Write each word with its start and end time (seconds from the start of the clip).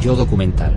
Yo 0.00 0.14
documental. 0.14 0.74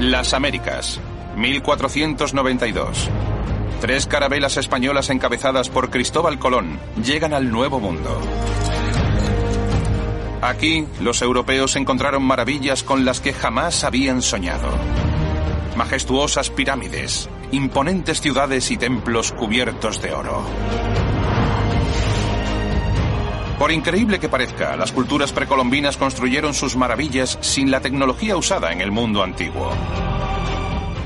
Las 0.00 0.34
Américas, 0.34 1.00
1492. 1.36 3.08
Tres 3.80 4.06
carabelas 4.06 4.56
españolas 4.56 5.08
encabezadas 5.10 5.68
por 5.68 5.90
Cristóbal 5.90 6.38
Colón 6.38 6.78
llegan 7.04 7.32
al 7.32 7.50
Nuevo 7.50 7.80
Mundo. 7.80 8.20
Aquí, 10.42 10.86
los 11.00 11.22
europeos 11.22 11.76
encontraron 11.76 12.22
maravillas 12.22 12.82
con 12.82 13.04
las 13.04 13.20
que 13.20 13.32
jamás 13.32 13.84
habían 13.84 14.22
soñado. 14.22 14.68
Majestuosas 15.76 16.50
pirámides, 16.50 17.28
imponentes 17.52 18.20
ciudades 18.20 18.70
y 18.70 18.76
templos 18.76 19.32
cubiertos 19.32 20.00
de 20.00 20.12
oro. 20.12 20.44
Por 23.58 23.72
increíble 23.72 24.18
que 24.18 24.30
parezca, 24.30 24.74
las 24.76 24.90
culturas 24.90 25.32
precolombinas 25.32 25.98
construyeron 25.98 26.54
sus 26.54 26.76
maravillas 26.76 27.38
sin 27.42 27.70
la 27.70 27.80
tecnología 27.80 28.36
usada 28.36 28.72
en 28.72 28.80
el 28.80 28.90
mundo 28.90 29.22
antiguo. 29.22 29.70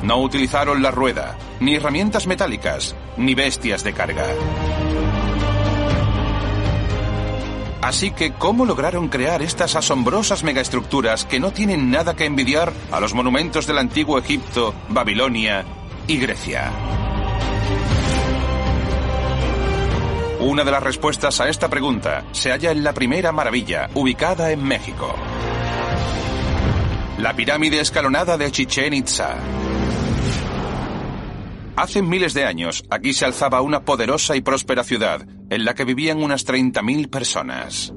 No 0.05 0.19
utilizaron 0.19 0.81
la 0.81 0.93
rueda, 0.93 1.37
ni 1.59 1.75
herramientas 1.75 2.27
metálicas, 2.27 2.95
ni 3.17 3.35
bestias 3.35 3.83
de 3.83 3.93
carga. 3.93 4.27
Así 7.83 8.13
que, 8.13 8.33
¿cómo 8.33 8.65
lograron 8.65 9.09
crear 9.09 9.43
estas 9.43 9.77
asombrosas 9.77 10.45
megaestructuras 10.45 11.25
que 11.25 11.41
no 11.41 11.53
tienen 11.53 11.91
nada 11.91 12.15
que 12.15 12.25
envidiar 12.25 12.73
a 12.93 13.01
los 13.01 13.15
monumentos 13.15 13.67
del 13.67 13.79
antiguo 13.79 14.19
Egipto, 14.19 14.75
Babilonia 14.89 15.65
y 16.07 16.19
Grecia? 16.19 16.71
Una 20.41 20.63
de 20.63 20.71
las 20.71 20.83
respuestas 20.83 21.41
a 21.41 21.49
esta 21.49 21.69
pregunta 21.69 22.25
se 22.33 22.51
halla 22.51 22.71
en 22.71 22.85
la 22.85 22.93
primera 22.93 23.33
maravilla, 23.33 23.89
ubicada 23.95 24.51
en 24.51 24.63
México. 24.63 25.15
La 27.19 27.35
pirámide 27.35 27.81
escalonada 27.81 28.37
de 28.37 28.51
Chichen 28.51 28.93
Itza. 28.93 29.37
Hace 31.77 32.03
miles 32.03 32.35
de 32.35 32.45
años, 32.45 32.85
aquí 32.91 33.15
se 33.15 33.25
alzaba 33.25 33.63
una 33.63 33.85
poderosa 33.85 34.37
y 34.37 34.43
próspera 34.43 34.85
ciudad, 34.85 35.27
en 35.51 35.65
la 35.65 35.75
que 35.75 35.85
vivían 35.85 36.23
unas 36.23 36.47
30.000 36.47 37.09
personas. 37.09 37.93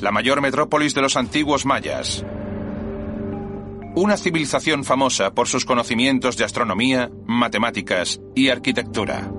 La 0.00 0.10
mayor 0.10 0.40
metrópolis 0.40 0.94
de 0.94 1.02
los 1.02 1.16
antiguos 1.16 1.66
mayas. 1.66 2.24
Una 3.94 4.16
civilización 4.16 4.84
famosa 4.84 5.34
por 5.34 5.48
sus 5.48 5.66
conocimientos 5.66 6.38
de 6.38 6.44
astronomía, 6.44 7.10
matemáticas 7.26 8.20
y 8.34 8.48
arquitectura. 8.48 9.30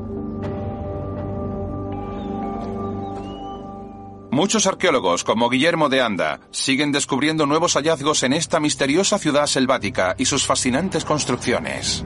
Muchos 4.30 4.68
arqueólogos, 4.68 5.24
como 5.24 5.50
Guillermo 5.50 5.90
de 5.90 6.02
Anda, 6.02 6.40
siguen 6.52 6.92
descubriendo 6.92 7.48
nuevos 7.48 7.74
hallazgos 7.74 8.22
en 8.22 8.34
esta 8.34 8.60
misteriosa 8.60 9.18
ciudad 9.18 9.48
selvática 9.48 10.14
y 10.20 10.26
sus 10.26 10.46
fascinantes 10.46 11.04
construcciones. 11.04 12.06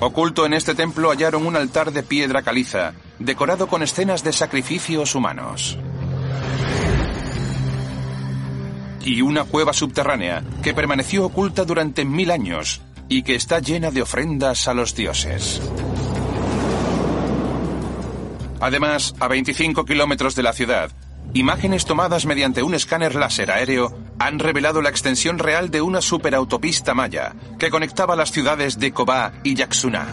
Oculto 0.00 0.44
en 0.44 0.54
este 0.54 0.74
templo 0.74 1.10
hallaron 1.10 1.46
un 1.46 1.54
altar 1.54 1.92
de 1.92 2.02
piedra 2.02 2.42
caliza, 2.42 2.94
decorado 3.20 3.68
con 3.68 3.84
escenas 3.84 4.24
de 4.24 4.32
sacrificios 4.32 5.14
humanos. 5.14 5.78
Y 9.04 9.20
una 9.20 9.44
cueva 9.44 9.72
subterránea 9.72 10.42
que 10.62 10.74
permaneció 10.74 11.26
oculta 11.26 11.64
durante 11.64 12.04
mil 12.04 12.30
años 12.30 12.80
y 13.08 13.22
que 13.22 13.34
está 13.34 13.60
llena 13.60 13.90
de 13.90 14.02
ofrendas 14.02 14.66
a 14.66 14.74
los 14.74 14.94
dioses. 14.94 15.60
Además, 18.60 19.14
a 19.20 19.28
25 19.28 19.84
kilómetros 19.84 20.34
de 20.34 20.42
la 20.42 20.54
ciudad, 20.54 20.90
imágenes 21.34 21.84
tomadas 21.84 22.24
mediante 22.24 22.62
un 22.62 22.74
escáner 22.74 23.14
láser 23.14 23.50
aéreo 23.50 23.94
han 24.18 24.38
revelado 24.38 24.80
la 24.80 24.88
extensión 24.88 25.38
real 25.38 25.70
de 25.70 25.82
una 25.82 26.00
superautopista 26.00 26.94
maya 26.94 27.34
que 27.58 27.70
conectaba 27.70 28.16
las 28.16 28.30
ciudades 28.30 28.78
de 28.78 28.92
Cobá 28.92 29.32
y 29.42 29.54
Yaxuná. 29.54 30.06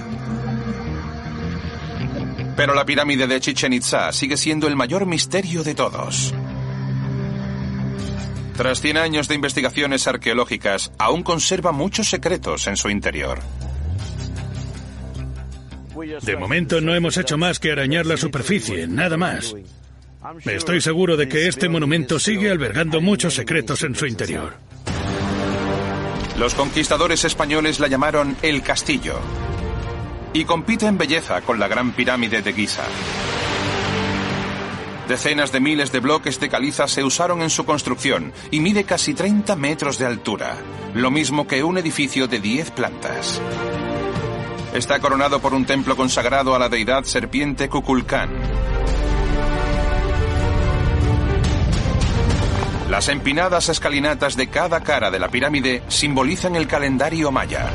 Pero 2.58 2.76
la 2.76 2.86
pirámide 2.86 3.28
de 3.28 3.40
Chichen 3.40 3.74
Itza 3.74 4.12
sigue 4.12 4.36
siendo 4.36 4.68
el 4.68 4.76
mayor 4.76 5.06
misterio 5.06 5.64
de 5.64 5.74
todos. 5.74 6.34
Tras 8.62 8.80
100 8.80 8.98
años 8.98 9.28
de 9.28 9.34
investigaciones 9.34 10.06
arqueológicas, 10.06 10.92
aún 11.00 11.24
conserva 11.24 11.72
muchos 11.72 12.08
secretos 12.08 12.68
en 12.68 12.78
su 12.78 12.92
interior. 12.92 13.40
De 16.22 16.38
momento 16.38 16.80
no 16.80 16.94
hemos 16.94 17.18
hecho 17.18 17.40
más 17.40 17.58
que 17.58 17.72
arañar 17.72 18.06
la 18.06 18.18
superficie, 18.18 18.86
nada 18.86 19.18
más. 19.18 19.56
Estoy 20.46 20.80
seguro 20.80 21.18
de 21.18 21.28
que 21.28 21.48
este 21.48 21.70
monumento 21.70 22.20
sigue 22.20 22.52
albergando 22.52 23.02
muchos 23.02 23.34
secretos 23.34 23.82
en 23.82 23.96
su 23.96 24.06
interior. 24.06 24.54
Los 26.38 26.54
conquistadores 26.54 27.26
españoles 27.26 27.80
la 27.80 27.88
llamaron 27.88 28.38
El 28.44 28.62
Castillo 28.62 29.20
y 30.34 30.46
compite 30.46 30.86
en 30.86 31.00
belleza 31.00 31.42
con 31.42 31.60
la 31.60 31.68
Gran 31.68 31.94
Pirámide 31.94 32.44
de 32.44 32.54
Giza. 32.54 32.84
Decenas 35.12 35.52
de 35.52 35.60
miles 35.60 35.92
de 35.92 36.00
bloques 36.00 36.40
de 36.40 36.48
caliza 36.48 36.88
se 36.88 37.04
usaron 37.04 37.42
en 37.42 37.50
su 37.50 37.66
construcción 37.66 38.32
y 38.50 38.62
mide 38.62 38.86
casi 38.86 39.14
30 39.14 39.58
metros 39.58 39.98
de 39.98 40.06
altura, 40.06 40.56
lo 40.94 41.12
mismo 41.12 41.48
que 41.48 41.66
un 41.66 41.78
edificio 41.78 42.30
de 42.30 42.40
10 42.40 42.72
plantas. 42.72 43.42
Está 44.74 45.02
coronado 45.02 45.42
por 45.42 45.54
un 45.54 45.66
templo 45.66 45.98
consagrado 45.98 46.56
a 46.56 46.60
la 46.60 46.70
deidad 46.70 47.04
serpiente 47.04 47.68
Kukulcán. 47.68 48.30
Las 52.90 53.10
empinadas 53.10 53.68
escalinatas 53.68 54.38
de 54.38 54.48
cada 54.48 54.80
cara 54.80 55.12
de 55.12 55.20
la 55.20 55.28
pirámide 55.28 55.84
simbolizan 55.90 56.56
el 56.56 56.68
calendario 56.68 57.34
maya. 57.34 57.70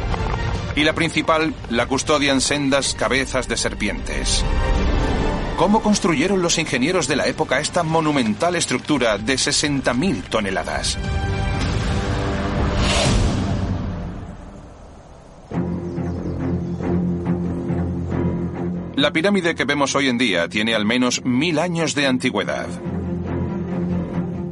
Y 0.74 0.84
la 0.84 0.94
principal 0.94 1.52
la 1.68 1.84
custodian 1.84 2.40
sendas 2.40 2.94
cabezas 2.94 3.46
de 3.46 3.58
serpientes. 3.58 4.42
¿Cómo 5.56 5.80
construyeron 5.80 6.42
los 6.42 6.58
ingenieros 6.58 7.08
de 7.08 7.16
la 7.16 7.26
época 7.26 7.60
esta 7.60 7.82
monumental 7.82 8.56
estructura 8.56 9.16
de 9.16 9.34
60.000 9.36 10.24
toneladas? 10.24 10.98
La 18.96 19.12
pirámide 19.12 19.54
que 19.54 19.64
vemos 19.64 19.94
hoy 19.94 20.08
en 20.08 20.18
día 20.18 20.48
tiene 20.48 20.74
al 20.74 20.84
menos 20.84 21.24
mil 21.24 21.58
años 21.58 21.94
de 21.94 22.06
antigüedad. 22.06 22.66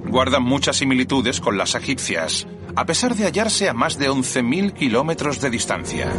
Guarda 0.06 0.40
muchas 0.40 0.76
similitudes 0.76 1.38
con 1.38 1.58
las 1.58 1.74
egipcias, 1.74 2.46
a 2.76 2.86
pesar 2.86 3.14
de 3.14 3.24
hallarse 3.24 3.68
a 3.68 3.74
más 3.74 3.98
de 3.98 4.08
11.000 4.08 4.72
kilómetros 4.72 5.40
de 5.42 5.50
distancia. 5.50 6.10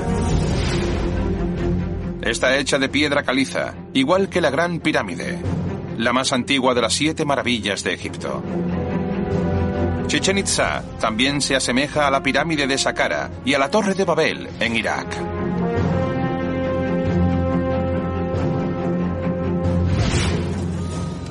Está 2.25 2.57
hecha 2.57 2.79
de 2.79 2.89
piedra 2.89 3.21
caliza, 3.21 3.75
igual 3.93 4.29
que 4.29 4.41
la 4.41 4.49
Gran 4.49 4.79
Pirámide, 4.79 5.37
la 5.95 6.11
más 6.11 6.33
antigua 6.33 6.73
de 6.73 6.81
las 6.81 6.93
siete 6.93 7.23
maravillas 7.23 7.83
de 7.83 7.93
Egipto. 7.93 8.43
Chichen 10.07 10.39
Itza 10.39 10.83
también 10.99 11.39
se 11.39 11.55
asemeja 11.55 12.07
a 12.07 12.09
la 12.09 12.23
pirámide 12.23 12.65
de 12.65 12.79
Saqqara 12.79 13.29
y 13.45 13.53
a 13.53 13.59
la 13.59 13.69
Torre 13.69 13.93
de 13.93 14.05
Babel 14.05 14.49
en 14.59 14.75
Irak. 14.75 15.05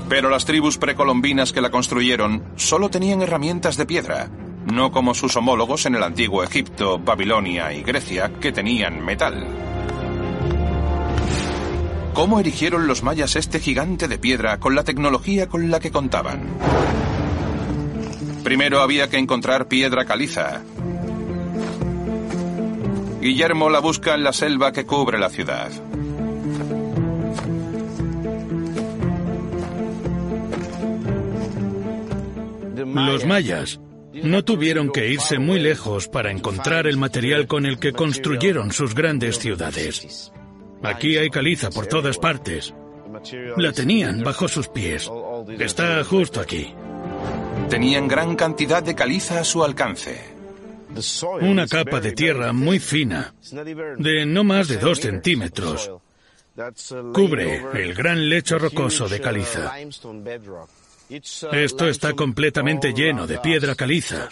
Pero 0.08 0.30
las 0.30 0.44
tribus 0.44 0.78
precolombinas 0.78 1.52
que 1.52 1.60
la 1.60 1.70
construyeron 1.70 2.52
solo 2.54 2.88
tenían 2.88 3.20
herramientas 3.20 3.76
de 3.76 3.86
piedra, 3.86 4.30
no 4.72 4.92
como 4.92 5.14
sus 5.14 5.34
homólogos 5.36 5.86
en 5.86 5.96
el 5.96 6.04
antiguo 6.04 6.44
Egipto, 6.44 7.00
Babilonia 7.00 7.72
y 7.72 7.82
Grecia, 7.82 8.30
que 8.40 8.52
tenían 8.52 9.04
metal. 9.04 9.73
¿Cómo 12.14 12.38
erigieron 12.38 12.86
los 12.86 13.02
mayas 13.02 13.34
este 13.34 13.58
gigante 13.58 14.06
de 14.06 14.18
piedra 14.18 14.60
con 14.60 14.76
la 14.76 14.84
tecnología 14.84 15.48
con 15.48 15.72
la 15.72 15.80
que 15.80 15.90
contaban? 15.90 16.46
Primero 18.44 18.80
había 18.80 19.10
que 19.10 19.18
encontrar 19.18 19.66
piedra 19.66 20.04
caliza. 20.04 20.62
Guillermo 23.20 23.68
la 23.68 23.80
busca 23.80 24.14
en 24.14 24.22
la 24.22 24.32
selva 24.32 24.70
que 24.70 24.86
cubre 24.86 25.18
la 25.18 25.28
ciudad. 25.28 25.72
Los 32.94 33.26
mayas 33.26 33.80
no 34.12 34.44
tuvieron 34.44 34.92
que 34.92 35.08
irse 35.08 35.40
muy 35.40 35.58
lejos 35.58 36.06
para 36.06 36.30
encontrar 36.30 36.86
el 36.86 36.96
material 36.96 37.48
con 37.48 37.66
el 37.66 37.80
que 37.80 37.92
construyeron 37.92 38.70
sus 38.70 38.94
grandes 38.94 39.40
ciudades. 39.40 40.30
Aquí 40.84 41.16
hay 41.16 41.30
caliza 41.30 41.70
por 41.70 41.86
todas 41.86 42.18
partes. 42.18 42.74
La 43.56 43.72
tenían 43.72 44.22
bajo 44.22 44.48
sus 44.48 44.68
pies. 44.68 45.10
Está 45.58 46.02
justo 46.04 46.40
aquí. 46.40 46.72
Tenían 47.68 48.08
gran 48.08 48.36
cantidad 48.36 48.82
de 48.82 48.94
caliza 48.94 49.40
a 49.40 49.44
su 49.44 49.64
alcance. 49.64 50.34
Una 51.40 51.66
capa 51.66 52.00
de 52.00 52.12
tierra 52.12 52.52
muy 52.52 52.78
fina, 52.78 53.34
de 53.98 54.26
no 54.26 54.44
más 54.44 54.68
de 54.68 54.76
dos 54.76 55.00
centímetros, 55.00 55.90
cubre 57.12 57.62
el 57.74 57.94
gran 57.94 58.28
lecho 58.28 58.58
rocoso 58.58 59.08
de 59.08 59.20
caliza. 59.20 59.72
Esto 61.52 61.88
está 61.88 62.12
completamente 62.12 62.92
lleno 62.92 63.26
de 63.26 63.38
piedra 63.38 63.74
caliza. 63.74 64.28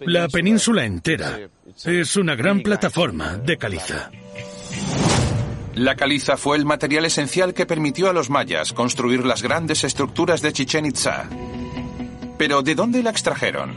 La 0.00 0.28
península 0.28 0.84
entera 0.84 1.48
es 1.84 2.16
una 2.16 2.34
gran 2.34 2.62
plataforma 2.62 3.36
de 3.36 3.56
caliza. 3.56 4.10
La 5.74 5.96
caliza 5.96 6.36
fue 6.36 6.58
el 6.58 6.66
material 6.66 7.06
esencial 7.06 7.54
que 7.54 7.64
permitió 7.64 8.10
a 8.10 8.12
los 8.12 8.28
mayas 8.28 8.72
construir 8.72 9.24
las 9.24 9.42
grandes 9.42 9.84
estructuras 9.84 10.42
de 10.42 10.52
Chichen 10.52 10.84
Itza. 10.84 11.28
Pero 12.36 12.62
¿de 12.62 12.74
dónde 12.74 13.02
la 13.02 13.10
extrajeron? 13.10 13.72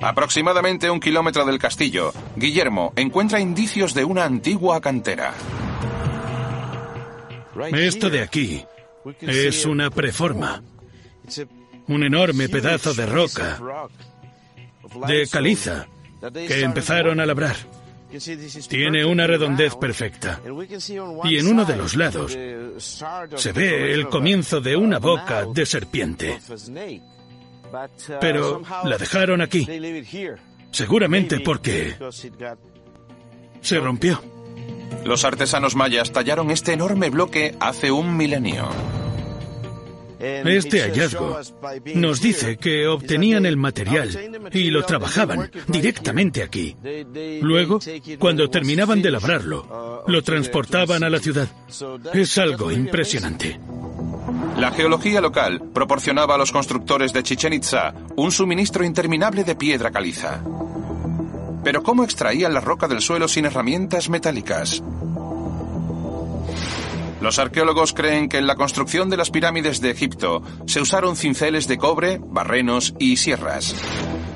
Aproximadamente 0.00 0.90
un 0.90 1.00
kilómetro 1.00 1.44
del 1.44 1.58
castillo, 1.58 2.12
Guillermo 2.36 2.92
encuentra 2.96 3.40
indicios 3.40 3.94
de 3.94 4.04
una 4.04 4.24
antigua 4.24 4.80
cantera. 4.80 5.34
Esto 7.72 8.08
de 8.10 8.22
aquí 8.22 8.64
es 9.20 9.66
una 9.66 9.90
preforma. 9.90 10.62
Un 11.88 12.04
enorme 12.04 12.48
pedazo 12.48 12.94
de 12.94 13.06
roca, 13.06 13.58
de 15.06 15.28
caliza, 15.28 15.86
que 16.32 16.62
empezaron 16.62 17.20
a 17.20 17.26
labrar. 17.26 17.56
Tiene 18.68 19.04
una 19.04 19.26
redondez 19.26 19.74
perfecta. 19.76 20.40
Y 21.24 21.38
en 21.38 21.46
uno 21.46 21.64
de 21.64 21.76
los 21.76 21.96
lados 21.96 22.36
se 23.36 23.52
ve 23.52 23.92
el 23.92 24.08
comienzo 24.08 24.60
de 24.60 24.76
una 24.76 24.98
boca 24.98 25.46
de 25.46 25.66
serpiente. 25.66 26.38
Pero 28.20 28.62
la 28.84 28.98
dejaron 28.98 29.40
aquí. 29.40 29.66
Seguramente 30.70 31.40
porque 31.40 31.96
se 33.60 33.80
rompió. 33.80 34.22
Los 35.04 35.24
artesanos 35.24 35.74
mayas 35.74 36.12
tallaron 36.12 36.50
este 36.50 36.74
enorme 36.74 37.10
bloque 37.10 37.56
hace 37.60 37.90
un 37.90 38.16
milenio. 38.16 38.68
Este 40.22 40.82
hallazgo 40.82 41.40
nos 41.96 42.20
dice 42.20 42.56
que 42.56 42.86
obtenían 42.86 43.44
el 43.44 43.56
material 43.56 44.08
y 44.52 44.70
lo 44.70 44.84
trabajaban 44.84 45.50
directamente 45.66 46.44
aquí. 46.44 46.76
Luego, 47.40 47.80
cuando 48.20 48.48
terminaban 48.48 49.02
de 49.02 49.10
labrarlo, 49.10 50.04
lo 50.06 50.22
transportaban 50.22 51.02
a 51.02 51.10
la 51.10 51.18
ciudad. 51.18 51.48
Es 52.14 52.38
algo 52.38 52.70
impresionante. 52.70 53.58
La 54.56 54.70
geología 54.70 55.20
local 55.20 55.60
proporcionaba 55.74 56.36
a 56.36 56.38
los 56.38 56.52
constructores 56.52 57.12
de 57.12 57.24
Chichen 57.24 57.54
Itza 57.54 57.92
un 58.14 58.30
suministro 58.30 58.84
interminable 58.84 59.42
de 59.42 59.56
piedra 59.56 59.90
caliza. 59.90 60.40
Pero 61.64 61.82
¿cómo 61.82 62.04
extraían 62.04 62.54
la 62.54 62.60
roca 62.60 62.86
del 62.86 63.00
suelo 63.00 63.26
sin 63.26 63.46
herramientas 63.46 64.08
metálicas? 64.08 64.82
Los 67.22 67.38
arqueólogos 67.38 67.92
creen 67.92 68.28
que 68.28 68.38
en 68.38 68.48
la 68.48 68.56
construcción 68.56 69.08
de 69.08 69.16
las 69.16 69.30
pirámides 69.30 69.80
de 69.80 69.92
Egipto 69.92 70.42
se 70.66 70.80
usaron 70.80 71.14
cinceles 71.14 71.68
de 71.68 71.78
cobre, 71.78 72.18
barrenos 72.20 72.94
y 72.98 73.16
sierras. 73.16 73.76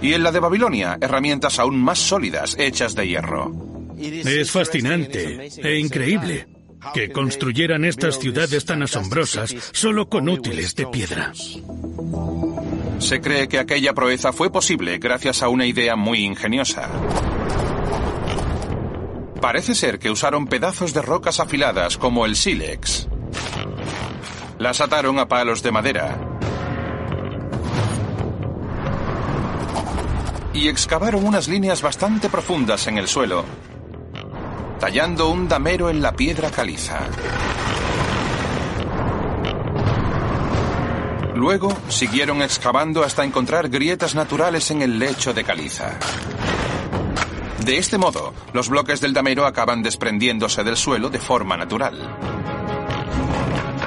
Y 0.00 0.12
en 0.12 0.22
la 0.22 0.30
de 0.30 0.38
Babilonia, 0.38 0.96
herramientas 1.00 1.58
aún 1.58 1.82
más 1.82 1.98
sólidas 1.98 2.54
hechas 2.60 2.94
de 2.94 3.08
hierro. 3.08 3.52
Es 3.98 4.52
fascinante 4.52 5.48
e 5.64 5.78
increíble 5.80 6.46
que 6.94 7.10
construyeran 7.10 7.84
estas 7.84 8.20
ciudades 8.20 8.64
tan 8.64 8.84
asombrosas 8.84 9.52
solo 9.72 10.08
con 10.08 10.28
útiles 10.28 10.76
de 10.76 10.86
piedra. 10.86 11.32
Se 13.00 13.20
cree 13.20 13.48
que 13.48 13.58
aquella 13.58 13.94
proeza 13.94 14.32
fue 14.32 14.52
posible 14.52 14.98
gracias 14.98 15.42
a 15.42 15.48
una 15.48 15.66
idea 15.66 15.96
muy 15.96 16.20
ingeniosa. 16.20 16.88
Parece 19.46 19.76
ser 19.76 20.00
que 20.00 20.10
usaron 20.10 20.48
pedazos 20.48 20.92
de 20.92 21.00
rocas 21.02 21.38
afiladas 21.38 21.98
como 21.98 22.26
el 22.26 22.34
sílex. 22.34 23.06
Las 24.58 24.80
ataron 24.80 25.20
a 25.20 25.28
palos 25.28 25.62
de 25.62 25.70
madera. 25.70 26.18
Y 30.52 30.66
excavaron 30.66 31.24
unas 31.24 31.46
líneas 31.46 31.80
bastante 31.80 32.28
profundas 32.28 32.88
en 32.88 32.98
el 32.98 33.06
suelo, 33.06 33.44
tallando 34.80 35.28
un 35.28 35.46
damero 35.46 35.90
en 35.90 36.02
la 36.02 36.10
piedra 36.10 36.50
caliza. 36.50 36.98
Luego 41.36 41.72
siguieron 41.88 42.42
excavando 42.42 43.04
hasta 43.04 43.24
encontrar 43.24 43.68
grietas 43.68 44.16
naturales 44.16 44.72
en 44.72 44.82
el 44.82 44.98
lecho 44.98 45.32
de 45.32 45.44
caliza. 45.44 46.00
De 47.66 47.78
este 47.78 47.98
modo, 47.98 48.32
los 48.52 48.68
bloques 48.68 49.00
del 49.00 49.12
damero 49.12 49.44
acaban 49.44 49.82
desprendiéndose 49.82 50.62
del 50.62 50.76
suelo 50.76 51.10
de 51.10 51.18
forma 51.18 51.56
natural. 51.56 52.16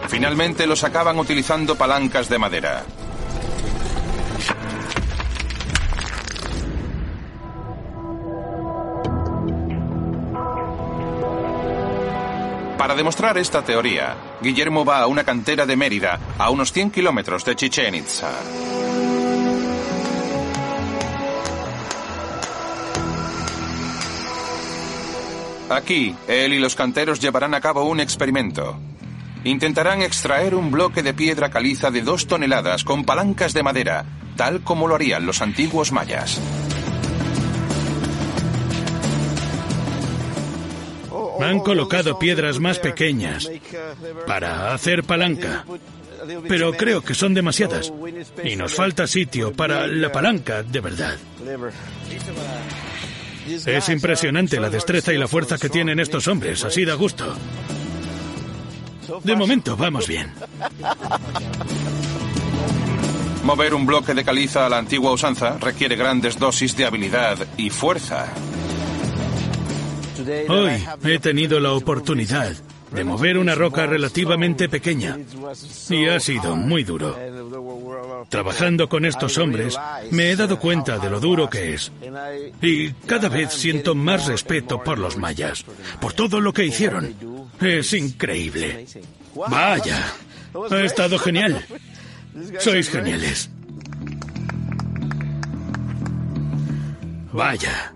Finalmente 0.10 0.68
los 0.68 0.84
acaban 0.84 1.18
utilizando 1.18 1.76
palancas 1.76 2.28
de 2.28 2.38
madera. 2.38 2.84
Para 12.78 12.96
demostrar 12.96 13.38
esta 13.38 13.64
teoría, 13.64 14.18
Guillermo 14.42 14.84
va 14.84 15.00
a 15.00 15.08
una 15.08 15.24
cantera 15.24 15.66
de 15.66 15.78
Mérida, 15.78 16.20
a 16.38 16.50
unos 16.50 16.74
100 16.74 16.92
kilómetros 16.92 17.46
de 17.46 17.56
Chichen 17.56 17.96
Itza. 17.96 18.30
Aquí, 25.70 26.16
él 26.28 26.54
y 26.54 26.60
los 26.60 26.76
canteros 26.76 27.20
llevarán 27.20 27.54
a 27.54 27.62
cabo 27.62 27.84
un 27.84 28.00
experimento. 28.00 28.80
Intentarán 29.44 30.02
extraer 30.02 30.56
un 30.56 30.72
bloque 30.72 31.04
de 31.04 31.14
piedra 31.14 31.50
caliza 31.50 31.92
de 31.92 32.02
dos 32.02 32.28
toneladas 32.28 32.84
con 32.84 33.06
palancas 33.06 33.54
de 33.54 33.64
madera, 33.64 34.06
tal 34.36 34.62
como 34.62 34.88
lo 34.88 34.96
harían 34.96 35.26
los 35.26 35.42
antiguos 35.42 35.92
mayas. 35.92 36.42
Han 41.40 41.60
colocado 41.60 42.20
piedras 42.20 42.60
más 42.60 42.80
pequeñas 42.80 43.50
para 44.28 44.74
hacer 44.74 45.04
palanca, 45.04 45.66
pero 46.50 46.74
creo 46.74 47.02
que 47.02 47.14
son 47.14 47.34
demasiadas 47.34 47.94
y 48.44 48.58
nos 48.58 48.74
falta 48.74 49.08
sitio 49.08 49.54
para 49.54 49.88
la 49.88 50.12
palanca 50.12 50.64
de 50.64 50.82
verdad. 50.82 51.18
Es 53.66 53.90
impresionante 53.90 54.60
la 54.60 54.70
destreza 54.70 55.14
y 55.14 55.18
la 55.18 55.28
fuerza 55.28 55.58
que 55.58 55.70
tienen 55.70 56.00
estos 56.00 56.28
hombres, 56.28 56.64
así 56.64 56.86
da 56.86 56.94
gusto. 56.94 57.36
De 59.24 59.36
momento 59.36 59.76
vamos 59.76 60.08
bien. 60.08 60.32
Mover 63.44 63.74
un 63.74 63.86
bloque 63.86 64.14
de 64.14 64.24
caliza 64.24 64.66
a 64.66 64.70
la 64.70 64.78
antigua 64.78 65.12
usanza 65.12 65.58
requiere 65.60 65.96
grandes 65.96 66.38
dosis 66.38 66.76
de 66.76 66.86
habilidad 66.86 67.38
y 67.58 67.70
fuerza. 67.70 68.28
Hoy 70.50 70.86
he 71.06 71.20
tenido 71.20 71.60
la 71.60 71.72
oportunidad 71.72 72.54
de 72.92 73.04
mover 73.04 73.38
una 73.38 73.56
roca 73.56 73.86
relativamente 73.86 74.70
pequeña 74.70 75.18
y 75.90 76.08
ha 76.08 76.20
sido 76.20 76.56
muy 76.56 76.84
duro. 76.84 77.18
Trabajando 78.30 78.90
con 78.90 79.06
estos 79.06 79.38
hombres 79.38 79.78
me 80.12 80.32
he 80.32 80.36
dado 80.36 80.60
cuenta 80.60 80.98
de 80.98 81.10
lo 81.10 81.20
duro 81.20 81.50
que 81.50 81.74
es 81.74 81.92
y 82.62 82.92
cada 82.92 83.30
vez 83.30 83.54
siento 83.54 83.96
más 83.96 84.28
respeto 84.28 84.84
por 84.84 84.98
los 84.98 85.18
mayas, 85.18 85.66
por 86.00 86.14
todo 86.14 86.42
lo 86.42 86.54
que 86.54 86.66
hicieron. 86.66 87.16
Es 87.62 87.94
increíble. 87.94 88.86
Vaya, 89.36 90.14
ha 90.70 90.82
estado 90.82 91.18
genial. 91.20 91.66
Sois 92.60 92.90
geniales. 92.90 93.50
Vaya. 97.32 97.94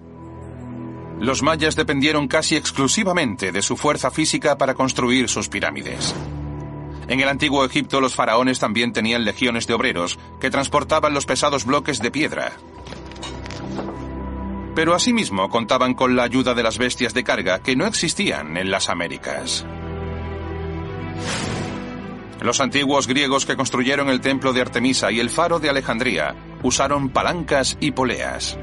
Los 1.23 1.41
mayas 1.41 1.77
dependieron 1.77 2.27
casi 2.27 2.57
exclusivamente 2.57 3.53
de 3.53 3.61
su 3.61 3.77
fuerza 3.77 4.11
física 4.11 4.57
para 4.57 4.73
construir 4.73 5.29
sus 5.29 5.47
pirámides. 5.47 6.13
En 7.07 7.21
el 7.21 7.29
antiguo 7.29 7.63
Egipto 7.63 8.01
los 8.01 8.13
faraones 8.13 8.59
también 8.59 8.91
tenían 8.91 9.23
legiones 9.23 9.65
de 9.65 9.73
obreros 9.73 10.19
que 10.41 10.49
transportaban 10.49 11.13
los 11.13 11.25
pesados 11.25 11.63
bloques 11.63 11.99
de 11.99 12.11
piedra. 12.11 12.51
Pero 14.75 14.93
asimismo 14.93 15.47
contaban 15.47 15.93
con 15.93 16.17
la 16.17 16.23
ayuda 16.23 16.53
de 16.55 16.63
las 16.63 16.77
bestias 16.77 17.13
de 17.13 17.23
carga 17.23 17.59
que 17.59 17.77
no 17.77 17.85
existían 17.85 18.57
en 18.57 18.69
las 18.69 18.89
Américas. 18.89 19.65
Los 22.41 22.59
antiguos 22.59 23.07
griegos 23.07 23.45
que 23.45 23.55
construyeron 23.55 24.09
el 24.09 24.19
templo 24.19 24.51
de 24.51 24.59
Artemisa 24.59 25.09
y 25.09 25.21
el 25.21 25.29
faro 25.29 25.61
de 25.61 25.69
Alejandría 25.69 26.35
usaron 26.63 27.07
palancas 27.07 27.77
y 27.79 27.91
poleas. 27.91 28.57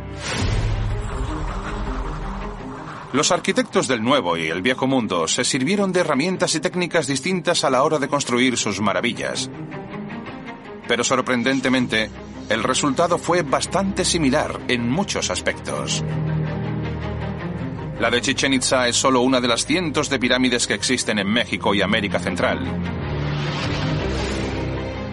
Los 3.12 3.32
arquitectos 3.32 3.88
del 3.88 4.02
Nuevo 4.02 4.36
y 4.36 4.46
el 4.46 4.62
Viejo 4.62 4.86
Mundo 4.86 5.26
se 5.26 5.44
sirvieron 5.44 5.92
de 5.92 6.00
herramientas 6.00 6.54
y 6.54 6.60
técnicas 6.60 7.08
distintas 7.08 7.64
a 7.64 7.70
la 7.70 7.82
hora 7.82 7.98
de 7.98 8.06
construir 8.06 8.56
sus 8.56 8.80
maravillas. 8.80 9.50
Pero 10.86 11.02
sorprendentemente, 11.02 12.08
el 12.48 12.62
resultado 12.62 13.18
fue 13.18 13.42
bastante 13.42 14.04
similar 14.04 14.60
en 14.68 14.88
muchos 14.88 15.28
aspectos. 15.30 16.04
La 17.98 18.10
de 18.10 18.20
Chichen 18.20 18.54
Itza 18.54 18.86
es 18.86 18.96
solo 18.96 19.22
una 19.22 19.40
de 19.40 19.48
las 19.48 19.66
cientos 19.66 20.08
de 20.08 20.20
pirámides 20.20 20.68
que 20.68 20.74
existen 20.74 21.18
en 21.18 21.28
México 21.28 21.74
y 21.74 21.82
América 21.82 22.20
Central. 22.20 22.64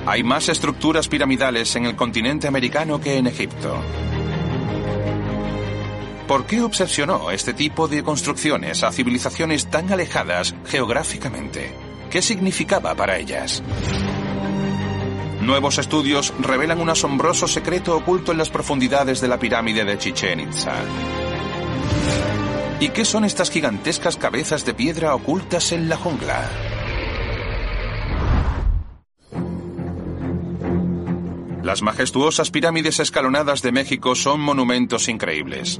Hay 0.06 0.24
más 0.24 0.50
estructuras 0.50 1.08
piramidales 1.08 1.76
en 1.76 1.86
el 1.86 1.96
continente 1.96 2.48
americano 2.48 3.02
que 3.02 3.18
en 3.18 3.28
Egipto. 3.28 3.82
¿Por 6.28 6.46
qué 6.46 6.62
obsesionó 6.62 7.32
este 7.32 7.54
tipo 7.54 7.88
de 7.88 8.04
construcciones 8.04 8.84
a 8.84 8.92
civilizaciones 8.92 9.68
tan 9.68 9.94
alejadas 9.94 10.54
geográficamente? 10.66 11.74
¿Qué 12.12 12.22
significaba 12.22 12.94
para 12.96 13.18
ellas? 13.18 13.64
Nuevos 15.42 15.78
estudios 15.78 16.34
revelan 16.42 16.82
un 16.82 16.90
asombroso 16.90 17.48
secreto 17.48 17.96
oculto 17.96 18.34
en 18.34 18.40
las 18.40 18.50
profundidades 18.50 19.22
de 19.22 19.30
la 19.30 19.40
pirámide 19.40 19.86
de 19.86 19.98
Chichen 19.98 20.42
Itza. 20.42 20.74
¿Y 22.82 22.90
qué 22.90 23.06
son 23.06 23.24
estas 23.24 23.50
gigantescas 23.50 24.18
cabezas 24.18 24.66
de 24.66 24.74
piedra 24.74 25.16
ocultas 25.16 25.72
en 25.72 25.88
la 25.88 25.96
jungla? 25.96 26.50
Las 31.64 31.82
majestuosas 31.82 32.52
pirámides 32.52 33.00
escalonadas 33.00 33.62
de 33.62 33.72
México 33.72 34.14
son 34.16 34.42
monumentos 34.42 35.08
increíbles. 35.08 35.80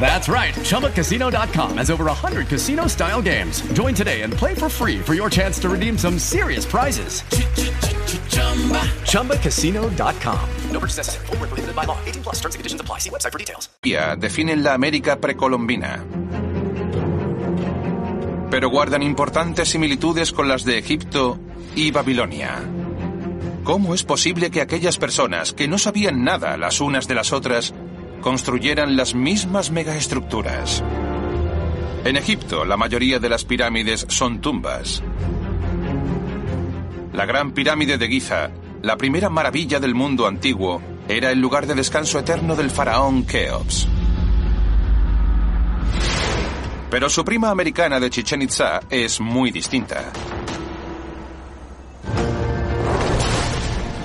That's 0.00 0.28
right. 0.28 0.54
ChumbaCasino.com 0.54 1.76
has 1.76 1.90
over 1.90 2.04
100 2.04 2.48
casino 2.48 2.86
style 2.86 3.20
games. 3.20 3.60
Join 3.72 3.94
today 3.94 4.22
and 4.22 4.32
play 4.32 4.54
for 4.54 4.70
free 4.70 4.98
for 5.00 5.14
your 5.14 5.28
chance 5.28 5.58
to 5.60 5.68
redeem 5.68 5.98
some 5.98 6.18
serious 6.18 6.64
prizes. 6.64 7.22
ChumbaCasino.com. 9.04 10.48
No 10.70 10.80
purchase 10.80 10.96
necessary. 10.96 11.26
Void 11.26 11.40
where 11.40 11.48
prohibited 11.48 11.76
by 11.76 11.84
law. 11.84 11.98
18 12.06 12.22
plus 12.22 12.36
terms 12.36 12.54
and 12.54 12.60
conditions 12.60 12.80
apply. 12.80 12.98
See 13.00 13.10
website 13.10 13.32
for 13.32 13.38
details. 13.38 13.68
Definen 14.18 14.62
la 14.62 14.74
América 14.74 15.20
precolombina. 15.20 16.04
Pero 18.50 18.70
guardan 18.70 19.02
importantes 19.02 19.68
similitudes 19.68 20.32
con 20.32 20.48
las 20.48 20.64
de 20.64 20.78
Egipto 20.78 21.38
y 21.74 21.90
Babilonia. 21.90 22.62
¿Cómo 23.62 23.94
es 23.94 24.04
posible 24.04 24.50
que 24.50 24.62
aquellas 24.62 24.96
personas 24.96 25.52
que 25.52 25.68
no 25.68 25.76
sabían 25.76 26.24
nada 26.24 26.56
las 26.56 26.80
unas 26.80 27.06
de 27.06 27.14
las 27.14 27.34
otras 27.34 27.74
construyeran 28.20 28.96
las 28.96 29.14
mismas 29.14 29.70
megaestructuras? 29.70 30.82
En 32.04 32.16
Egipto, 32.16 32.64
la 32.64 32.76
mayoría 32.76 33.18
de 33.18 33.28
las 33.28 33.44
pirámides 33.44 34.06
son 34.08 34.40
tumbas. 34.40 35.02
La 37.12 37.26
gran 37.26 37.52
pirámide 37.52 37.98
de 37.98 38.08
Giza, 38.08 38.50
la 38.82 38.96
primera 38.96 39.28
maravilla 39.28 39.80
del 39.80 39.94
mundo 39.94 40.26
antiguo, 40.26 40.80
era 41.08 41.30
el 41.30 41.40
lugar 41.40 41.66
de 41.66 41.74
descanso 41.74 42.18
eterno 42.18 42.54
del 42.54 42.70
faraón 42.70 43.24
Keops. 43.24 43.88
Pero 46.90 47.10
su 47.10 47.24
prima 47.24 47.50
americana 47.50 47.98
de 48.00 48.08
Chichen 48.08 48.42
Itza 48.42 48.80
es 48.88 49.20
muy 49.20 49.50
distinta. 49.50 50.12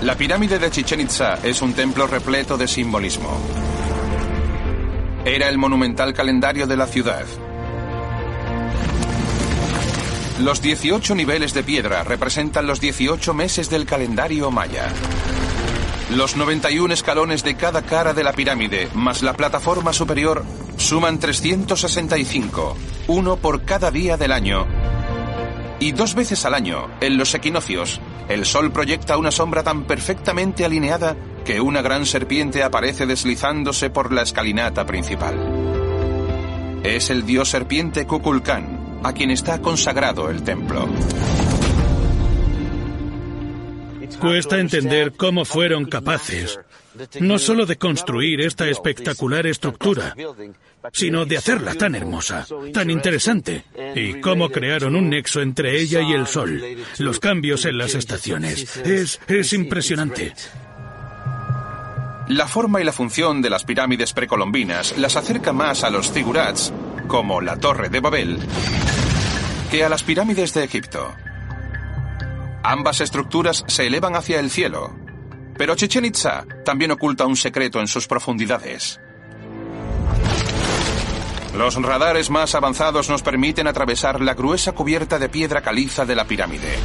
La 0.01 0.15
pirámide 0.15 0.59
de 0.59 0.69
Chichen 0.69 0.99
Itza 0.99 1.35
es 1.43 1.61
un 1.61 1.73
templo 1.73 2.07
repleto 2.07 2.57
de 2.57 2.67
simbolismo. 2.67 3.62
Era 5.25 5.47
el 5.47 5.57
monumental 5.57 6.13
calendario 6.13 6.67
de 6.67 6.75
la 6.75 6.85
ciudad. 6.85 7.23
Los 10.41 10.61
18 10.61 11.15
niveles 11.15 11.53
de 11.53 11.63
piedra 11.63 12.03
representan 12.03 12.67
los 12.67 12.81
18 12.81 13.33
meses 13.33 13.69
del 13.69 13.85
calendario 13.85 14.51
maya. 14.51 14.89
Los 16.09 16.35
91 16.35 16.93
escalones 16.93 17.41
de 17.45 17.55
cada 17.55 17.83
cara 17.83 18.13
de 18.13 18.25
la 18.25 18.33
pirámide, 18.33 18.89
más 18.95 19.23
la 19.23 19.31
plataforma 19.33 19.93
superior, 19.93 20.43
suman 20.75 21.19
365, 21.19 22.75
uno 23.07 23.37
por 23.37 23.63
cada 23.63 23.91
día 23.91 24.17
del 24.17 24.33
año. 24.33 24.82
Y 25.83 25.91
dos 25.91 26.15
veces 26.15 26.45
al 26.45 26.53
año, 26.53 26.89
en 27.01 27.17
los 27.17 27.35
equinoccios, 27.35 27.99
el 28.29 28.45
sol 28.45 28.71
proyecta 28.71 29.17
una 29.17 29.31
sombra 29.31 29.63
tan 29.63 29.83
perfectamente 29.83 30.63
alineada 30.63 31.17
que 31.43 31.59
una 31.59 31.81
gran 31.81 32.05
serpiente 32.05 32.63
aparece 32.63 33.05
deslizándose 33.05 33.89
por 33.89 34.13
la 34.13 34.21
escalinata 34.21 34.85
principal. 34.85 35.35
Es 36.83 37.09
el 37.09 37.25
dios 37.25 37.49
serpiente 37.49 38.07
Kukulcán, 38.07 39.01
a 39.03 39.11
quien 39.11 39.29
está 39.29 39.61
consagrado 39.61 40.29
el 40.29 40.43
templo. 40.43 40.87
Cuesta 44.21 44.59
entender 44.59 45.11
cómo 45.17 45.43
fueron 45.43 45.83
capaces 45.83 46.61
no 47.19 47.39
solo 47.39 47.65
de 47.65 47.77
construir 47.77 48.41
esta 48.41 48.67
espectacular 48.67 49.45
estructura, 49.47 50.15
sino 50.91 51.25
de 51.25 51.37
hacerla 51.37 51.75
tan 51.75 51.95
hermosa, 51.95 52.45
tan 52.73 52.89
interesante, 52.89 53.65
y 53.95 54.19
cómo 54.19 54.49
crearon 54.49 54.95
un 54.95 55.09
nexo 55.09 55.41
entre 55.41 55.79
ella 55.79 56.01
y 56.01 56.13
el 56.13 56.27
Sol, 56.27 56.61
los 56.99 57.19
cambios 57.19 57.65
en 57.65 57.77
las 57.77 57.95
estaciones. 57.95 58.77
Es, 58.77 59.19
es 59.27 59.53
impresionante. 59.53 60.33
La 62.29 62.47
forma 62.47 62.79
y 62.81 62.85
la 62.85 62.93
función 62.93 63.41
de 63.41 63.49
las 63.49 63.65
pirámides 63.65 64.13
precolombinas 64.13 64.97
las 64.97 65.17
acerca 65.17 65.51
más 65.51 65.83
a 65.83 65.89
los 65.89 66.11
zigurats, 66.11 66.71
como 67.07 67.41
la 67.41 67.57
Torre 67.57 67.89
de 67.89 67.99
Babel, 67.99 68.39
que 69.69 69.83
a 69.83 69.89
las 69.89 70.03
pirámides 70.03 70.53
de 70.53 70.63
Egipto. 70.63 71.13
Ambas 72.63 73.01
estructuras 73.01 73.65
se 73.67 73.87
elevan 73.87 74.15
hacia 74.15 74.39
el 74.39 74.49
cielo, 74.49 74.95
pero 75.57 75.75
Chichen 75.75 76.05
Itza 76.05 76.45
también 76.65 76.91
oculta 76.91 77.25
un 77.25 77.35
secreto 77.35 77.79
en 77.79 77.87
sus 77.87 78.07
profundidades. 78.07 78.99
Los 81.55 81.75
radares 81.75 82.31
más 82.31 82.55
avanzados 82.55 83.09
nos 83.09 83.21
permiten 83.21 83.67
atravesar 83.67 84.21
la 84.21 84.33
gruesa 84.33 84.71
cubierta 84.71 85.19
de 85.19 85.29
piedra 85.29 85.61
caliza 85.61 86.03
de 86.03 86.15
la 86.15 86.25
pirámide 86.25 86.79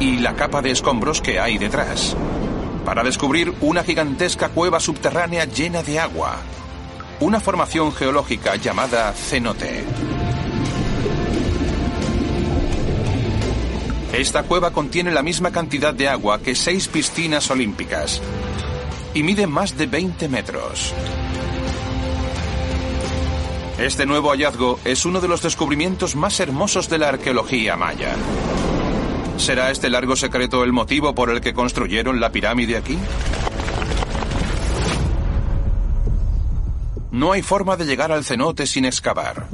y 0.00 0.18
la 0.18 0.36
capa 0.36 0.62
de 0.62 0.70
escombros 0.70 1.20
que 1.20 1.40
hay 1.40 1.58
detrás, 1.58 2.16
para 2.84 3.02
descubrir 3.02 3.52
una 3.60 3.82
gigantesca 3.82 4.50
cueva 4.50 4.80
subterránea 4.80 5.44
llena 5.44 5.82
de 5.82 5.98
agua, 5.98 6.36
una 7.20 7.40
formación 7.40 7.92
geológica 7.92 8.56
llamada 8.56 9.12
cenote. 9.12 9.84
Esta 14.12 14.42
cueva 14.42 14.72
contiene 14.72 15.10
la 15.10 15.22
misma 15.22 15.50
cantidad 15.52 15.92
de 15.92 16.08
agua 16.08 16.40
que 16.40 16.54
seis 16.54 16.88
piscinas 16.88 17.50
olímpicas. 17.50 18.20
y 19.14 19.22
mide 19.22 19.46
más 19.46 19.76
de 19.76 19.86
20 19.86 20.28
metros. 20.28 20.94
Este 23.78 24.06
nuevo 24.06 24.30
hallazgo 24.30 24.78
es 24.84 25.06
uno 25.06 25.20
de 25.20 25.28
los 25.28 25.42
descubrimientos 25.42 26.14
más 26.16 26.38
hermosos 26.40 26.88
de 26.88 26.98
la 26.98 27.08
arqueología 27.08 27.76
maya. 27.76 28.14
¿Será 29.36 29.70
este 29.70 29.88
largo 29.88 30.16
secreto 30.16 30.64
el 30.64 30.72
motivo 30.72 31.14
por 31.14 31.30
el 31.30 31.40
que 31.40 31.54
construyeron 31.54 32.20
la 32.20 32.32
pirámide 32.32 32.76
aquí? 32.76 32.98
No 37.10 37.32
hay 37.32 37.42
forma 37.42 37.76
de 37.76 37.86
llegar 37.86 38.12
al 38.12 38.24
cenote 38.24 38.66
sin 38.66 38.84
excavar. 38.84 39.46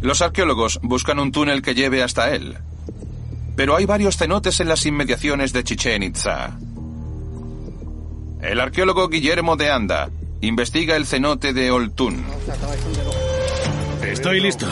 Los 0.00 0.22
arqueólogos 0.22 0.78
buscan 0.82 1.18
un 1.18 1.32
túnel 1.32 1.62
que 1.62 1.74
lleve 1.74 2.02
hasta 2.02 2.34
él. 2.34 2.56
Pero 3.58 3.74
hay 3.74 3.86
varios 3.86 4.16
cenotes 4.16 4.60
en 4.60 4.68
las 4.68 4.86
inmediaciones 4.86 5.52
de 5.52 5.64
Chichen 5.64 6.04
Itza. 6.04 6.56
El 8.40 8.60
arqueólogo 8.60 9.08
Guillermo 9.08 9.56
de 9.56 9.68
Anda 9.68 10.10
investiga 10.42 10.94
el 10.94 11.06
cenote 11.06 11.52
de 11.52 11.72
Oltún. 11.72 12.24
Estoy 14.00 14.38
listo. 14.38 14.68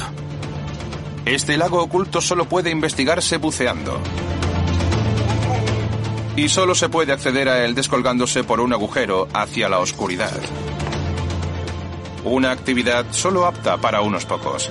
Este 1.24 1.56
lago 1.56 1.82
oculto 1.82 2.20
solo 2.20 2.44
puede 2.44 2.70
investigarse 2.70 3.38
buceando. 3.38 4.00
Y 6.36 6.48
solo 6.48 6.76
se 6.76 6.88
puede 6.88 7.12
acceder 7.12 7.48
a 7.48 7.64
él 7.64 7.74
descolgándose 7.74 8.44
por 8.44 8.60
un 8.60 8.72
agujero 8.72 9.26
hacia 9.32 9.68
la 9.68 9.80
oscuridad. 9.80 10.40
Una 12.22 12.52
actividad 12.52 13.06
solo 13.10 13.46
apta 13.46 13.78
para 13.78 14.00
unos 14.00 14.26
pocos. 14.26 14.70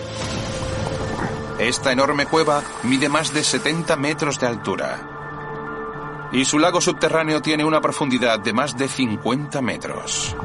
Esta 1.59 1.93
enorme 1.93 2.25
cueva 2.25 2.61
mide 2.83 3.07
más 3.07 3.33
de 3.33 3.43
70 3.43 3.95
metros 3.95 4.39
de 4.39 4.47
altura. 4.47 6.29
Y 6.33 6.43
su 6.43 6.59
lago 6.59 6.81
subterráneo 6.81 7.41
tiene 7.41 7.63
una 7.63 7.79
profundidad 7.79 8.39
de 8.39 8.51
más 8.51 8.77
de 8.77 8.89
50 8.89 9.61
metros. 9.61 10.35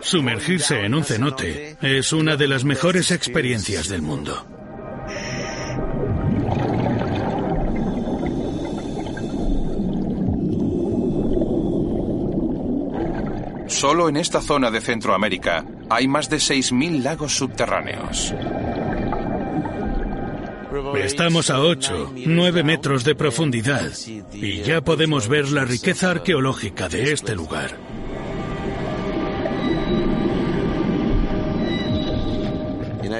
Sumergirse 0.00 0.84
en 0.84 0.94
un 0.94 1.04
cenote 1.04 1.76
es 1.80 2.12
una 2.12 2.36
de 2.36 2.46
las 2.46 2.64
mejores 2.64 3.10
experiencias 3.10 3.88
del 3.88 4.02
mundo. 4.02 4.46
Solo 13.66 14.08
en 14.08 14.16
esta 14.16 14.40
zona 14.40 14.70
de 14.70 14.80
Centroamérica 14.80 15.64
hay 15.90 16.06
más 16.06 16.30
de 16.30 16.36
6.000 16.36 17.02
lagos 17.02 17.34
subterráneos. 17.34 18.32
Estamos 20.96 21.50
a 21.50 21.60
8, 21.60 22.12
9 22.26 22.62
metros 22.62 23.04
de 23.04 23.14
profundidad 23.14 23.90
y 24.32 24.62
ya 24.62 24.82
podemos 24.82 25.28
ver 25.28 25.50
la 25.50 25.64
riqueza 25.64 26.10
arqueológica 26.10 26.88
de 26.88 27.12
este 27.12 27.34
lugar. 27.34 27.78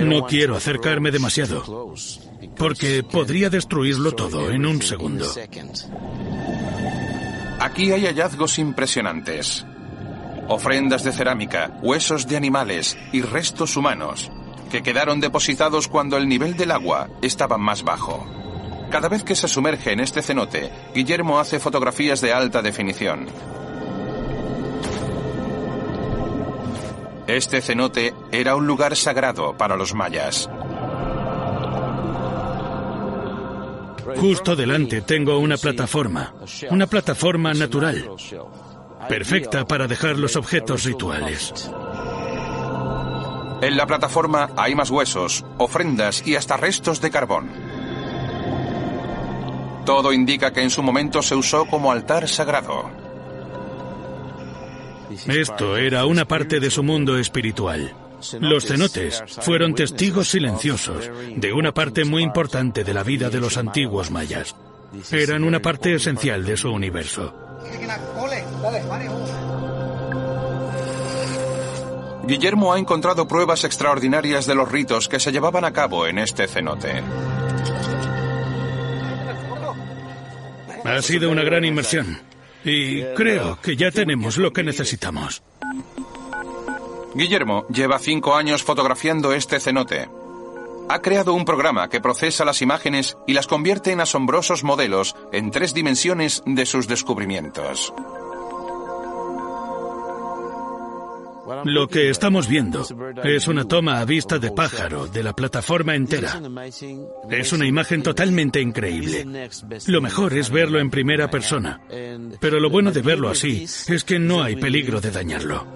No 0.02 0.26
quiero 0.26 0.56
acercarme 0.56 1.10
demasiado, 1.10 1.94
porque 2.56 3.02
podría 3.02 3.50
destruirlo 3.50 4.12
todo 4.12 4.50
en 4.50 4.66
un 4.66 4.82
segundo. 4.82 5.26
Aquí 7.60 7.92
hay 7.92 8.06
hallazgos 8.06 8.58
impresionantes. 8.58 9.64
Ofrendas 10.48 11.04
de 11.04 11.12
cerámica, 11.12 11.78
huesos 11.82 12.26
de 12.26 12.36
animales 12.36 12.98
y 13.12 13.22
restos 13.22 13.76
humanos 13.76 14.30
que 14.72 14.82
quedaron 14.82 15.20
depositados 15.20 15.86
cuando 15.86 16.16
el 16.16 16.26
nivel 16.26 16.56
del 16.56 16.70
agua 16.70 17.10
estaba 17.20 17.58
más 17.58 17.82
bajo. 17.82 18.26
Cada 18.90 19.10
vez 19.10 19.22
que 19.22 19.34
se 19.34 19.46
sumerge 19.46 19.92
en 19.92 20.00
este 20.00 20.22
cenote, 20.22 20.72
Guillermo 20.94 21.38
hace 21.38 21.60
fotografías 21.60 22.22
de 22.22 22.32
alta 22.32 22.62
definición. 22.62 23.26
Este 27.26 27.60
cenote 27.60 28.14
era 28.32 28.56
un 28.56 28.66
lugar 28.66 28.96
sagrado 28.96 29.54
para 29.58 29.76
los 29.76 29.92
mayas. 29.92 30.48
Justo 34.16 34.56
delante 34.56 35.02
tengo 35.02 35.38
una 35.38 35.58
plataforma, 35.58 36.34
una 36.70 36.86
plataforma 36.86 37.52
natural, 37.52 38.10
perfecta 39.06 39.66
para 39.66 39.86
dejar 39.86 40.18
los 40.18 40.36
objetos 40.36 40.84
rituales. 40.84 41.70
En 43.62 43.76
la 43.76 43.86
plataforma 43.86 44.50
hay 44.56 44.74
más 44.74 44.90
huesos, 44.90 45.44
ofrendas 45.56 46.26
y 46.26 46.34
hasta 46.34 46.56
restos 46.56 47.00
de 47.00 47.12
carbón. 47.12 47.48
Todo 49.86 50.12
indica 50.12 50.52
que 50.52 50.62
en 50.62 50.70
su 50.70 50.82
momento 50.82 51.22
se 51.22 51.36
usó 51.36 51.64
como 51.66 51.92
altar 51.92 52.28
sagrado. 52.28 52.90
Esto 55.28 55.76
era 55.76 56.06
una 56.06 56.24
parte 56.24 56.58
de 56.58 56.70
su 56.70 56.82
mundo 56.82 57.16
espiritual. 57.16 57.94
Los 58.40 58.66
cenotes 58.66 59.22
fueron 59.42 59.76
testigos 59.76 60.28
silenciosos 60.28 61.08
de 61.36 61.52
una 61.52 61.72
parte 61.72 62.04
muy 62.04 62.24
importante 62.24 62.82
de 62.82 62.94
la 62.94 63.04
vida 63.04 63.30
de 63.30 63.38
los 63.38 63.56
antiguos 63.56 64.10
mayas. 64.10 64.56
Eran 65.12 65.44
una 65.44 65.60
parte 65.60 65.94
esencial 65.94 66.44
de 66.44 66.56
su 66.56 66.68
universo. 66.68 67.32
Guillermo 72.24 72.72
ha 72.72 72.78
encontrado 72.78 73.26
pruebas 73.26 73.64
extraordinarias 73.64 74.46
de 74.46 74.54
los 74.54 74.70
ritos 74.70 75.08
que 75.08 75.18
se 75.18 75.32
llevaban 75.32 75.64
a 75.64 75.72
cabo 75.72 76.06
en 76.06 76.18
este 76.18 76.46
cenote. 76.46 77.02
Ha 80.84 81.02
sido 81.02 81.30
una 81.30 81.42
gran 81.42 81.64
inmersión 81.64 82.20
y 82.64 83.02
creo 83.14 83.58
que 83.60 83.76
ya 83.76 83.90
tenemos 83.90 84.36
lo 84.36 84.52
que 84.52 84.62
necesitamos. 84.62 85.42
Guillermo 87.14 87.66
lleva 87.68 87.98
cinco 87.98 88.34
años 88.34 88.62
fotografiando 88.62 89.32
este 89.32 89.60
cenote. 89.60 90.08
Ha 90.88 91.00
creado 91.00 91.34
un 91.34 91.44
programa 91.44 91.88
que 91.88 92.00
procesa 92.00 92.44
las 92.44 92.62
imágenes 92.62 93.16
y 93.26 93.34
las 93.34 93.46
convierte 93.46 93.92
en 93.92 94.00
asombrosos 94.00 94.64
modelos 94.64 95.14
en 95.32 95.50
tres 95.50 95.74
dimensiones 95.74 96.42
de 96.46 96.66
sus 96.66 96.88
descubrimientos. 96.88 97.92
Lo 101.64 101.88
que 101.88 102.10
estamos 102.10 102.48
viendo 102.48 102.84
es 103.22 103.48
una 103.48 103.64
toma 103.66 104.00
a 104.00 104.04
vista 104.04 104.38
de 104.38 104.50
pájaro 104.50 105.06
de 105.06 105.22
la 105.22 105.32
plataforma 105.32 105.94
entera. 105.94 106.40
Es 107.30 107.52
una 107.52 107.66
imagen 107.66 108.02
totalmente 108.02 108.60
increíble. 108.60 109.50
Lo 109.86 110.00
mejor 110.00 110.34
es 110.34 110.50
verlo 110.50 110.78
en 110.78 110.90
primera 110.90 111.30
persona. 111.30 111.80
Pero 112.40 112.60
lo 112.60 112.70
bueno 112.70 112.92
de 112.92 113.02
verlo 113.02 113.28
así 113.28 113.64
es 113.64 114.04
que 114.04 114.18
no 114.18 114.42
hay 114.42 114.56
peligro 114.56 115.00
de 115.00 115.10
dañarlo. 115.10 115.66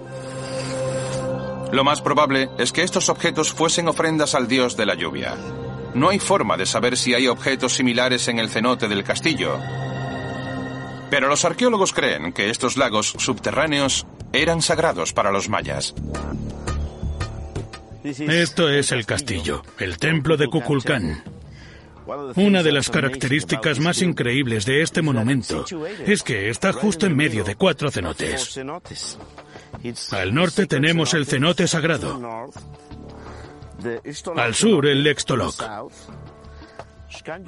Lo 1.71 1.83
más 1.83 2.01
probable 2.01 2.49
es 2.57 2.71
que 2.71 2.83
estos 2.83 3.09
objetos 3.09 3.51
fuesen 3.51 3.87
ofrendas 3.89 4.35
al 4.35 4.47
dios 4.47 4.77
de 4.77 4.85
la 4.85 4.95
lluvia. 4.95 5.35
No 5.93 6.09
hay 6.09 6.19
forma 6.19 6.55
de 6.55 6.65
saber 6.65 6.95
si 6.95 7.13
hay 7.13 7.27
objetos 7.27 7.73
similares 7.73 8.27
en 8.27 8.39
el 8.39 8.49
cenote 8.49 8.87
del 8.87 9.03
castillo. 9.03 9.57
Pero 11.09 11.27
los 11.27 11.43
arqueólogos 11.45 11.93
creen 11.93 12.33
que 12.33 12.49
estos 12.49 12.77
lagos 12.77 13.13
subterráneos 13.17 14.05
eran 14.33 14.61
sagrados 14.61 15.13
para 15.13 15.31
los 15.31 15.49
mayas. 15.49 15.93
Esto 18.03 18.69
es 18.69 18.91
el 18.91 19.05
castillo, 19.05 19.63
el 19.79 19.97
templo 19.97 20.37
de 20.37 20.47
Kukulcán. 20.47 21.23
Una 22.35 22.63
de 22.63 22.71
las 22.71 22.89
características 22.89 23.79
más 23.79 24.01
increíbles 24.01 24.65
de 24.65 24.81
este 24.81 25.01
monumento 25.01 25.65
es 26.05 26.23
que 26.23 26.49
está 26.49 26.71
justo 26.71 27.05
en 27.05 27.15
medio 27.15 27.43
de 27.43 27.55
cuatro 27.55 27.91
cenotes. 27.91 28.59
Al 30.11 30.33
norte 30.33 30.65
tenemos 30.67 31.13
el 31.13 31.25
cenote 31.25 31.67
sagrado. 31.67 32.49
Al 34.37 34.55
sur 34.55 34.85
el 34.85 35.03
Lextolok. 35.03 35.63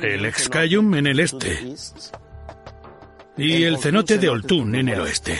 El 0.01 0.25
Excayum 0.25 0.95
en 0.95 1.07
el 1.07 1.19
este. 1.21 1.73
Y 3.37 3.63
el 3.63 3.77
cenote 3.77 4.17
de 4.17 4.29
Oltún 4.29 4.75
en 4.75 4.89
el 4.89 4.99
oeste. 4.99 5.37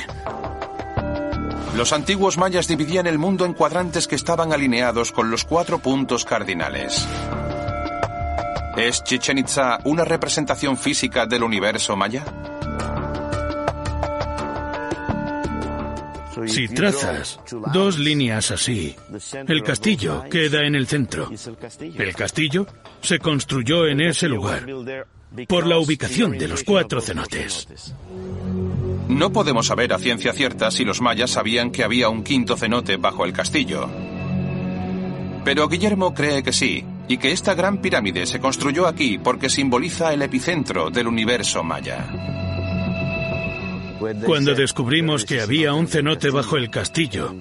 Los 1.76 1.94
antiguos 1.94 2.38
mayas 2.38 2.68
dividían 2.68 3.08
el 3.08 3.18
mundo 3.18 3.46
en 3.46 3.54
cuadrantes 3.54 4.08
que 4.08 4.16
estaban 4.16 4.52
alineados 4.54 5.12
con 5.12 5.30
los 5.30 5.46
cuatro 5.46 5.80
puntos 5.80 6.26
cardinales. 6.26 7.08
¿Es 8.78 9.04
Chichen 9.04 9.38
Itza 9.38 9.80
una 9.84 10.06
representación 10.06 10.78
física 10.78 11.26
del 11.26 11.44
universo 11.44 11.96
maya? 11.96 12.24
Si 16.48 16.68
trazas 16.70 17.40
dos 17.74 18.00
líneas 18.00 18.52
así, 18.52 18.96
el 19.48 19.64
castillo 19.64 20.24
queda 20.30 20.66
en 20.66 20.76
el 20.76 20.88
centro. 20.88 21.30
El 21.98 22.16
castillo 22.16 22.66
se 23.02 23.20
construyó 23.20 23.86
en 23.88 24.02
ese 24.02 24.30
lugar 24.30 24.66
por 25.48 25.68
la 25.68 25.78
ubicación 25.78 26.38
de 26.38 26.48
los 26.48 26.64
cuatro 26.64 27.02
cenotes. 27.02 27.68
No 29.10 29.34
podemos 29.34 29.66
saber 29.66 29.92
a 29.92 29.98
ciencia 29.98 30.34
cierta 30.34 30.70
si 30.70 30.86
los 30.86 31.02
mayas 31.02 31.32
sabían 31.32 31.72
que 31.72 31.84
había 31.84 32.10
un 32.10 32.24
quinto 32.24 32.56
cenote 32.56 32.98
bajo 32.98 33.26
el 33.26 33.34
castillo. 33.34 33.90
Pero 35.44 35.68
Guillermo 35.68 36.14
cree 36.14 36.44
que 36.44 36.54
sí, 36.54 36.86
y 37.08 37.18
que 37.18 37.32
esta 37.32 37.56
gran 37.56 37.82
pirámide 37.82 38.28
se 38.28 38.40
construyó 38.40 38.86
aquí 38.86 39.18
porque 39.18 39.50
simboliza 39.50 40.14
el 40.14 40.22
epicentro 40.22 40.92
del 40.92 41.08
universo 41.08 41.64
maya. 41.64 42.08
Cuando 44.26 44.54
descubrimos 44.54 45.26
que 45.26 45.42
había 45.42 45.74
un 45.74 45.88
cenote 45.88 46.30
bajo 46.30 46.56
el 46.56 46.70
castillo 46.70 47.36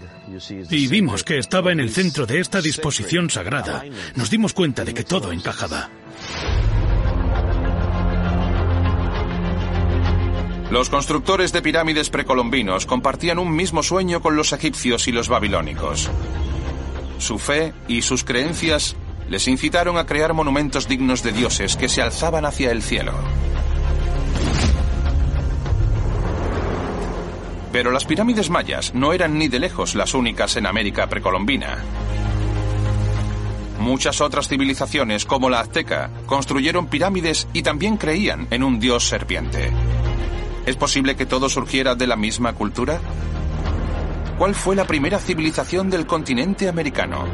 y 0.70 0.88
vimos 0.88 1.22
que 1.22 1.38
estaba 1.38 1.70
en 1.70 1.81
el 1.81 1.90
centro 1.90 2.24
de 2.24 2.40
esta 2.40 2.62
disposición 2.62 3.28
sagrada, 3.28 3.85
nos 4.16 4.31
dimos 4.31 4.54
cuenta 4.54 4.85
de 4.85 4.94
que 4.94 5.04
todo 5.04 5.33
encajaba. 5.33 5.90
Los 10.70 10.90
constructores 10.90 11.52
de 11.52 11.62
pirámides 11.62 12.11
precolombinos 12.11 12.85
compartían 12.85 13.38
un 13.38 13.54
mismo 13.57 13.83
sueño 13.83 14.20
con 14.20 14.37
los 14.37 14.52
egipcios 14.52 15.09
y 15.09 15.12
los 15.12 15.28
babilónicos. 15.28 16.11
Su 17.16 17.38
fe 17.38 17.72
y 17.88 18.02
sus 18.02 18.22
creencias 18.22 18.94
les 19.31 19.48
incitaron 19.48 19.96
a 19.96 20.04
crear 20.04 20.35
monumentos 20.35 20.87
dignos 20.87 21.22
de 21.22 21.33
dioses 21.33 21.76
que 21.76 21.88
se 21.88 22.02
alzaban 22.02 22.44
hacia 22.44 22.70
el 22.70 22.83
cielo. 22.83 23.14
Pero 27.72 27.90
las 27.90 28.04
pirámides 28.04 28.50
mayas 28.50 28.94
no 28.94 29.14
eran 29.14 29.38
ni 29.38 29.48
de 29.48 29.61
lejos 29.61 29.94
las 29.94 30.12
únicas 30.12 30.57
en 30.57 30.66
América 30.66 31.09
precolombina. 31.09 31.78
Muchas 33.78 34.20
otras 34.20 34.48
civilizaciones, 34.48 35.24
como 35.24 35.48
la 35.48 35.61
azteca, 35.61 36.11
construyeron 36.26 36.88
pirámides 36.88 37.48
y 37.54 37.62
también 37.62 37.96
creían 37.96 38.48
en 38.50 38.62
un 38.62 38.81
dios 38.81 39.07
serpiente. 39.09 39.70
¿Es 40.68 40.76
posible 40.76 41.16
que 41.16 41.24
todo 41.24 41.48
surgiera 41.48 41.94
de 41.94 42.07
la 42.07 42.14
misma 42.14 42.52
cultura? 42.52 43.00
¿Cuál 44.37 44.54
fue 44.54 44.76
la 44.76 44.87
primera 44.87 45.18
civilización 45.18 45.88
del 45.88 46.07
continente 46.07 46.68
americano? 46.68 47.24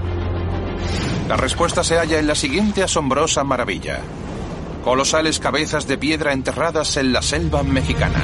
La 1.27 1.37
respuesta 1.37 1.83
se 1.83 1.97
halla 1.97 2.21
en 2.21 2.29
la 2.29 2.37
siguiente 2.37 2.85
asombrosa 2.85 3.43
maravilla. 3.43 3.99
Colosales 4.85 5.41
cabezas 5.41 5.89
de 5.89 5.99
piedra 5.99 6.33
enterradas 6.33 6.97
en 6.97 7.13
la 7.13 7.23
selva 7.23 7.65
mexicana. 7.65 8.23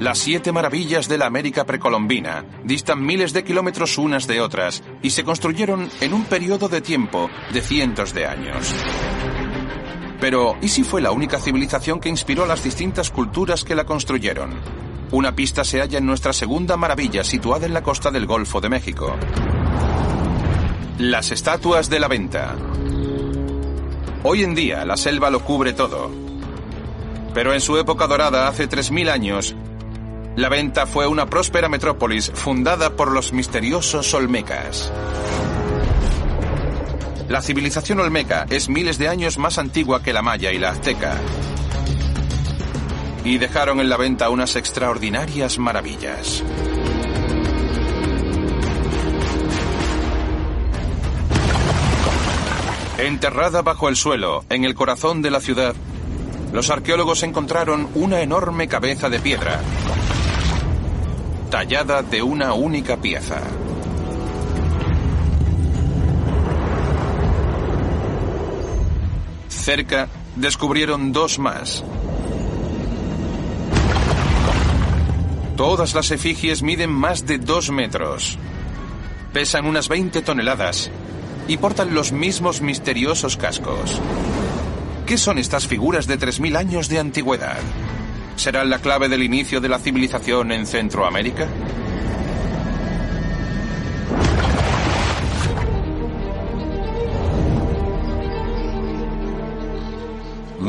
Las 0.00 0.18
siete 0.18 0.50
maravillas 0.50 1.08
de 1.08 1.18
la 1.18 1.26
América 1.26 1.64
precolombina 1.66 2.44
distan 2.64 3.06
miles 3.06 3.32
de 3.32 3.44
kilómetros 3.44 3.96
unas 3.96 4.26
de 4.26 4.40
otras 4.40 4.82
y 5.02 5.10
se 5.10 5.22
construyeron 5.22 5.88
en 6.00 6.12
un 6.12 6.24
periodo 6.24 6.68
de 6.68 6.80
tiempo 6.80 7.30
de 7.52 7.62
cientos 7.62 8.12
de 8.12 8.26
años. 8.26 8.74
Pero, 10.26 10.56
¿y 10.60 10.66
si 10.66 10.82
fue 10.82 11.00
la 11.00 11.12
única 11.12 11.38
civilización 11.38 12.00
que 12.00 12.08
inspiró 12.08 12.42
a 12.42 12.48
las 12.48 12.64
distintas 12.64 13.12
culturas 13.12 13.62
que 13.62 13.76
la 13.76 13.84
construyeron? 13.84 14.50
Una 15.12 15.36
pista 15.36 15.62
se 15.62 15.78
halla 15.78 15.98
en 15.98 16.06
nuestra 16.06 16.32
segunda 16.32 16.76
maravilla 16.76 17.22
situada 17.22 17.64
en 17.64 17.72
la 17.72 17.84
costa 17.84 18.10
del 18.10 18.26
Golfo 18.26 18.60
de 18.60 18.68
México. 18.68 19.14
Las 20.98 21.30
estatuas 21.30 21.88
de 21.88 22.00
la 22.00 22.08
venta. 22.08 22.56
Hoy 24.24 24.42
en 24.42 24.56
día 24.56 24.84
la 24.84 24.96
selva 24.96 25.30
lo 25.30 25.44
cubre 25.44 25.74
todo. 25.74 26.10
Pero 27.32 27.54
en 27.54 27.60
su 27.60 27.78
época 27.78 28.08
dorada, 28.08 28.48
hace 28.48 28.68
3.000 28.68 29.08
años, 29.08 29.54
la 30.34 30.48
venta 30.48 30.86
fue 30.86 31.06
una 31.06 31.26
próspera 31.26 31.68
metrópolis 31.68 32.32
fundada 32.34 32.96
por 32.96 33.12
los 33.12 33.32
misteriosos 33.32 34.12
olmecas. 34.12 34.92
La 37.28 37.42
civilización 37.42 37.98
olmeca 37.98 38.46
es 38.50 38.68
miles 38.68 38.98
de 38.98 39.08
años 39.08 39.36
más 39.36 39.58
antigua 39.58 40.00
que 40.00 40.12
la 40.12 40.22
maya 40.22 40.52
y 40.52 40.58
la 40.58 40.70
azteca. 40.70 41.16
Y 43.24 43.38
dejaron 43.38 43.80
en 43.80 43.88
la 43.88 43.96
venta 43.96 44.30
unas 44.30 44.54
extraordinarias 44.54 45.58
maravillas. 45.58 46.44
Enterrada 52.98 53.62
bajo 53.62 53.88
el 53.88 53.96
suelo, 53.96 54.44
en 54.48 54.64
el 54.64 54.76
corazón 54.76 55.20
de 55.20 55.32
la 55.32 55.40
ciudad, 55.40 55.74
los 56.52 56.70
arqueólogos 56.70 57.24
encontraron 57.24 57.88
una 57.94 58.20
enorme 58.20 58.68
cabeza 58.68 59.10
de 59.10 59.18
piedra, 59.18 59.60
tallada 61.50 62.02
de 62.02 62.22
una 62.22 62.54
única 62.54 62.96
pieza. 62.98 63.40
Cerca 69.66 70.08
descubrieron 70.36 71.12
dos 71.12 71.40
más. 71.40 71.82
Todas 75.56 75.92
las 75.92 76.12
efigies 76.12 76.62
miden 76.62 76.88
más 76.88 77.26
de 77.26 77.38
dos 77.38 77.72
metros. 77.72 78.38
Pesan 79.32 79.66
unas 79.66 79.88
20 79.88 80.22
toneladas 80.22 80.92
y 81.48 81.56
portan 81.56 81.94
los 81.94 82.12
mismos 82.12 82.60
misteriosos 82.60 83.36
cascos. 83.36 84.00
¿Qué 85.04 85.18
son 85.18 85.36
estas 85.36 85.66
figuras 85.66 86.06
de 86.06 86.16
3.000 86.16 86.56
años 86.56 86.88
de 86.88 87.00
antigüedad? 87.00 87.58
¿Serán 88.36 88.70
la 88.70 88.78
clave 88.78 89.08
del 89.08 89.24
inicio 89.24 89.60
de 89.60 89.68
la 89.68 89.80
civilización 89.80 90.52
en 90.52 90.64
Centroamérica? 90.68 91.48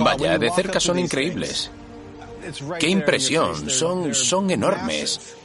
Vaya, 0.08 0.38
de 0.38 0.52
cerca 0.52 0.80
son 0.80 1.00
increíbles. 1.00 1.70
¡Qué 2.80 2.88
impresión! 2.88 3.70
Son, 3.70 4.16
son 4.16 4.50
enormes. 4.52 5.36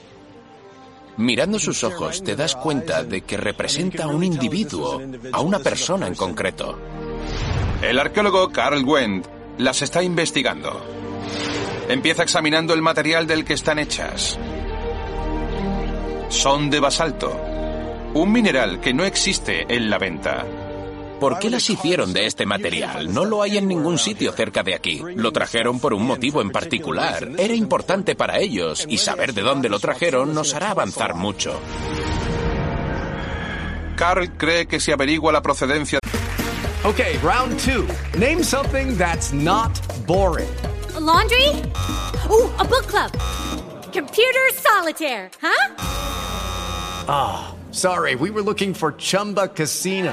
Mirando 1.16 1.59
sus 1.59 1.83
ojos 1.85 2.22
te 2.22 2.37
das 2.37 2.55
cuenta 2.57 3.03
de 3.03 3.22
que 3.22 3.37
representa 3.37 4.05
a 4.05 4.07
un 4.09 4.22
individuo, 4.22 5.03
a 5.33 5.40
una 5.40 5.59
persona 5.59 6.07
en 6.07 6.14
concreto. 6.14 6.79
El 7.83 7.98
arqueólogo 7.98 8.51
Carl 8.51 8.85
Wendt 8.85 9.27
las 9.59 9.83
está 9.83 10.03
investigando. 10.03 10.81
Empieza 11.88 12.22
examinando 12.22 12.72
el 12.72 12.81
material 12.81 13.27
del 13.27 13.44
que 13.44 13.55
están 13.55 13.79
hechas. 13.79 14.38
Son 16.29 16.70
de 16.70 16.81
basalto, 16.81 17.38
un 18.14 18.33
mineral 18.33 18.81
que 18.81 18.94
no 18.94 19.05
existe 19.05 19.66
en 19.68 19.90
la 19.90 19.98
venta. 19.98 20.46
¿Por 21.20 21.38
qué 21.38 21.51
las 21.51 21.70
hicieron 21.70 22.12
de 22.12 22.27
este 22.27 22.46
material? 22.46 23.12
No 23.12 23.25
lo 23.25 23.42
hay 23.42 23.59
en 23.59 23.68
ningún 23.68 23.98
sitio 23.98 24.33
cerca 24.33 24.62
de 24.62 24.75
aquí. 24.75 25.01
Lo 25.14 25.33
trajeron 25.33 25.79
por 25.79 25.94
un 25.94 26.05
motivo 26.05 26.40
en 26.42 26.51
particular. 26.51 27.29
Era 27.38 27.55
importante 27.55 28.16
para 28.16 28.38
ellos 28.38 28.85
y 28.88 28.98
saber 28.98 29.33
de 29.33 29.42
dónde 29.42 29.68
lo 29.68 29.79
trajeron 29.79 30.35
nos 30.35 30.55
hará 30.55 30.70
avanzar 30.70 31.14
mucho. 31.14 31.61
Carl 33.96 34.31
cree 34.37 34.66
que 34.66 34.81
se 34.81 34.92
averigua 34.92 35.33
la 35.33 35.42
procedencia. 35.42 35.98
Okay, 36.85 37.16
round 37.18 37.57
two. 37.61 37.87
Name 38.18 38.42
something 38.42 38.98
that's 38.98 39.33
not 39.33 39.70
boring. 40.05 40.48
A 40.96 41.01
laundry? 41.01 41.48
Ooh, 42.29 42.51
a 42.59 42.64
book 42.64 42.88
club. 42.88 43.12
Computer 43.92 44.51
solitaire, 44.55 45.31
huh? 45.40 45.75
Ah, 47.09 47.55
sorry, 47.70 48.16
we 48.16 48.31
were 48.31 48.42
looking 48.42 48.75
for 48.75 48.92
Chumba 48.96 49.48
Casino. 49.48 50.12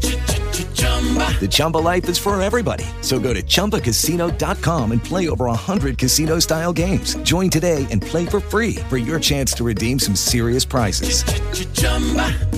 The 1.39 1.47
Chumba 1.49 1.79
life 1.79 2.07
is 2.07 2.19
for 2.19 2.39
everybody. 2.39 2.85
So 3.01 3.17
go 3.19 3.33
to 3.33 3.41
ChumbaCasino.com 3.41 4.91
and 4.91 5.03
play 5.03 5.27
over 5.27 5.45
100 5.45 5.97
casino 5.97 6.37
style 6.39 6.71
games. 6.71 7.15
Join 7.23 7.49
today 7.49 7.87
and 7.89 8.03
play 8.03 8.27
for 8.27 8.39
free 8.39 8.75
for 8.87 8.99
your 8.99 9.19
chance 9.19 9.51
to 9.53 9.63
redeem 9.63 9.97
some 9.97 10.15
serious 10.15 10.63
prizes. 10.63 11.23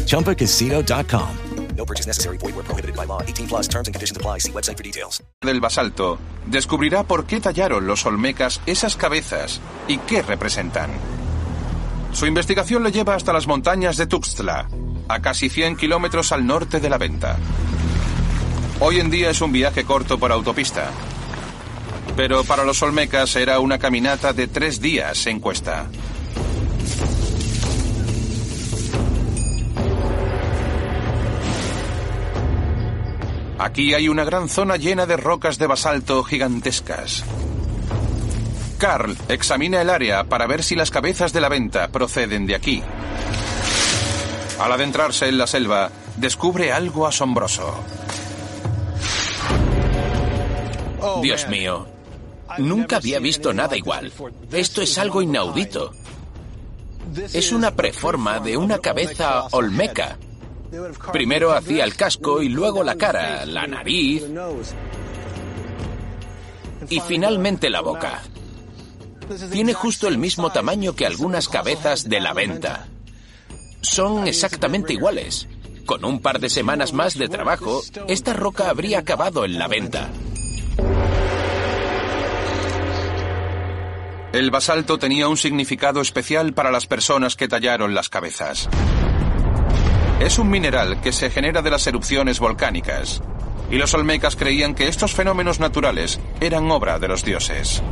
ChumbaCasino.com. 0.05 1.37
No 1.75 1.85
purchase 1.85 2.05
necessary. 2.05 2.37
Void 2.37 2.55
where 2.55 2.63
prohibited 2.63 2.95
by 2.95 3.05
law. 3.05 3.21
18 3.21 3.47
plus 3.47 3.67
terms 3.67 3.87
and 3.87 3.95
conditions 3.95 4.17
apply. 4.17 4.39
See 4.39 4.51
website 4.51 4.77
for 4.77 4.83
details. 4.83 5.23
del 5.41 5.59
basalto, 5.59 6.17
descubrirá 6.45 7.03
por 7.03 7.25
qué 7.25 7.41
tallaron 7.41 7.87
los 7.87 8.05
olmecas 8.05 8.61
esas 8.65 8.95
cabezas 8.95 9.59
y 9.87 9.97
qué 9.97 10.21
representan. 10.21 10.91
Su 12.13 12.25
investigación 12.27 12.83
le 12.83 12.91
lleva 12.91 13.15
hasta 13.15 13.33
las 13.33 13.47
montañas 13.47 13.97
de 13.97 14.05
Tuxtla, 14.07 14.69
a 15.07 15.21
casi 15.21 15.49
100 15.49 15.77
kilómetros 15.77 16.31
al 16.31 16.45
norte 16.45 16.79
de 16.79 16.89
la 16.89 16.97
venta. 16.97 17.37
Hoy 18.79 18.99
en 18.99 19.09
día 19.09 19.29
es 19.29 19.41
un 19.41 19.51
viaje 19.51 19.85
corto 19.85 20.17
por 20.17 20.31
autopista, 20.31 20.89
pero 22.15 22.43
para 22.43 22.63
los 22.63 22.81
olmecas 22.81 23.35
era 23.35 23.59
una 23.59 23.79
caminata 23.79 24.33
de 24.33 24.47
tres 24.47 24.81
días 24.81 25.25
en 25.27 25.39
cuesta. 25.39 25.87
Aquí 33.57 33.93
hay 33.93 34.09
una 34.09 34.25
gran 34.25 34.49
zona 34.49 34.75
llena 34.75 35.05
de 35.05 35.15
rocas 35.15 35.57
de 35.57 35.67
basalto 35.67 36.23
gigantescas. 36.23 37.23
Carl 38.77 39.15
examina 39.29 39.81
el 39.81 39.89
área 39.89 40.25
para 40.25 40.47
ver 40.47 40.63
si 40.63 40.75
las 40.75 40.91
cabezas 40.91 41.31
de 41.31 41.39
la 41.39 41.47
venta 41.47 41.87
proceden 41.87 42.45
de 42.45 42.55
aquí. 42.55 42.83
Al 44.59 44.71
adentrarse 44.73 45.29
en 45.29 45.37
la 45.37 45.47
selva, 45.47 45.89
descubre 46.17 46.73
algo 46.73 47.07
asombroso. 47.07 47.73
Dios 51.21 51.47
mío, 51.47 51.87
nunca 52.57 52.97
había 52.97 53.19
visto 53.19 53.53
nada 53.53 53.77
igual. 53.77 54.11
Esto 54.51 54.81
es 54.81 54.97
algo 54.97 55.21
inaudito. 55.21 55.91
Es 57.33 57.51
una 57.51 57.75
preforma 57.75 58.39
de 58.39 58.57
una 58.57 58.79
cabeza 58.79 59.47
olmeca. 59.51 60.17
Primero 61.11 61.53
hacía 61.53 61.83
el 61.83 61.95
casco 61.95 62.41
y 62.41 62.49
luego 62.49 62.83
la 62.83 62.95
cara, 62.95 63.45
la 63.45 63.67
nariz 63.67 64.23
y 66.89 66.99
finalmente 66.99 67.69
la 67.69 67.81
boca. 67.81 68.21
Tiene 69.51 69.73
justo 69.73 70.07
el 70.07 70.17
mismo 70.17 70.51
tamaño 70.51 70.95
que 70.95 71.05
algunas 71.05 71.47
cabezas 71.47 72.09
de 72.09 72.19
la 72.19 72.33
venta. 72.33 72.87
Son 73.81 74.27
exactamente 74.27 74.93
iguales. 74.93 75.47
Con 75.85 76.05
un 76.05 76.21
par 76.21 76.39
de 76.39 76.49
semanas 76.49 76.93
más 76.93 77.17
de 77.17 77.27
trabajo, 77.27 77.81
esta 78.07 78.33
roca 78.33 78.69
habría 78.69 78.99
acabado 78.99 79.45
en 79.45 79.59
la 79.59 79.67
venta. 79.67 80.09
El 84.33 84.49
basalto 84.49 84.97
tenía 84.97 85.27
un 85.27 85.37
significado 85.37 86.01
especial 86.01 86.53
para 86.53 86.71
las 86.71 86.87
personas 86.87 87.35
que 87.35 87.47
tallaron 87.47 87.93
las 87.93 88.09
cabezas. 88.09 88.67
Es 90.19 90.39
un 90.39 90.49
mineral 90.49 90.99
que 91.01 91.11
se 91.11 91.29
genera 91.29 91.61
de 91.61 91.69
las 91.69 91.85
erupciones 91.85 92.39
volcánicas, 92.39 93.21
y 93.69 93.75
los 93.75 93.93
olmecas 93.93 94.35
creían 94.35 94.73
que 94.73 94.87
estos 94.87 95.13
fenómenos 95.13 95.59
naturales 95.59 96.19
eran 96.41 96.71
obra 96.71 96.97
de 96.97 97.09
los 97.09 97.23
dioses. 97.23 97.83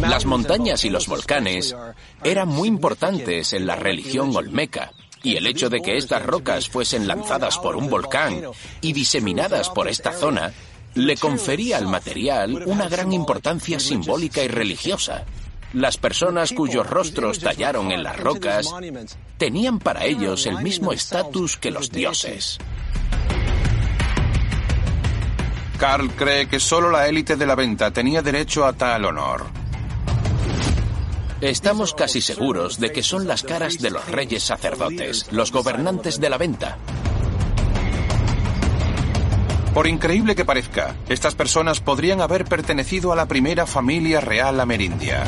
Las 0.00 0.26
montañas 0.26 0.84
y 0.84 0.90
los 0.90 1.06
volcanes 1.06 1.76
eran 2.24 2.48
muy 2.48 2.66
importantes 2.66 3.52
en 3.52 3.64
la 3.64 3.76
religión 3.76 4.34
olmeca, 4.34 4.90
y 5.22 5.36
el 5.36 5.46
hecho 5.46 5.70
de 5.70 5.82
que 5.82 5.96
estas 5.96 6.26
rocas 6.26 6.68
fuesen 6.68 7.06
lanzadas 7.06 7.58
por 7.58 7.76
un 7.76 7.88
volcán 7.88 8.42
y 8.80 8.92
diseminadas 8.92 9.70
por 9.70 9.86
esta 9.86 10.12
zona 10.12 10.52
le 10.98 11.16
confería 11.16 11.76
al 11.78 11.86
material 11.86 12.64
una 12.66 12.88
gran 12.88 13.12
importancia 13.12 13.78
simbólica 13.78 14.42
y 14.42 14.48
religiosa. 14.48 15.24
Las 15.72 15.96
personas 15.96 16.52
cuyos 16.52 16.88
rostros 16.88 17.38
tallaron 17.38 17.92
en 17.92 18.02
las 18.02 18.18
rocas 18.18 18.74
tenían 19.36 19.78
para 19.78 20.04
ellos 20.04 20.46
el 20.46 20.58
mismo 20.60 20.92
estatus 20.92 21.56
que 21.56 21.70
los 21.70 21.90
dioses. 21.90 22.58
Carl 25.78 26.10
cree 26.10 26.48
que 26.48 26.58
solo 26.58 26.90
la 26.90 27.06
élite 27.06 27.36
de 27.36 27.46
la 27.46 27.54
venta 27.54 27.92
tenía 27.92 28.20
derecho 28.20 28.64
a 28.64 28.72
tal 28.72 29.04
honor. 29.04 29.46
Estamos 31.40 31.94
casi 31.94 32.20
seguros 32.20 32.80
de 32.80 32.90
que 32.90 33.04
son 33.04 33.28
las 33.28 33.44
caras 33.44 33.78
de 33.78 33.90
los 33.90 34.04
reyes 34.08 34.42
sacerdotes, 34.42 35.28
los 35.30 35.52
gobernantes 35.52 36.18
de 36.18 36.30
la 36.30 36.38
venta. 36.38 36.78
Por 39.78 39.86
increíble 39.86 40.34
que 40.34 40.44
parezca, 40.44 40.96
estas 41.08 41.36
personas 41.36 41.78
podrían 41.78 42.20
haber 42.20 42.46
pertenecido 42.46 43.12
a 43.12 43.14
la 43.14 43.26
primera 43.26 43.64
familia 43.64 44.20
real 44.20 44.58
amerindia. 44.58 45.22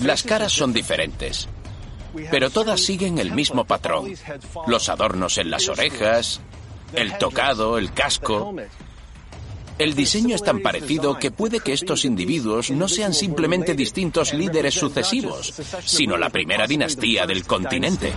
Las 0.00 0.24
caras 0.24 0.52
son 0.52 0.72
diferentes, 0.72 1.48
pero 2.28 2.50
todas 2.50 2.80
siguen 2.80 3.18
el 3.18 3.30
mismo 3.30 3.66
patrón. 3.66 4.12
Los 4.66 4.88
adornos 4.88 5.38
en 5.38 5.48
las 5.48 5.68
orejas, 5.68 6.40
el 6.92 7.18
tocado, 7.18 7.78
el 7.78 7.92
casco. 7.92 8.52
El 9.78 9.94
diseño 9.94 10.34
es 10.34 10.42
tan 10.42 10.58
parecido 10.58 11.20
que 11.20 11.30
puede 11.30 11.60
que 11.60 11.72
estos 11.72 12.04
individuos 12.04 12.72
no 12.72 12.88
sean 12.88 13.14
simplemente 13.14 13.74
distintos 13.76 14.34
líderes 14.34 14.74
sucesivos, 14.74 15.54
sino 15.84 16.16
la 16.16 16.30
primera 16.30 16.66
dinastía 16.66 17.28
del 17.28 17.46
continente. 17.46 18.12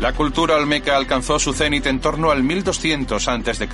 La 0.00 0.12
cultura 0.12 0.56
olmeca 0.56 0.96
alcanzó 0.96 1.38
su 1.38 1.54
cenit 1.54 1.86
en 1.86 2.00
torno 2.00 2.30
al 2.30 2.42
1200 2.42 3.28
a.C. 3.28 3.68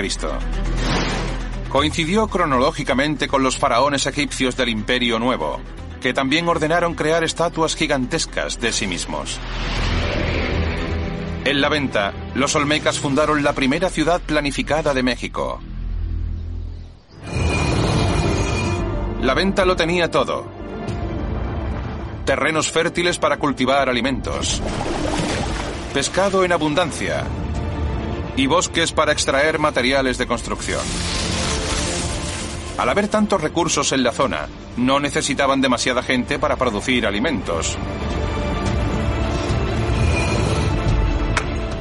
Coincidió 1.68 2.28
cronológicamente 2.28 3.26
con 3.26 3.42
los 3.42 3.58
faraones 3.58 4.06
egipcios 4.06 4.56
del 4.56 4.68
Imperio 4.68 5.18
Nuevo, 5.18 5.60
que 6.00 6.14
también 6.14 6.46
ordenaron 6.46 6.94
crear 6.94 7.24
estatuas 7.24 7.74
gigantescas 7.74 8.60
de 8.60 8.72
sí 8.72 8.86
mismos. 8.86 9.40
En 11.44 11.60
la 11.60 11.68
venta, 11.68 12.12
los 12.34 12.54
olmecas 12.54 13.00
fundaron 13.00 13.42
la 13.42 13.52
primera 13.52 13.90
ciudad 13.90 14.20
planificada 14.20 14.94
de 14.94 15.02
México. 15.02 15.60
La 19.22 19.34
venta 19.34 19.64
lo 19.64 19.74
tenía 19.74 20.08
todo. 20.08 20.46
Terrenos 22.24 22.70
fértiles 22.70 23.18
para 23.18 23.38
cultivar 23.38 23.88
alimentos. 23.88 24.62
Pescado 25.94 26.42
en 26.42 26.52
abundancia. 26.52 27.24
Y 28.36 28.46
bosques 28.46 28.92
para 28.92 29.12
extraer 29.12 29.58
materiales 29.58 30.16
de 30.16 30.26
construcción. 30.26 30.80
Al 32.78 32.88
haber 32.88 33.08
tantos 33.08 33.42
recursos 33.42 33.92
en 33.92 34.02
la 34.02 34.12
zona, 34.12 34.48
no 34.78 35.00
necesitaban 35.00 35.60
demasiada 35.60 36.02
gente 36.02 36.38
para 36.38 36.56
producir 36.56 37.06
alimentos. 37.06 37.76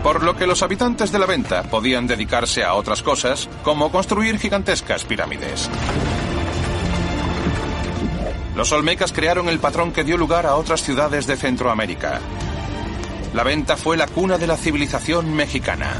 por 0.03 0.23
lo 0.23 0.35
que 0.35 0.47
los 0.47 0.63
habitantes 0.63 1.11
de 1.11 1.19
la 1.19 1.27
venta 1.27 1.61
podían 1.61 2.07
dedicarse 2.07 2.63
a 2.63 2.73
otras 2.73 3.03
cosas, 3.03 3.47
como 3.63 3.91
construir 3.91 4.39
gigantescas 4.39 5.05
pirámides. 5.05 5.69
Los 8.55 8.71
olmecas 8.71 9.13
crearon 9.13 9.47
el 9.47 9.59
patrón 9.59 9.91
que 9.91 10.03
dio 10.03 10.17
lugar 10.17 10.47
a 10.47 10.55
otras 10.55 10.81
ciudades 10.81 11.27
de 11.27 11.37
Centroamérica. 11.37 12.19
La 13.33 13.43
venta 13.43 13.77
fue 13.77 13.95
la 13.95 14.07
cuna 14.07 14.37
de 14.37 14.45
la 14.45 14.57
civilización 14.57 15.33
mexicana. 15.33 15.93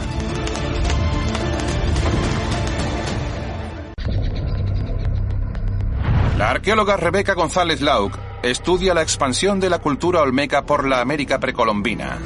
La 6.37 6.49
arqueóloga 6.49 6.97
Rebeca 6.97 7.33
González 7.33 7.81
Lauk 7.81 8.17
estudia 8.43 8.93
la 8.93 9.01
expansión 9.01 9.59
de 9.59 9.69
la 9.69 9.79
cultura 9.79 10.21
olmeca 10.21 10.65
por 10.65 10.87
la 10.87 10.99
América 10.99 11.39
precolombina. 11.39 12.17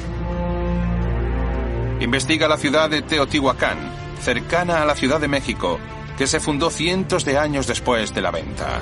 Investiga 2.00 2.48
la 2.48 2.56
ciudad 2.56 2.90
de 2.90 3.02
Teotihuacán, 3.02 3.78
cercana 4.20 4.82
a 4.82 4.86
la 4.86 4.96
Ciudad 4.96 5.20
de 5.20 5.28
México, 5.28 5.78
que 6.18 6.26
se 6.26 6.40
fundó 6.40 6.70
cientos 6.70 7.24
de 7.24 7.38
años 7.38 7.66
después 7.66 8.14
de 8.14 8.22
la 8.22 8.30
venta. 8.30 8.80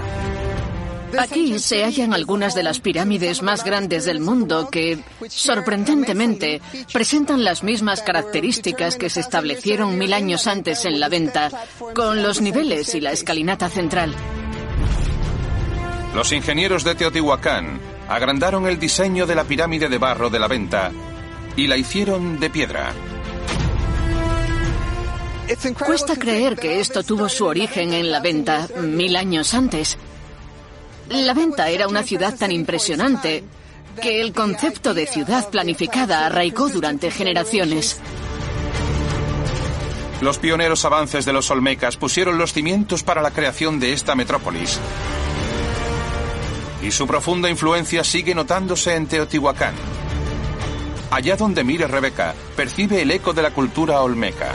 Aquí 1.18 1.59
se 1.59 1.85
hallan 1.85 2.14
algunas 2.14 2.55
de 2.55 2.62
las 2.62 2.81
pirámides 2.81 3.42
más 3.42 3.64
grandes 3.64 4.05
del 4.05 4.20
mundo 4.20 4.68
que, 4.70 4.98
sorprendentemente, 5.29 6.61
presentan 6.92 7.44
las 7.44 7.62
mismas 7.62 8.03
características 8.03 8.96
que 8.96 9.11
se 9.11 9.20
establecieron 9.20 9.98
mil 9.98 10.12
años 10.12 10.46
antes 10.46 10.85
en 10.85 11.00
la 11.00 11.09
venta, 11.09 11.50
con 11.94 12.22
los 12.22 12.40
niveles 12.40 12.94
y 12.94 13.00
la 13.00 13.12
escalinata 13.12 13.68
central. 13.68 14.14
Los 16.14 16.33
ingenieros 16.33 16.85
de 16.85 16.94
Teotihuacán 16.94 17.81
agrandaron 18.09 18.66
el 18.66 18.79
diseño 18.79 19.27
de 19.27 19.35
la 19.35 19.44
pirámide 19.44 19.88
de 19.88 19.98
barro 19.98 20.31
de 20.31 20.38
la 20.38 20.48
venta 20.48 20.92
y 21.57 21.66
la 21.66 21.77
hicieron 21.77 22.38
de 22.38 22.50
piedra. 22.50 22.92
Cuesta 25.85 26.16
creer 26.16 26.57
que 26.57 26.81
esto 26.81 27.03
tuvo 27.03 27.29
su 27.29 27.44
origen 27.44 27.92
en 27.92 28.11
la 28.11 28.20
venta 28.20 28.66
mil 28.81 29.14
años 29.16 29.53
antes. 29.53 29.98
La 31.11 31.35
venta 31.35 31.69
era 31.69 31.87
una 31.87 32.03
ciudad 32.03 32.35
tan 32.37 32.51
impresionante 32.51 33.45
que 34.01 34.21
el 34.21 34.33
concepto 34.33 34.95
de 34.95 35.07
ciudad 35.07 35.49
planificada 35.51 36.27
arraigó 36.27 36.69
durante 36.69 37.11
generaciones. 37.11 38.01
Los 40.21 40.38
pioneros 40.38 40.85
avances 40.85 41.25
de 41.25 41.33
los 41.33 41.51
Olmecas 41.51 41.97
pusieron 41.97 42.38
los 42.38 42.53
cimientos 42.53 43.03
para 43.03 43.21
la 43.21 43.31
creación 43.31 43.79
de 43.79 43.93
esta 43.93 44.14
metrópolis. 44.14 44.79
Y 46.83 46.90
su 46.90 47.07
profunda 47.07 47.51
influencia 47.51 48.05
sigue 48.05 48.35
notándose 48.35 48.95
en 48.95 49.07
Teotihuacán. 49.07 49.75
Allá 51.11 51.37
donde 51.37 51.62
mire 51.62 51.87
Rebeca, 51.87 52.35
percibe 52.57 53.03
el 53.03 53.11
eco 53.11 53.33
de 53.33 53.43
la 53.43 53.53
cultura 53.53 54.01
olmeca. 54.01 54.53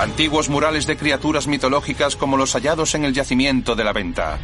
Antiguos 0.00 0.48
murales 0.48 0.86
de 0.86 0.96
criaturas 0.96 1.46
mitológicas 1.46 2.16
como 2.16 2.38
los 2.38 2.54
hallados 2.54 2.94
en 2.94 3.04
el 3.04 3.12
yacimiento 3.12 3.76
de 3.76 3.84
la 3.84 3.92
venta. 3.92 4.38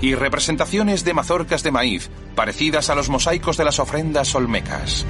Y 0.00 0.14
representaciones 0.14 1.04
de 1.04 1.12
mazorcas 1.12 1.62
de 1.62 1.72
maíz, 1.72 2.08
parecidas 2.34 2.88
a 2.88 2.94
los 2.94 3.10
mosaicos 3.10 3.58
de 3.58 3.66
las 3.66 3.78
ofrendas 3.80 4.34
olmecas. 4.34 5.04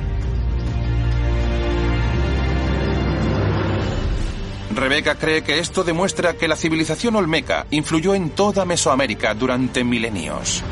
Rebeca 4.74 5.14
cree 5.14 5.44
que 5.44 5.60
esto 5.60 5.84
demuestra 5.84 6.36
que 6.36 6.48
la 6.48 6.56
civilización 6.56 7.14
olmeca 7.14 7.68
influyó 7.70 8.16
en 8.16 8.30
toda 8.30 8.64
Mesoamérica 8.64 9.32
durante 9.34 9.84
milenios. 9.84 10.64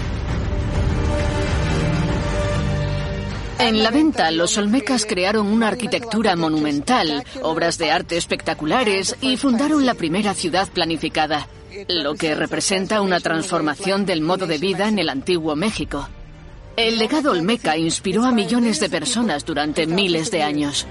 En 3.61 3.83
la 3.83 3.91
venta, 3.91 4.31
los 4.31 4.57
olmecas 4.57 5.05
crearon 5.05 5.47
una 5.47 5.69
arquitectura 5.69 6.35
monumental, 6.35 7.23
obras 7.43 7.77
de 7.77 7.91
arte 7.91 8.17
espectaculares 8.17 9.17
y 9.21 9.37
fundaron 9.37 9.85
la 9.85 9.93
primera 9.95 10.33
ciudad 10.33 10.67
planificada, 10.69 11.47
lo 11.89 12.15
que 12.15 12.35
representa 12.35 13.03
una 13.03 13.21
transformación 13.21 14.07
del 14.07 14.23
modo 14.23 14.47
de 14.47 14.57
vida 14.57 14.89
en 14.89 14.99
el 14.99 15.11
antiguo 15.11 15.57
México. 15.57 16.09
El 16.77 16.99
legado 16.99 17.33
olmeca 17.33 17.77
inspiró 17.77 18.25
a 18.25 18.33
millones 18.33 18.81
de 18.81 18.89
personas 18.89 19.45
durante 19.45 19.87
miles 19.87 20.31
de 20.31 20.43
años. 20.43 20.87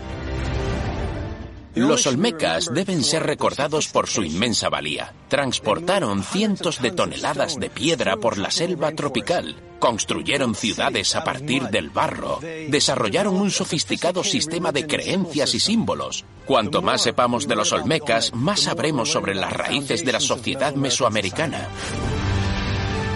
Los 1.79 2.07
olmecas 2.07 2.69
deben 2.73 3.03
ser 3.03 3.23
recordados 3.23 3.87
por 3.87 4.07
su 4.07 4.23
inmensa 4.23 4.67
valía. 4.67 5.13
Transportaron 5.29 6.23
cientos 6.23 6.81
de 6.81 6.91
toneladas 6.91 7.57
de 7.57 7.69
piedra 7.69 8.17
por 8.17 8.37
la 8.37 8.51
selva 8.51 8.91
tropical, 8.91 9.55
construyeron 9.79 10.55
ciudades 10.55 11.15
a 11.15 11.23
partir 11.23 11.63
del 11.69 11.89
barro, 11.89 12.39
desarrollaron 12.67 13.35
un 13.35 13.49
sofisticado 13.49 14.25
sistema 14.25 14.73
de 14.73 14.87
creencias 14.87 15.55
y 15.55 15.59
símbolos. 15.61 16.25
Cuanto 16.45 16.81
más 16.81 17.01
sepamos 17.01 17.47
de 17.47 17.55
los 17.55 17.71
olmecas, 17.71 18.33
más 18.33 18.61
sabremos 18.61 19.09
sobre 19.09 19.33
las 19.33 19.53
raíces 19.53 20.03
de 20.03 20.11
la 20.11 20.19
sociedad 20.19 20.75
mesoamericana. 20.75 21.69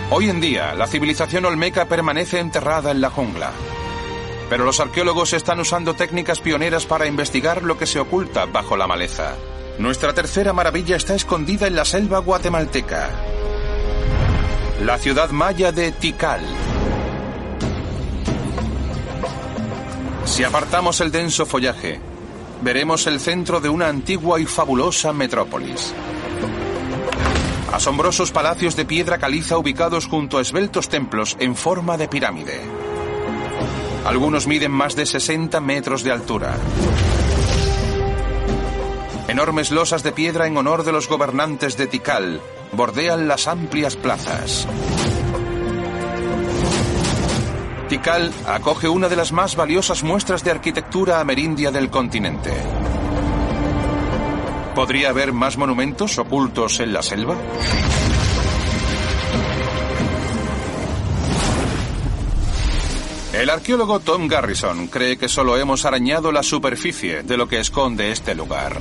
Hoy 0.09 0.29
en 0.29 0.39
día, 0.39 0.73
la 0.73 0.87
civilización 0.87 1.43
olmeca 1.45 1.85
permanece 1.89 2.39
enterrada 2.39 2.91
en 2.91 3.01
la 3.01 3.09
jungla. 3.09 3.51
Pero 4.49 4.65
los 4.65 4.79
arqueólogos 4.79 5.33
están 5.33 5.59
usando 5.59 5.93
técnicas 5.93 6.39
pioneras 6.39 6.85
para 6.85 7.07
investigar 7.07 7.63
lo 7.63 7.77
que 7.77 7.85
se 7.85 7.99
oculta 7.99 8.45
bajo 8.45 8.77
la 8.77 8.87
maleza. 8.87 9.35
Nuestra 9.79 10.13
tercera 10.13 10.53
maravilla 10.53 10.95
está 10.95 11.15
escondida 11.15 11.67
en 11.67 11.75
la 11.75 11.85
selva 11.85 12.19
guatemalteca. 12.19 13.09
La 14.81 14.97
ciudad 14.97 15.29
maya 15.31 15.71
de 15.71 15.91
Tikal. 15.91 16.41
Si 20.25 20.43
apartamos 20.43 21.01
el 21.01 21.11
denso 21.11 21.45
follaje, 21.45 21.99
veremos 22.61 23.07
el 23.07 23.19
centro 23.19 23.59
de 23.59 23.69
una 23.69 23.87
antigua 23.87 24.39
y 24.39 24.45
fabulosa 24.45 25.13
metrópolis. 25.13 25.93
Asombrosos 27.71 28.31
palacios 28.31 28.75
de 28.75 28.85
piedra 28.85 29.17
caliza 29.17 29.57
ubicados 29.57 30.05
junto 30.05 30.37
a 30.37 30.41
esbeltos 30.41 30.89
templos 30.89 31.35
en 31.39 31.55
forma 31.55 31.97
de 31.97 32.07
pirámide. 32.07 32.61
Algunos 34.05 34.47
miden 34.47 34.71
más 34.71 34.95
de 34.95 35.05
60 35.05 35.59
metros 35.61 36.03
de 36.03 36.11
altura. 36.11 36.55
Enormes 39.27 39.71
losas 39.71 40.03
de 40.03 40.11
piedra 40.11 40.45
en 40.47 40.57
honor 40.57 40.83
de 40.83 40.91
los 40.91 41.07
gobernantes 41.07 41.77
de 41.77 41.87
Tikal 41.87 42.41
bordean 42.73 43.27
las 43.27 43.47
amplias 43.47 43.95
plazas. 43.95 44.67
Tikal 47.87 48.33
acoge 48.45 48.89
una 48.89 49.07
de 49.07 49.15
las 49.15 49.31
más 49.31 49.55
valiosas 49.55 50.03
muestras 50.03 50.43
de 50.43 50.51
arquitectura 50.51 51.19
amerindia 51.19 51.71
del 51.71 51.89
continente. 51.89 52.51
¿Podría 54.75 55.09
haber 55.09 55.31
más 55.31 55.57
monumentos 55.57 56.17
ocultos 56.17 56.79
en 56.79 56.91
la 56.91 57.03
selva? 57.03 57.35
El 63.33 63.49
arqueólogo 63.49 63.99
Tom 63.99 64.27
Garrison 64.27 64.87
cree 64.87 65.17
que 65.17 65.27
solo 65.27 65.57
hemos 65.57 65.85
arañado 65.85 66.31
la 66.31 66.43
superficie 66.43 67.23
de 67.23 67.35
lo 67.35 67.47
que 67.47 67.59
esconde 67.59 68.11
este 68.11 68.35
lugar. 68.35 68.79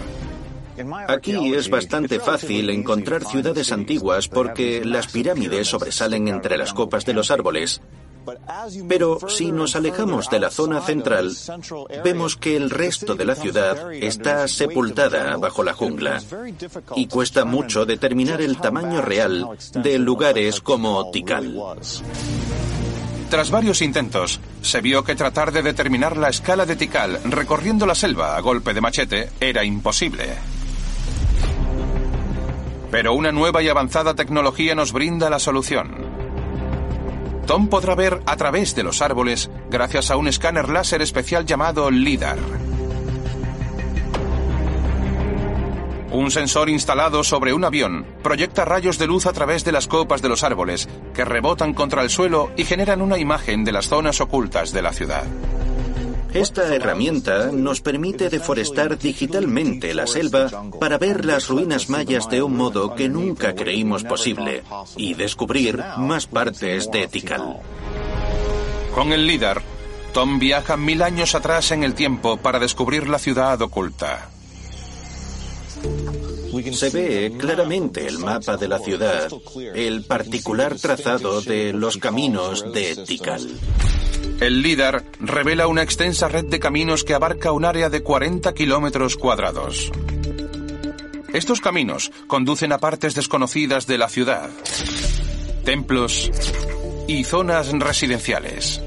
Aquí 1.08 1.54
es 1.54 1.70
bastante 1.70 2.20
fácil 2.20 2.68
encontrar 2.68 3.24
ciudades 3.24 3.72
antiguas 3.72 4.28
porque 4.28 4.84
las 4.84 5.06
pirámides 5.06 5.68
sobresalen 5.68 6.28
entre 6.28 6.58
las 6.58 6.74
copas 6.74 7.06
de 7.06 7.14
los 7.14 7.30
árboles. 7.30 7.80
Pero 8.88 9.18
si 9.28 9.50
nos 9.50 9.74
alejamos 9.74 10.30
de 10.30 10.38
la 10.38 10.50
zona 10.50 10.80
central, 10.82 11.34
vemos 12.04 12.36
que 12.36 12.54
el 12.54 12.70
resto 12.70 13.14
de 13.14 13.24
la 13.24 13.34
ciudad 13.34 13.92
está 13.92 14.46
sepultada 14.48 15.36
bajo 15.38 15.64
la 15.64 15.72
jungla 15.72 16.22
y 16.94 17.06
cuesta 17.06 17.44
mucho 17.44 17.84
determinar 17.84 18.40
el 18.40 18.58
tamaño 18.58 19.00
real 19.00 19.48
de 19.74 19.98
lugares 19.98 20.60
como 20.60 21.10
Tikal. 21.10 21.58
Tras 23.32 23.50
varios 23.50 23.80
intentos, 23.80 24.40
se 24.60 24.82
vio 24.82 25.04
que 25.04 25.14
tratar 25.14 25.52
de 25.52 25.62
determinar 25.62 26.18
la 26.18 26.28
escala 26.28 26.66
de 26.66 26.76
Tikal 26.76 27.18
recorriendo 27.24 27.86
la 27.86 27.94
selva 27.94 28.36
a 28.36 28.40
golpe 28.40 28.74
de 28.74 28.82
machete 28.82 29.30
era 29.40 29.64
imposible. 29.64 30.34
Pero 32.90 33.14
una 33.14 33.32
nueva 33.32 33.62
y 33.62 33.70
avanzada 33.70 34.12
tecnología 34.12 34.74
nos 34.74 34.92
brinda 34.92 35.30
la 35.30 35.38
solución. 35.38 35.94
Tom 37.46 37.68
podrá 37.68 37.94
ver 37.94 38.20
a 38.26 38.36
través 38.36 38.74
de 38.74 38.82
los 38.82 39.00
árboles 39.00 39.48
gracias 39.70 40.10
a 40.10 40.18
un 40.18 40.28
escáner 40.28 40.68
láser 40.68 41.00
especial 41.00 41.46
llamado 41.46 41.90
LIDAR. 41.90 42.36
Un 46.12 46.30
sensor 46.30 46.68
instalado 46.68 47.24
sobre 47.24 47.54
un 47.54 47.64
avión 47.64 48.04
proyecta 48.22 48.66
rayos 48.66 48.98
de 48.98 49.06
luz 49.06 49.24
a 49.24 49.32
través 49.32 49.64
de 49.64 49.72
las 49.72 49.88
copas 49.88 50.20
de 50.20 50.28
los 50.28 50.44
árboles 50.44 50.86
que 51.14 51.24
rebotan 51.24 51.72
contra 51.72 52.02
el 52.02 52.10
suelo 52.10 52.50
y 52.54 52.64
generan 52.64 53.00
una 53.00 53.16
imagen 53.16 53.64
de 53.64 53.72
las 53.72 53.88
zonas 53.88 54.20
ocultas 54.20 54.72
de 54.72 54.82
la 54.82 54.92
ciudad. 54.92 55.24
Esta 56.34 56.74
herramienta 56.74 57.50
nos 57.50 57.80
permite 57.80 58.28
deforestar 58.28 58.98
digitalmente 58.98 59.94
la 59.94 60.06
selva 60.06 60.48
para 60.78 60.98
ver 60.98 61.24
las 61.24 61.48
ruinas 61.48 61.88
mayas 61.88 62.28
de 62.28 62.42
un 62.42 62.56
modo 62.56 62.94
que 62.94 63.08
nunca 63.08 63.54
creímos 63.54 64.04
posible 64.04 64.64
y 64.96 65.14
descubrir 65.14 65.82
más 65.96 66.26
partes 66.26 66.90
de 66.90 67.08
Tikal. 67.08 67.56
Con 68.94 69.12
el 69.12 69.26
LIDAR, 69.26 69.62
Tom 70.12 70.38
viaja 70.38 70.76
mil 70.76 71.02
años 71.02 71.34
atrás 71.34 71.70
en 71.70 71.84
el 71.84 71.94
tiempo 71.94 72.36
para 72.36 72.58
descubrir 72.58 73.08
la 73.08 73.18
ciudad 73.18 73.60
oculta. 73.62 74.31
Se 76.72 76.90
ve 76.90 77.32
claramente 77.38 78.06
el 78.06 78.18
mapa 78.18 78.56
de 78.56 78.68
la 78.68 78.78
ciudad, 78.78 79.28
el 79.74 80.04
particular 80.04 80.76
trazado 80.76 81.40
de 81.40 81.72
los 81.72 81.96
caminos 81.96 82.72
de 82.72 82.96
Tikal. 83.06 83.48
El 84.40 84.60
LIDAR 84.60 85.04
revela 85.20 85.66
una 85.66 85.82
extensa 85.82 86.28
red 86.28 86.44
de 86.46 86.60
caminos 86.60 87.04
que 87.04 87.14
abarca 87.14 87.52
un 87.52 87.64
área 87.64 87.88
de 87.88 88.02
40 88.02 88.52
kilómetros 88.54 89.16
cuadrados. 89.16 89.90
Estos 91.32 91.60
caminos 91.60 92.12
conducen 92.26 92.72
a 92.72 92.78
partes 92.78 93.14
desconocidas 93.14 93.86
de 93.86 93.98
la 93.98 94.08
ciudad, 94.08 94.50
templos 95.64 96.30
y 97.08 97.24
zonas 97.24 97.72
residenciales. 97.72 98.82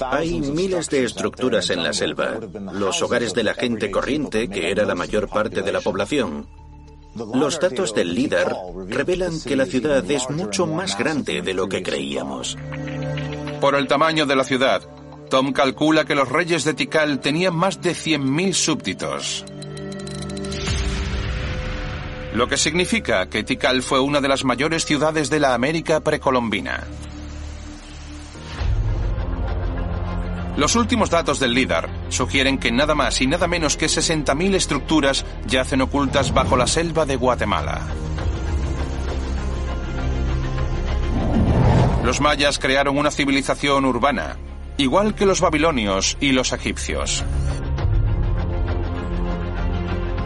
Hay 0.00 0.40
miles 0.40 0.88
de 0.90 1.04
estructuras 1.04 1.70
en 1.70 1.82
la 1.82 1.92
selva, 1.92 2.38
los 2.72 3.02
hogares 3.02 3.34
de 3.34 3.44
la 3.44 3.54
gente 3.54 3.90
corriente, 3.90 4.48
que 4.48 4.70
era 4.70 4.84
la 4.84 4.94
mayor 4.94 5.28
parte 5.28 5.62
de 5.62 5.72
la 5.72 5.80
población. 5.80 6.46
Los 7.34 7.58
datos 7.58 7.94
del 7.94 8.14
líder 8.14 8.54
revelan 8.88 9.40
que 9.40 9.56
la 9.56 9.64
ciudad 9.64 10.08
es 10.10 10.28
mucho 10.28 10.66
más 10.66 10.98
grande 10.98 11.40
de 11.40 11.54
lo 11.54 11.68
que 11.68 11.82
creíamos. 11.82 12.56
Por 13.60 13.74
el 13.74 13.88
tamaño 13.88 14.26
de 14.26 14.36
la 14.36 14.44
ciudad, 14.44 14.82
Tom 15.30 15.52
calcula 15.52 16.04
que 16.04 16.14
los 16.14 16.28
reyes 16.28 16.64
de 16.64 16.74
Tikal 16.74 17.20
tenían 17.20 17.56
más 17.56 17.80
de 17.80 17.92
100.000 17.92 18.52
súbditos. 18.52 19.44
Lo 22.34 22.48
que 22.48 22.58
significa 22.58 23.30
que 23.30 23.42
Tikal 23.42 23.82
fue 23.82 23.98
una 24.00 24.20
de 24.20 24.28
las 24.28 24.44
mayores 24.44 24.84
ciudades 24.84 25.30
de 25.30 25.40
la 25.40 25.54
América 25.54 26.00
precolombina. 26.00 26.86
Los 30.56 30.74
últimos 30.74 31.10
datos 31.10 31.38
del 31.38 31.52
LIDAR 31.52 31.90
sugieren 32.08 32.56
que 32.56 32.72
nada 32.72 32.94
más 32.94 33.20
y 33.20 33.26
nada 33.26 33.46
menos 33.46 33.76
que 33.76 33.86
60.000 33.86 34.54
estructuras 34.54 35.26
yacen 35.46 35.82
ocultas 35.82 36.32
bajo 36.32 36.56
la 36.56 36.66
selva 36.66 37.04
de 37.04 37.16
Guatemala. 37.16 37.82
Los 42.02 42.20
mayas 42.20 42.58
crearon 42.58 42.96
una 42.96 43.10
civilización 43.10 43.84
urbana, 43.84 44.36
igual 44.78 45.14
que 45.14 45.26
los 45.26 45.42
babilonios 45.42 46.16
y 46.20 46.32
los 46.32 46.52
egipcios. 46.52 47.22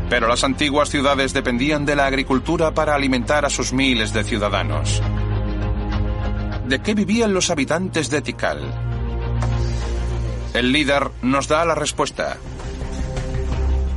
Pero 0.09 0.29
las 0.29 0.45
antiguas 0.45 0.91
ciudades 0.91 1.33
dependían 1.33 1.85
de 1.87 1.97
la 1.97 2.07
agricultura 2.07 2.73
para 2.73 2.95
alimentar 2.95 3.45
a 3.45 3.51
sus 3.51 3.73
miles 3.73 4.13
de 4.13 4.23
ciudadanos. 4.23 5.03
¿De 6.67 6.81
qué 6.81 6.95
vivían 6.95 7.33
los 7.33 7.51
habitantes 7.51 8.11
de 8.11 8.23
Tikal? 8.23 8.61
El 10.55 10.73
líder 10.73 11.11
nos 11.23 11.47
da 11.49 11.65
la 11.65 11.75
respuesta. 11.75 12.37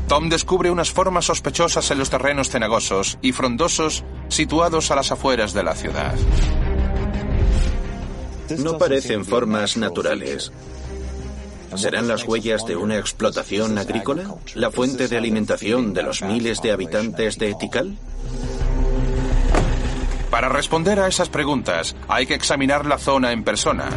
Tom 0.08 0.30
descubre 0.30 0.70
unas 0.70 0.92
formas 0.92 1.26
sospechosas 1.26 1.90
en 1.90 1.98
los 1.98 2.10
terrenos 2.10 2.50
cenagosos 2.50 3.18
y 3.22 3.32
frondosos 3.32 4.04
situados 4.28 4.92
a 4.92 4.96
las 4.96 5.12
afueras 5.12 5.54
de 5.54 5.64
la 5.64 5.74
ciudad. 5.76 6.14
No 8.60 8.78
parecen 8.78 9.26
formas 9.26 9.78
naturales. 9.78 10.52
¿Serán 11.76 12.08
las 12.08 12.28
huellas 12.28 12.68
de 12.68 12.76
una 12.76 12.98
explotación 12.98 13.78
agrícola? 13.80 14.36
¿La 14.54 14.70
fuente 14.70 15.08
de 15.08 15.18
alimentación 15.18 15.94
de 15.94 16.04
los 16.04 16.22
miles 16.22 16.62
de 16.62 16.72
habitantes 16.72 17.40
de 17.40 17.56
Tikal? 17.56 17.98
Para 20.30 20.50
responder 20.50 21.00
a 21.00 21.08
esas 21.08 21.30
preguntas 21.30 21.96
hay 22.08 22.28
que 22.28 22.36
examinar 22.36 22.86
la 22.86 23.00
zona 23.00 23.32
en 23.32 23.44
persona. 23.44 23.90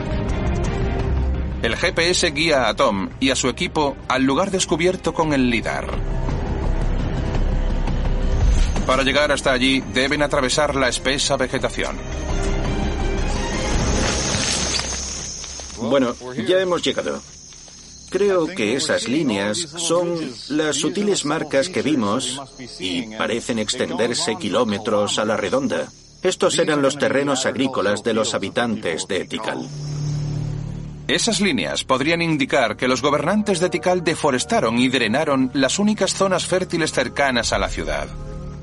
El 1.66 1.74
GPS 1.74 2.30
guía 2.30 2.68
a 2.68 2.76
Tom 2.76 3.10
y 3.18 3.30
a 3.30 3.34
su 3.34 3.48
equipo 3.48 3.96
al 4.06 4.22
lugar 4.22 4.52
descubierto 4.52 5.12
con 5.12 5.32
el 5.32 5.50
LIDAR. 5.50 5.88
Para 8.86 9.02
llegar 9.02 9.32
hasta 9.32 9.50
allí 9.50 9.80
deben 9.92 10.22
atravesar 10.22 10.76
la 10.76 10.88
espesa 10.88 11.36
vegetación. 11.36 11.98
Bueno, 15.78 16.14
ya 16.46 16.60
hemos 16.60 16.84
llegado. 16.84 17.20
Creo 18.10 18.46
que 18.46 18.76
esas 18.76 19.08
líneas 19.08 19.58
son 19.58 20.20
las 20.50 20.76
sutiles 20.76 21.24
marcas 21.24 21.68
que 21.68 21.82
vimos 21.82 22.40
y 22.78 23.16
parecen 23.16 23.58
extenderse 23.58 24.36
kilómetros 24.36 25.18
a 25.18 25.24
la 25.24 25.36
redonda. 25.36 25.88
Estos 26.22 26.60
eran 26.60 26.80
los 26.80 26.96
terrenos 26.96 27.44
agrícolas 27.44 28.04
de 28.04 28.14
los 28.14 28.34
habitantes 28.34 29.08
de 29.08 29.24
Tikal. 29.24 29.68
Esas 31.08 31.40
líneas 31.40 31.84
podrían 31.84 32.20
indicar 32.20 32.76
que 32.76 32.88
los 32.88 33.00
gobernantes 33.00 33.60
de 33.60 33.70
Tikal 33.70 34.02
deforestaron 34.02 34.78
y 34.78 34.88
drenaron 34.88 35.50
las 35.54 35.78
únicas 35.78 36.14
zonas 36.14 36.46
fértiles 36.46 36.90
cercanas 36.90 37.52
a 37.52 37.58
la 37.58 37.68
ciudad, 37.68 38.08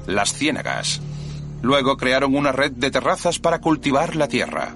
las 0.07 0.33
ciénagas. 0.33 0.99
Luego 1.61 1.95
crearon 1.95 2.35
una 2.35 2.51
red 2.51 2.73
de 2.73 2.91
terrazas 2.91 3.39
para 3.39 3.61
cultivar 3.61 4.17
la 4.17 4.27
tierra. 4.27 4.75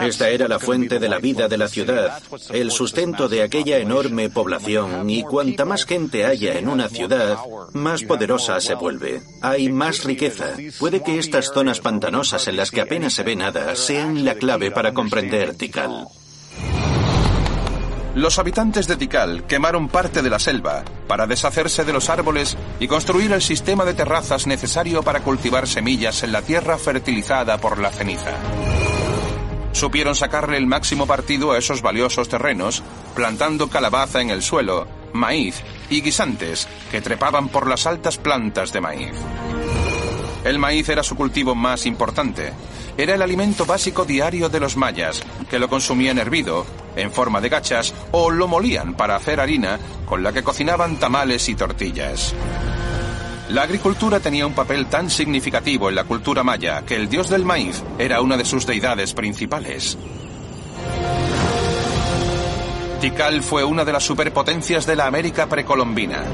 Esta 0.00 0.28
era 0.28 0.46
la 0.46 0.58
fuente 0.58 0.98
de 0.98 1.08
la 1.08 1.18
vida 1.18 1.48
de 1.48 1.58
la 1.58 1.68
ciudad, 1.68 2.22
el 2.50 2.70
sustento 2.70 3.28
de 3.28 3.42
aquella 3.42 3.78
enorme 3.78 4.30
población 4.30 5.10
y 5.10 5.22
cuanta 5.22 5.64
más 5.64 5.84
gente 5.84 6.24
haya 6.24 6.58
en 6.58 6.68
una 6.68 6.88
ciudad, 6.88 7.38
más 7.72 8.02
poderosa 8.02 8.60
se 8.60 8.74
vuelve. 8.74 9.22
Hay 9.42 9.70
más 9.70 10.04
riqueza. 10.04 10.54
Puede 10.78 11.02
que 11.02 11.18
estas 11.18 11.52
zonas 11.52 11.80
pantanosas 11.80 12.46
en 12.46 12.56
las 12.56 12.70
que 12.70 12.80
apenas 12.80 13.14
se 13.14 13.24
ve 13.24 13.34
nada 13.34 13.74
sean 13.74 14.24
la 14.24 14.36
clave 14.36 14.70
para 14.70 14.94
comprender 14.94 15.54
Tikal. 15.56 16.06
Los 18.14 18.38
habitantes 18.38 18.86
de 18.86 18.96
Tikal 18.96 19.46
quemaron 19.46 19.88
parte 19.88 20.22
de 20.22 20.30
la 20.30 20.38
selva 20.38 20.84
para 21.06 21.26
deshacerse 21.26 21.84
de 21.84 21.92
los 21.92 22.08
árboles 22.08 22.56
y 22.80 22.86
construir 22.86 23.32
el 23.32 23.42
sistema 23.42 23.84
de 23.84 23.92
terrazas 23.94 24.46
necesario 24.46 25.02
para 25.02 25.20
cultivar 25.20 25.68
semillas 25.68 26.22
en 26.22 26.32
la 26.32 26.40
tierra 26.40 26.78
fertilizada 26.78 27.58
por 27.58 27.78
la 27.78 27.90
ceniza 27.90 28.32
supieron 29.76 30.14
sacarle 30.14 30.56
el 30.56 30.66
máximo 30.66 31.06
partido 31.06 31.52
a 31.52 31.58
esos 31.58 31.82
valiosos 31.82 32.28
terrenos, 32.28 32.82
plantando 33.14 33.68
calabaza 33.68 34.22
en 34.22 34.30
el 34.30 34.42
suelo, 34.42 34.88
maíz 35.12 35.62
y 35.90 36.00
guisantes 36.00 36.66
que 36.90 37.02
trepaban 37.02 37.48
por 37.48 37.68
las 37.68 37.86
altas 37.86 38.16
plantas 38.16 38.72
de 38.72 38.80
maíz. 38.80 39.12
El 40.44 40.58
maíz 40.58 40.88
era 40.88 41.02
su 41.02 41.14
cultivo 41.14 41.54
más 41.54 41.84
importante. 41.84 42.52
Era 42.96 43.14
el 43.14 43.22
alimento 43.22 43.66
básico 43.66 44.06
diario 44.06 44.48
de 44.48 44.60
los 44.60 44.76
mayas, 44.76 45.20
que 45.50 45.58
lo 45.58 45.68
consumían 45.68 46.18
hervido, 46.18 46.64
en 46.94 47.12
forma 47.12 47.42
de 47.42 47.50
gachas, 47.50 47.92
o 48.12 48.30
lo 48.30 48.48
molían 48.48 48.94
para 48.94 49.16
hacer 49.16 49.40
harina, 49.40 49.78
con 50.06 50.22
la 50.22 50.32
que 50.32 50.42
cocinaban 50.42 50.98
tamales 50.98 51.48
y 51.50 51.54
tortillas. 51.54 52.34
La 53.48 53.62
agricultura 53.62 54.18
tenía 54.18 54.44
un 54.44 54.54
papel 54.54 54.86
tan 54.86 55.08
significativo 55.08 55.88
en 55.88 55.94
la 55.94 56.02
cultura 56.02 56.42
maya 56.42 56.84
que 56.84 56.96
el 56.96 57.08
dios 57.08 57.28
del 57.28 57.44
maíz 57.44 57.82
era 57.96 58.20
una 58.20 58.36
de 58.36 58.44
sus 58.44 58.66
deidades 58.66 59.14
principales. 59.14 59.96
Tikal 63.00 63.42
fue 63.42 63.62
una 63.62 63.84
de 63.84 63.92
las 63.92 64.02
superpotencias 64.02 64.84
de 64.84 64.96
la 64.96 65.06
América 65.06 65.46
precolombina. 65.48 66.24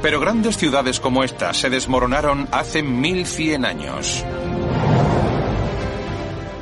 Pero 0.00 0.20
grandes 0.20 0.56
ciudades 0.56 1.00
como 1.00 1.22
esta 1.22 1.52
se 1.52 1.68
desmoronaron 1.68 2.48
hace 2.50 2.82
1100 2.82 3.64
años. 3.66 4.24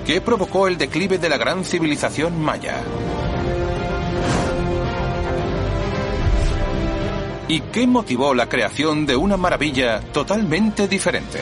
¿Qué 0.05 0.21
provocó 0.21 0.67
el 0.67 0.79
declive 0.79 1.19
de 1.19 1.29
la 1.29 1.37
gran 1.37 1.65
civilización 1.65 2.43
maya? 2.43 2.83
¿Y 7.53 7.61
qué 7.61 7.87
motivó 7.87 8.33
la 8.33 8.49
creación 8.49 9.05
de 9.05 9.15
una 9.15 9.37
maravilla 9.37 10.01
totalmente 10.01 10.89
diferente? 10.89 11.39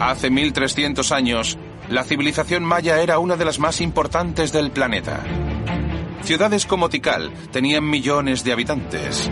Hace 0.00 0.30
1300 0.30 1.12
años, 1.12 1.58
la 1.90 2.04
civilización 2.04 2.64
maya 2.64 3.02
era 3.02 3.18
una 3.18 3.36
de 3.36 3.44
las 3.44 3.58
más 3.58 3.82
importantes 3.82 4.50
del 4.50 4.70
planeta. 4.70 5.24
Ciudades 6.22 6.64
como 6.64 6.88
Tikal 6.88 7.30
tenían 7.52 7.84
millones 7.84 8.44
de 8.44 8.52
habitantes. 8.52 9.30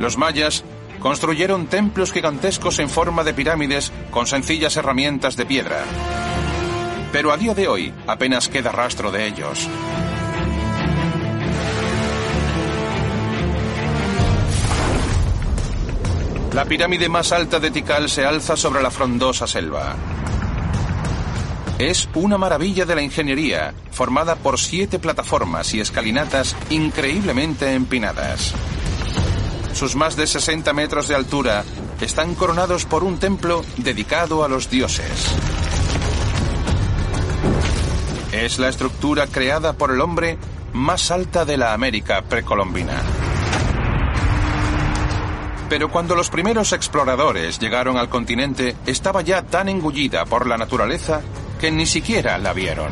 Los 0.00 0.16
mayas 0.16 0.64
construyeron 1.00 1.66
templos 1.66 2.12
gigantescos 2.12 2.78
en 2.78 2.88
forma 2.88 3.24
de 3.24 3.34
pirámides 3.34 3.92
con 4.10 4.26
sencillas 4.26 4.74
herramientas 4.78 5.36
de 5.36 5.44
piedra 5.44 5.84
pero 7.12 7.30
a 7.30 7.36
día 7.36 7.54
de 7.54 7.68
hoy 7.68 7.92
apenas 8.06 8.48
queda 8.48 8.72
rastro 8.72 9.12
de 9.12 9.26
ellos. 9.26 9.68
La 16.54 16.64
pirámide 16.66 17.08
más 17.08 17.32
alta 17.32 17.60
de 17.60 17.70
Tikal 17.70 18.10
se 18.10 18.26
alza 18.26 18.56
sobre 18.56 18.82
la 18.82 18.90
frondosa 18.90 19.46
selva. 19.46 19.96
Es 21.78 22.08
una 22.14 22.36
maravilla 22.36 22.84
de 22.84 22.94
la 22.94 23.02
ingeniería, 23.02 23.72
formada 23.90 24.36
por 24.36 24.58
siete 24.58 24.98
plataformas 24.98 25.72
y 25.74 25.80
escalinatas 25.80 26.54
increíblemente 26.68 27.72
empinadas. 27.72 28.54
Sus 29.72 29.96
más 29.96 30.14
de 30.14 30.26
60 30.26 30.72
metros 30.74 31.08
de 31.08 31.14
altura 31.14 31.64
están 32.00 32.34
coronados 32.34 32.84
por 32.84 33.02
un 33.02 33.18
templo 33.18 33.64
dedicado 33.78 34.44
a 34.44 34.48
los 34.48 34.68
dioses. 34.68 35.34
Es 38.32 38.58
la 38.58 38.68
estructura 38.68 39.26
creada 39.26 39.74
por 39.74 39.90
el 39.90 40.00
hombre 40.00 40.38
más 40.72 41.10
alta 41.10 41.44
de 41.44 41.58
la 41.58 41.74
América 41.74 42.22
precolombina. 42.22 43.02
Pero 45.68 45.90
cuando 45.90 46.14
los 46.14 46.30
primeros 46.30 46.72
exploradores 46.72 47.58
llegaron 47.58 47.98
al 47.98 48.08
continente, 48.08 48.74
estaba 48.86 49.22
ya 49.22 49.42
tan 49.42 49.68
engullida 49.68 50.24
por 50.24 50.46
la 50.46 50.56
naturaleza 50.56 51.20
que 51.60 51.70
ni 51.70 51.86
siquiera 51.86 52.38
la 52.38 52.52
vieron. 52.52 52.90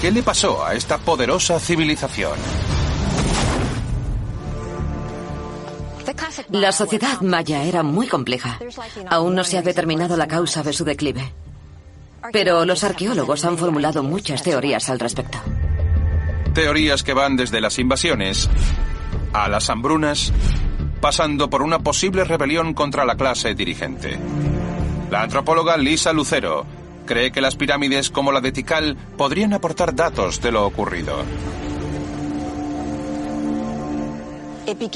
¿Qué 0.00 0.10
le 0.10 0.22
pasó 0.22 0.64
a 0.64 0.74
esta 0.74 0.98
poderosa 0.98 1.58
civilización? 1.58 2.38
La 6.50 6.72
sociedad 6.72 7.20
maya 7.22 7.64
era 7.64 7.82
muy 7.82 8.06
compleja. 8.06 8.58
Aún 9.08 9.34
no 9.34 9.44
se 9.44 9.58
ha 9.58 9.62
determinado 9.62 10.16
la 10.16 10.28
causa 10.28 10.62
de 10.62 10.72
su 10.72 10.84
declive. 10.84 11.32
Pero 12.32 12.64
los 12.64 12.84
arqueólogos 12.84 13.44
han 13.44 13.58
formulado 13.58 14.02
muchas 14.02 14.42
teorías 14.42 14.88
al 14.88 14.98
respecto. 14.98 15.38
Teorías 16.54 17.02
que 17.02 17.12
van 17.12 17.36
desde 17.36 17.60
las 17.60 17.78
invasiones 17.78 18.48
a 19.32 19.48
las 19.48 19.68
hambrunas, 19.68 20.32
pasando 21.00 21.50
por 21.50 21.62
una 21.62 21.80
posible 21.80 22.24
rebelión 22.24 22.72
contra 22.72 23.04
la 23.04 23.16
clase 23.16 23.54
dirigente. 23.54 24.18
La 25.10 25.22
antropóloga 25.22 25.76
Lisa 25.76 26.12
Lucero 26.12 26.64
cree 27.04 27.32
que 27.32 27.40
las 27.40 27.56
pirámides 27.56 28.10
como 28.10 28.32
la 28.32 28.40
de 28.40 28.52
Tikal 28.52 28.96
podrían 29.16 29.52
aportar 29.52 29.94
datos 29.94 30.40
de 30.40 30.52
lo 30.52 30.64
ocurrido. 30.64 31.24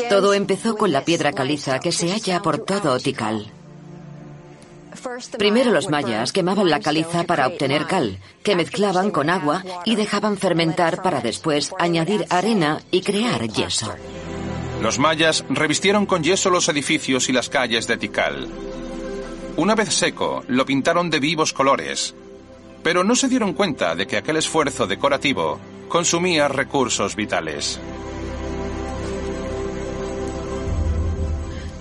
Todo 0.09 0.33
empezó 0.33 0.77
con 0.77 0.93
la 0.93 1.05
piedra 1.05 1.33
caliza 1.33 1.79
que 1.79 1.93
se 1.93 2.11
halla 2.11 2.41
por 2.41 2.59
todo 2.59 2.99
Tikal. 2.99 3.53
Primero 5.39 5.71
los 5.71 5.89
mayas 5.89 6.33
quemaban 6.33 6.71
la 6.71 6.81
caliza 6.81 7.25
para 7.25 7.47
obtener 7.47 7.87
cal, 7.87 8.19
que 8.43 8.57
mezclaban 8.57 9.11
con 9.11 9.31
agua 9.31 9.63
y 9.85 9.97
dejaban 9.97 10.37
fermentar 10.37 11.03
para 11.03 11.21
después 11.21 11.73
añadir 11.79 12.27
arena 12.31 12.81
y 12.91 13.03
crear 13.03 13.47
yeso. 13.49 13.95
Los 14.83 14.99
mayas 14.99 15.45
revistieron 15.49 16.07
con 16.07 16.23
yeso 16.23 16.51
los 16.51 16.69
edificios 16.69 17.29
y 17.29 17.33
las 17.33 17.49
calles 17.49 17.87
de 17.87 17.97
Tikal. 17.97 18.49
Una 19.57 19.75
vez 19.75 19.93
seco, 19.93 20.45
lo 20.47 20.65
pintaron 20.65 21.11
de 21.11 21.19
vivos 21.19 21.53
colores, 21.53 22.15
pero 22.83 23.03
no 23.03 23.17
se 23.17 23.29
dieron 23.29 23.55
cuenta 23.55 23.97
de 23.97 24.07
que 24.07 24.17
aquel 24.17 24.37
esfuerzo 24.37 24.87
decorativo 24.87 25.59
consumía 25.89 26.47
recursos 26.47 27.17
vitales. 27.17 27.81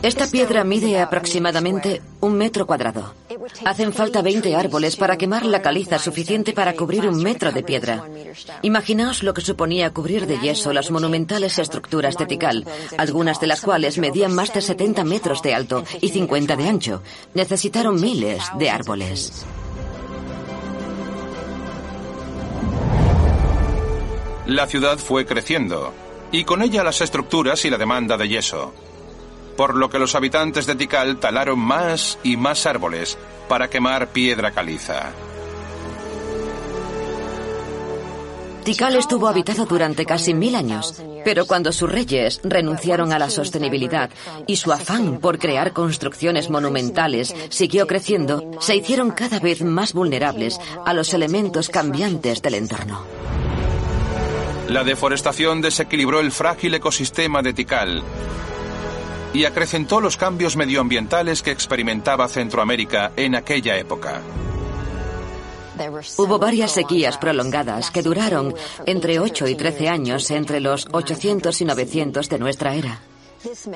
Esta 0.07 0.25
piedra 0.25 0.63
mide 0.63 1.01
aproximadamente 1.01 2.01
un 2.21 2.37
metro 2.37 2.65
cuadrado. 2.65 3.13
Hacen 3.65 3.91
falta 3.91 4.21
20 4.21 4.55
árboles 4.55 4.95
para 4.95 5.17
quemar 5.17 5.45
la 5.45 5.61
caliza 5.61 5.99
suficiente 5.99 6.53
para 6.53 6.77
cubrir 6.77 7.09
un 7.09 7.21
metro 7.21 7.51
de 7.51 7.61
piedra. 7.61 8.05
Imaginaos 8.61 9.21
lo 9.21 9.33
que 9.33 9.41
suponía 9.41 9.91
cubrir 9.91 10.25
de 10.25 10.39
yeso 10.39 10.71
las 10.71 10.91
monumentales 10.91 11.59
estructuras 11.59 12.15
de 12.15 12.25
Tikal, 12.25 12.65
algunas 12.97 13.41
de 13.41 13.47
las 13.47 13.59
cuales 13.59 13.97
medían 13.97 14.33
más 14.33 14.53
de 14.53 14.61
70 14.61 15.03
metros 15.03 15.41
de 15.41 15.53
alto 15.53 15.83
y 15.99 16.07
50 16.07 16.55
de 16.55 16.69
ancho. 16.69 17.03
Necesitaron 17.33 17.99
miles 17.99 18.41
de 18.57 18.69
árboles. 18.69 19.45
La 24.45 24.67
ciudad 24.67 24.97
fue 24.99 25.25
creciendo, 25.25 25.91
y 26.31 26.45
con 26.45 26.61
ella 26.61 26.81
las 26.85 27.01
estructuras 27.01 27.65
y 27.65 27.69
la 27.69 27.77
demanda 27.77 28.15
de 28.15 28.29
yeso. 28.29 28.86
Por 29.57 29.75
lo 29.75 29.89
que 29.89 29.99
los 29.99 30.15
habitantes 30.15 30.67
de 30.67 30.75
Tikal 30.75 31.17
talaron 31.17 31.59
más 31.59 32.19
y 32.23 32.37
más 32.37 32.65
árboles 32.65 33.17
para 33.49 33.69
quemar 33.69 34.09
piedra 34.09 34.51
caliza. 34.51 35.11
Tikal 38.63 38.97
estuvo 38.97 39.27
habitado 39.29 39.65
durante 39.65 40.05
casi 40.05 40.33
mil 40.33 40.53
años, 40.53 41.01
pero 41.23 41.45
cuando 41.45 41.71
sus 41.71 41.89
reyes 41.89 42.41
renunciaron 42.43 43.13
a 43.13 43.19
la 43.19 43.29
sostenibilidad 43.29 44.09
y 44.45 44.57
su 44.57 44.73
afán 44.73 45.19
por 45.19 45.39
crear 45.39 45.71
construcciones 45.71 46.49
monumentales 46.49 47.33
siguió 47.49 47.87
creciendo, 47.87 48.51
se 48.59 48.75
hicieron 48.75 49.11
cada 49.11 49.39
vez 49.39 49.63
más 49.63 49.93
vulnerables 49.93 50.59
a 50.85 50.93
los 50.93 51.13
elementos 51.13 51.69
cambiantes 51.69 52.41
del 52.41 52.55
entorno. 52.55 53.05
La 54.67 54.83
deforestación 54.83 55.61
desequilibró 55.61 56.19
el 56.19 56.33
frágil 56.33 56.73
ecosistema 56.73 57.41
de 57.41 57.53
Tikal 57.53 58.03
y 59.33 59.45
acrecentó 59.45 60.01
los 60.01 60.17
cambios 60.17 60.55
medioambientales 60.55 61.41
que 61.41 61.51
experimentaba 61.51 62.27
Centroamérica 62.27 63.11
en 63.15 63.35
aquella 63.35 63.77
época. 63.77 64.21
Hubo 66.17 66.39
varias 66.39 66.71
sequías 66.71 67.17
prolongadas 67.17 67.91
que 67.91 68.01
duraron 68.01 68.55
entre 68.85 69.19
8 69.19 69.47
y 69.47 69.55
13 69.55 69.89
años 69.89 70.31
entre 70.31 70.59
los 70.59 70.87
800 70.91 71.61
y 71.61 71.65
900 71.65 72.29
de 72.29 72.39
nuestra 72.39 72.73
era. 72.73 72.99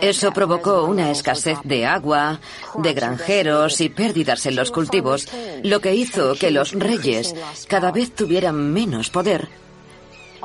Eso 0.02 0.32
provocó 0.32 0.86
una 0.86 1.12
escasez 1.12 1.60
de 1.64 1.86
agua, 1.86 2.40
de 2.76 2.94
granjeros 2.94 3.80
y 3.82 3.90
pérdidas 3.90 4.46
en 4.48 4.56
los 4.56 4.72
cultivos, 4.72 5.28
lo 5.64 5.80
que 5.80 5.94
hizo 5.94 6.34
que 6.34 6.52
los 6.52 6.72
reyes 6.72 7.36
cada 7.68 7.92
vez 7.92 8.14
tuvieran 8.14 8.74
menos 8.74 9.10
poder 9.10 9.50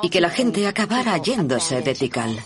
y 0.02 0.10
que 0.10 0.20
la 0.20 0.30
gente 0.30 0.66
acabara 0.66 1.16
yéndose 1.16 1.80
de 1.80 1.94
Tikal. 1.94 2.38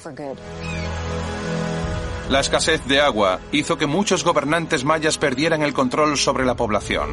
La 2.30 2.38
escasez 2.38 2.86
de 2.86 3.00
agua 3.00 3.40
hizo 3.50 3.76
que 3.76 3.88
muchos 3.88 4.22
gobernantes 4.22 4.84
mayas 4.84 5.18
perdieran 5.18 5.62
el 5.62 5.72
control 5.72 6.16
sobre 6.16 6.44
la 6.44 6.54
población. 6.54 7.10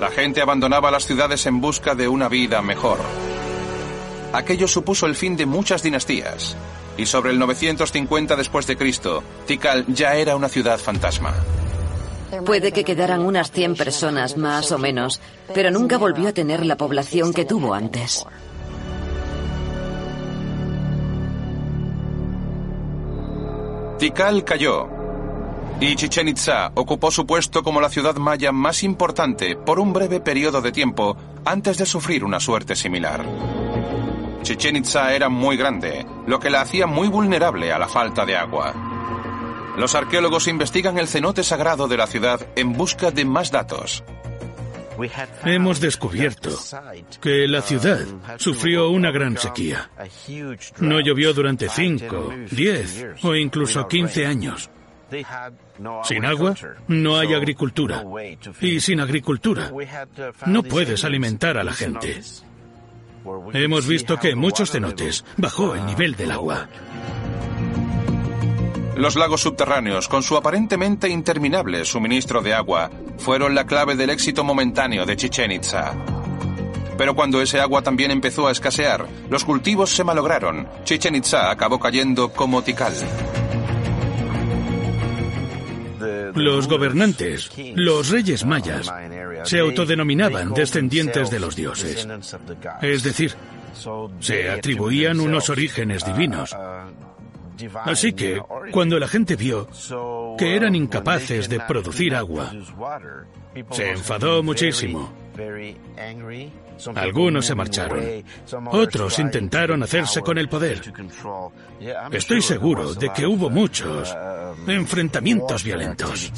La 0.00 0.10
gente 0.10 0.40
abandonaba 0.40 0.90
las 0.90 1.04
ciudades 1.04 1.44
en 1.44 1.60
busca 1.60 1.94
de 1.94 2.08
una 2.08 2.30
vida 2.30 2.62
mejor. 2.62 2.98
Aquello 4.32 4.66
supuso 4.66 5.04
el 5.04 5.14
fin 5.14 5.36
de 5.36 5.44
muchas 5.44 5.82
dinastías. 5.82 6.56
Y 6.96 7.04
sobre 7.04 7.32
el 7.32 7.38
950 7.38 8.34
después 8.34 8.66
de 8.66 8.78
Cristo, 8.78 9.22
Tikal 9.46 9.84
ya 9.88 10.14
era 10.14 10.36
una 10.36 10.48
ciudad 10.48 10.78
fantasma. 10.78 11.34
Puede 12.46 12.72
que 12.72 12.82
quedaran 12.82 13.20
unas 13.20 13.50
100 13.50 13.76
personas 13.76 14.38
más 14.38 14.72
o 14.72 14.78
menos, 14.78 15.20
pero 15.52 15.70
nunca 15.70 15.98
volvió 15.98 16.30
a 16.30 16.32
tener 16.32 16.64
la 16.64 16.78
población 16.78 17.34
que 17.34 17.44
tuvo 17.44 17.74
antes. 17.74 18.24
Tikal 24.04 24.44
cayó 24.44 24.86
y 25.80 25.96
Chichen 25.96 26.28
Itza 26.28 26.72
ocupó 26.74 27.10
su 27.10 27.24
puesto 27.24 27.62
como 27.62 27.80
la 27.80 27.88
ciudad 27.88 28.16
maya 28.16 28.52
más 28.52 28.82
importante 28.82 29.56
por 29.56 29.80
un 29.80 29.94
breve 29.94 30.20
periodo 30.20 30.60
de 30.60 30.72
tiempo 30.72 31.16
antes 31.46 31.78
de 31.78 31.86
sufrir 31.86 32.22
una 32.22 32.38
suerte 32.38 32.76
similar. 32.76 33.24
Chichen 34.42 34.76
Itza 34.76 35.14
era 35.14 35.30
muy 35.30 35.56
grande, 35.56 36.04
lo 36.26 36.38
que 36.38 36.50
la 36.50 36.60
hacía 36.60 36.86
muy 36.86 37.08
vulnerable 37.08 37.72
a 37.72 37.78
la 37.78 37.88
falta 37.88 38.26
de 38.26 38.36
agua. 38.36 38.74
Los 39.78 39.94
arqueólogos 39.94 40.48
investigan 40.48 40.98
el 40.98 41.08
cenote 41.08 41.42
sagrado 41.42 41.88
de 41.88 41.96
la 41.96 42.06
ciudad 42.06 42.46
en 42.56 42.74
busca 42.74 43.10
de 43.10 43.24
más 43.24 43.50
datos. 43.50 44.04
Hemos 45.44 45.80
descubierto 45.80 46.50
que 47.20 47.48
la 47.48 47.62
ciudad 47.62 48.00
sufrió 48.38 48.90
una 48.90 49.10
gran 49.10 49.36
sequía. 49.36 49.90
No 50.78 51.00
llovió 51.00 51.32
durante 51.32 51.68
5, 51.68 52.34
10 52.50 53.06
o 53.22 53.34
incluso 53.34 53.86
15 53.86 54.26
años. 54.26 54.70
Sin 56.04 56.24
agua 56.24 56.54
no 56.88 57.18
hay 57.18 57.34
agricultura. 57.34 58.04
Y 58.60 58.80
sin 58.80 59.00
agricultura 59.00 59.70
no 60.46 60.62
puedes 60.62 61.04
alimentar 61.04 61.58
a 61.58 61.64
la 61.64 61.72
gente. 61.72 62.20
Hemos 63.52 63.86
visto 63.86 64.18
que 64.18 64.30
en 64.30 64.38
muchos 64.38 64.70
cenotes 64.70 65.24
bajó 65.36 65.74
el 65.74 65.86
nivel 65.86 66.14
del 66.14 66.30
agua. 66.30 66.68
Los 68.96 69.16
lagos 69.16 69.40
subterráneos, 69.40 70.08
con 70.08 70.22
su 70.22 70.36
aparentemente 70.36 71.08
interminable 71.08 71.84
suministro 71.84 72.42
de 72.42 72.54
agua, 72.54 72.90
fueron 73.18 73.54
la 73.54 73.66
clave 73.66 73.96
del 73.96 74.10
éxito 74.10 74.44
momentáneo 74.44 75.04
de 75.04 75.16
Chichen 75.16 75.50
Itza. 75.50 75.94
Pero 76.96 77.16
cuando 77.16 77.42
ese 77.42 77.60
agua 77.60 77.82
también 77.82 78.12
empezó 78.12 78.46
a 78.46 78.52
escasear, 78.52 79.06
los 79.28 79.44
cultivos 79.44 79.90
se 79.90 80.04
malograron. 80.04 80.68
Chichen 80.84 81.16
Itza 81.16 81.50
acabó 81.50 81.80
cayendo 81.80 82.32
como 82.32 82.62
Tikal. 82.62 82.94
Los 86.34 86.68
gobernantes, 86.68 87.50
los 87.74 88.10
reyes 88.10 88.44
mayas, 88.44 88.92
se 89.44 89.58
autodenominaban 89.58 90.52
descendientes 90.54 91.30
de 91.30 91.40
los 91.40 91.56
dioses. 91.56 92.06
Es 92.80 93.02
decir, 93.02 93.34
se 94.20 94.50
atribuían 94.50 95.18
unos 95.18 95.50
orígenes 95.50 96.04
divinos. 96.04 96.54
Así 97.84 98.12
que, 98.12 98.40
cuando 98.72 98.98
la 98.98 99.08
gente 99.08 99.36
vio 99.36 99.68
que 100.38 100.56
eran 100.56 100.74
incapaces 100.74 101.48
de 101.48 101.60
producir 101.60 102.14
agua, 102.14 102.52
se 103.70 103.90
enfadó 103.90 104.42
muchísimo. 104.42 105.12
Algunos 106.94 107.46
se 107.46 107.54
marcharon. 107.54 108.24
Otros 108.72 109.18
intentaron 109.18 109.82
hacerse 109.82 110.20
con 110.22 110.38
el 110.38 110.48
poder. 110.48 110.80
Estoy 112.12 112.42
seguro 112.42 112.94
de 112.94 113.10
que 113.10 113.26
hubo 113.26 113.50
muchos 113.50 114.14
enfrentamientos 114.66 115.62
violentos. 115.62 116.32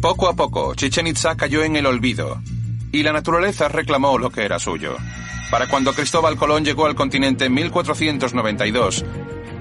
Poco 0.00 0.28
a 0.28 0.34
poco, 0.34 0.74
Chichen 0.74 1.08
Itza 1.08 1.36
cayó 1.36 1.62
en 1.62 1.76
el 1.76 1.84
olvido 1.84 2.40
y 2.90 3.02
la 3.02 3.12
naturaleza 3.12 3.68
reclamó 3.68 4.16
lo 4.16 4.30
que 4.30 4.44
era 4.44 4.58
suyo. 4.58 4.96
Para 5.50 5.66
cuando 5.66 5.92
Cristóbal 5.92 6.36
Colón 6.36 6.64
llegó 6.64 6.86
al 6.86 6.94
continente 6.94 7.46
en 7.46 7.54
1492, 7.54 9.04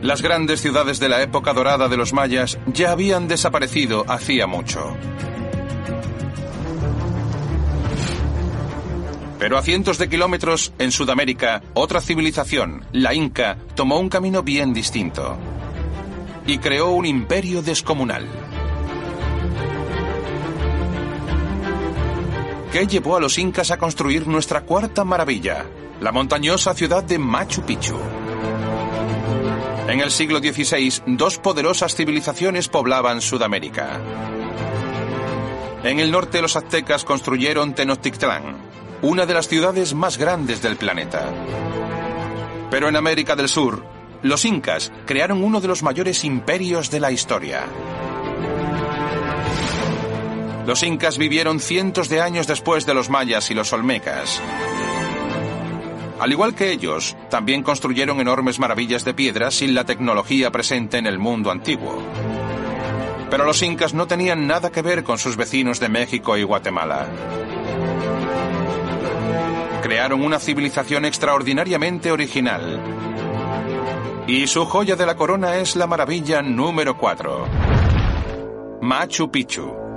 las 0.03 0.21
grandes 0.21 0.61
ciudades 0.61 0.99
de 0.99 1.09
la 1.09 1.23
época 1.23 1.51
dorada 1.53 1.87
de 1.89 1.97
los 1.97 2.13
mayas 2.13 2.59
ya 2.67 2.91
habían 2.91 3.27
desaparecido 3.27 4.05
hacía 4.07 4.45
mucho. 4.45 4.95
Pero 9.39 9.57
a 9.57 9.63
cientos 9.63 9.97
de 9.97 10.09
kilómetros 10.09 10.73
en 10.77 10.91
Sudamérica, 10.91 11.63
otra 11.73 12.01
civilización, 12.01 12.85
la 12.91 13.15
Inca, 13.15 13.57
tomó 13.73 13.97
un 13.99 14.09
camino 14.09 14.43
bien 14.43 14.73
distinto 14.73 15.37
y 16.45 16.59
creó 16.59 16.91
un 16.91 17.05
imperio 17.05 17.63
descomunal. 17.63 18.27
que 22.71 22.85
llevó 22.85 23.15
a 23.15 23.19
los 23.19 23.37
incas 23.39 23.71
a 23.71 23.77
construir 23.77 24.27
nuestra 24.27 24.61
cuarta 24.61 25.03
maravilla, 25.03 25.65
la 26.01 26.11
montañosa 26.11 26.73
ciudad 26.73 27.03
de 27.03 27.19
Machu 27.19 27.61
Picchu. 27.63 27.97
En 29.87 29.99
el 29.99 30.11
siglo 30.11 30.39
XVI, 30.39 31.01
dos 31.07 31.39
poderosas 31.39 31.95
civilizaciones 31.95 32.67
poblaban 32.69 33.21
Sudamérica. 33.21 33.99
En 35.83 35.99
el 35.99 36.11
norte 36.11 36.41
los 36.41 36.55
aztecas 36.55 37.03
construyeron 37.03 37.73
Tenochtitlán, 37.73 38.57
una 39.01 39.25
de 39.25 39.33
las 39.33 39.47
ciudades 39.47 39.93
más 39.93 40.17
grandes 40.17 40.61
del 40.61 40.77
planeta. 40.77 41.33
Pero 42.69 42.87
en 42.87 42.95
América 42.95 43.35
del 43.35 43.49
Sur, 43.49 43.83
los 44.21 44.45
incas 44.45 44.91
crearon 45.05 45.43
uno 45.43 45.59
de 45.59 45.67
los 45.67 45.81
mayores 45.83 46.23
imperios 46.23 46.91
de 46.91 46.99
la 46.99 47.11
historia. 47.11 47.63
Los 50.67 50.83
incas 50.83 51.17
vivieron 51.17 51.59
cientos 51.59 52.09
de 52.09 52.21
años 52.21 52.45
después 52.45 52.85
de 52.85 52.93
los 52.93 53.09
mayas 53.09 53.49
y 53.49 53.55
los 53.55 53.73
olmecas. 53.73 54.39
Al 56.19 56.31
igual 56.31 56.53
que 56.53 56.71
ellos, 56.71 57.15
también 57.29 57.63
construyeron 57.63 58.19
enormes 58.19 58.59
maravillas 58.59 59.05
de 59.05 59.13
piedra 59.13 59.51
sin 59.51 59.73
la 59.73 59.85
tecnología 59.85 60.51
presente 60.51 60.97
en 60.97 61.05
el 61.05 61.17
mundo 61.17 61.49
antiguo. 61.49 62.03
Pero 63.29 63.45
los 63.45 63.61
incas 63.61 63.93
no 63.93 64.05
tenían 64.05 64.45
nada 64.45 64.69
que 64.71 64.81
ver 64.81 65.03
con 65.03 65.17
sus 65.17 65.37
vecinos 65.37 65.79
de 65.79 65.87
México 65.87 66.35
y 66.35 66.43
Guatemala. 66.43 67.07
Crearon 69.81 70.21
una 70.23 70.39
civilización 70.39 71.05
extraordinariamente 71.05 72.11
original. 72.11 72.81
Y 74.27 74.45
su 74.47 74.65
joya 74.65 74.95
de 74.95 75.05
la 75.05 75.15
corona 75.15 75.55
es 75.55 75.75
la 75.75 75.87
maravilla 75.87 76.41
número 76.41 76.97
4. 76.97 77.47
Machu 78.81 79.31
Picchu. 79.31 79.88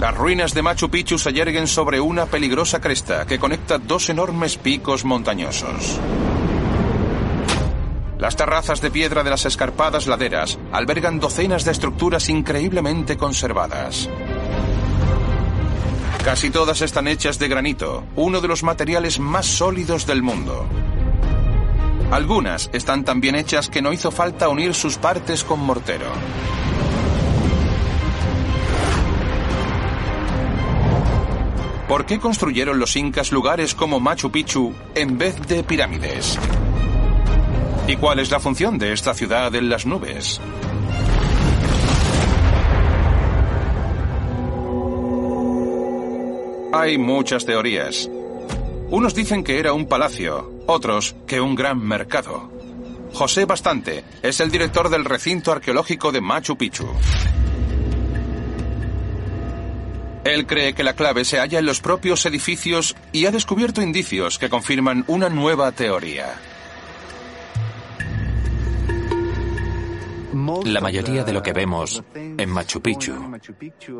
Las 0.00 0.16
ruinas 0.16 0.54
de 0.54 0.62
Machu 0.62 0.88
Picchu 0.88 1.18
se 1.18 1.30
yerguen 1.30 1.66
sobre 1.66 2.00
una 2.00 2.24
peligrosa 2.24 2.80
cresta 2.80 3.26
que 3.26 3.38
conecta 3.38 3.76
dos 3.76 4.08
enormes 4.08 4.56
picos 4.56 5.04
montañosos. 5.04 6.00
Las 8.16 8.34
terrazas 8.34 8.80
de 8.80 8.90
piedra 8.90 9.22
de 9.22 9.28
las 9.28 9.44
escarpadas 9.44 10.06
laderas 10.06 10.58
albergan 10.72 11.20
docenas 11.20 11.66
de 11.66 11.72
estructuras 11.72 12.30
increíblemente 12.30 13.18
conservadas. 13.18 14.08
Casi 16.24 16.48
todas 16.48 16.80
están 16.80 17.06
hechas 17.06 17.38
de 17.38 17.48
granito, 17.48 18.04
uno 18.16 18.40
de 18.40 18.48
los 18.48 18.62
materiales 18.62 19.18
más 19.18 19.44
sólidos 19.44 20.06
del 20.06 20.22
mundo. 20.22 20.64
Algunas 22.10 22.70
están 22.72 23.04
tan 23.04 23.20
bien 23.20 23.34
hechas 23.34 23.68
que 23.68 23.82
no 23.82 23.92
hizo 23.92 24.10
falta 24.10 24.48
unir 24.48 24.72
sus 24.72 24.96
partes 24.96 25.44
con 25.44 25.60
mortero. 25.60 26.10
¿Por 31.90 32.06
qué 32.06 32.20
construyeron 32.20 32.78
los 32.78 32.94
incas 32.94 33.32
lugares 33.32 33.74
como 33.74 33.98
Machu 33.98 34.30
Picchu 34.30 34.72
en 34.94 35.18
vez 35.18 35.44
de 35.48 35.64
pirámides? 35.64 36.38
¿Y 37.88 37.96
cuál 37.96 38.20
es 38.20 38.30
la 38.30 38.38
función 38.38 38.78
de 38.78 38.92
esta 38.92 39.12
ciudad 39.12 39.52
en 39.56 39.68
las 39.68 39.86
nubes? 39.86 40.40
Hay 46.72 46.96
muchas 46.96 47.44
teorías. 47.44 48.08
Unos 48.90 49.12
dicen 49.12 49.42
que 49.42 49.58
era 49.58 49.72
un 49.72 49.86
palacio, 49.86 50.62
otros 50.68 51.16
que 51.26 51.40
un 51.40 51.56
gran 51.56 51.84
mercado. 51.84 52.52
José 53.12 53.46
Bastante 53.46 54.04
es 54.22 54.38
el 54.38 54.52
director 54.52 54.90
del 54.90 55.04
recinto 55.04 55.50
arqueológico 55.50 56.12
de 56.12 56.20
Machu 56.20 56.56
Picchu. 56.56 56.86
Él 60.24 60.46
cree 60.46 60.74
que 60.74 60.82
la 60.82 60.94
clave 60.94 61.24
se 61.24 61.38
halla 61.38 61.58
en 61.58 61.66
los 61.66 61.80
propios 61.80 62.26
edificios 62.26 62.94
y 63.12 63.26
ha 63.26 63.30
descubierto 63.30 63.80
indicios 63.80 64.38
que 64.38 64.50
confirman 64.50 65.04
una 65.06 65.28
nueva 65.28 65.72
teoría. 65.72 66.34
La 70.64 70.80
mayoría 70.80 71.24
de 71.24 71.32
lo 71.32 71.42
que 71.42 71.52
vemos 71.52 72.02
en 72.14 72.50
Machu 72.50 72.80
Picchu 72.80 73.12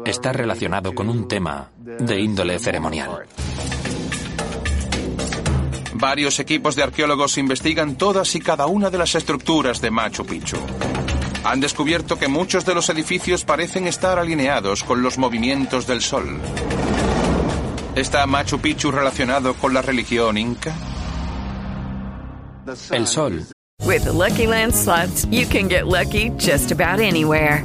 está 0.05 0.33
relacionado 0.33 0.95
con 0.95 1.09
un 1.09 1.27
tema 1.27 1.71
de 1.77 2.21
índole 2.21 2.59
ceremonial. 2.59 3.27
Varios 5.95 6.39
equipos 6.39 6.77
de 6.77 6.83
arqueólogos 6.83 7.37
investigan 7.37 7.97
todas 7.97 8.35
y 8.35 8.41
cada 8.41 8.66
una 8.66 8.91
de 8.91 8.99
las 8.99 9.14
estructuras 9.14 9.81
de 9.81 9.91
Machu 9.91 10.25
Picchu. 10.25 10.57
Han 11.45 11.61
descubierto 11.61 12.18
que 12.18 12.28
muchos 12.28 12.64
de 12.64 12.74
los 12.74 12.88
edificios 12.88 13.45
parecen 13.45 13.86
estar 13.86 14.18
alineados 14.18 14.84
con 14.84 15.03
los 15.03 15.18
movimientos 15.18 15.86
del 15.86 16.03
sol. 16.03 16.38
¿Está 17.95 18.26
Machu 18.26 18.61
Picchu 18.61 18.91
relacionado 18.91 19.55
con 19.55 19.74
la 19.74 19.82
religión 19.82 20.36
inca? 20.38 20.74
El 22.91 23.07
sol 23.07 23.47
With 23.84 24.05
the 24.05 24.12
Lucky 24.12 24.47
Land 24.47 24.74
slots, 24.74 25.24
you 25.30 25.47
can 25.47 25.66
get 25.66 25.86
lucky 25.86 26.30
just 26.38 26.70
about 26.70 27.01
anywhere. 27.01 27.64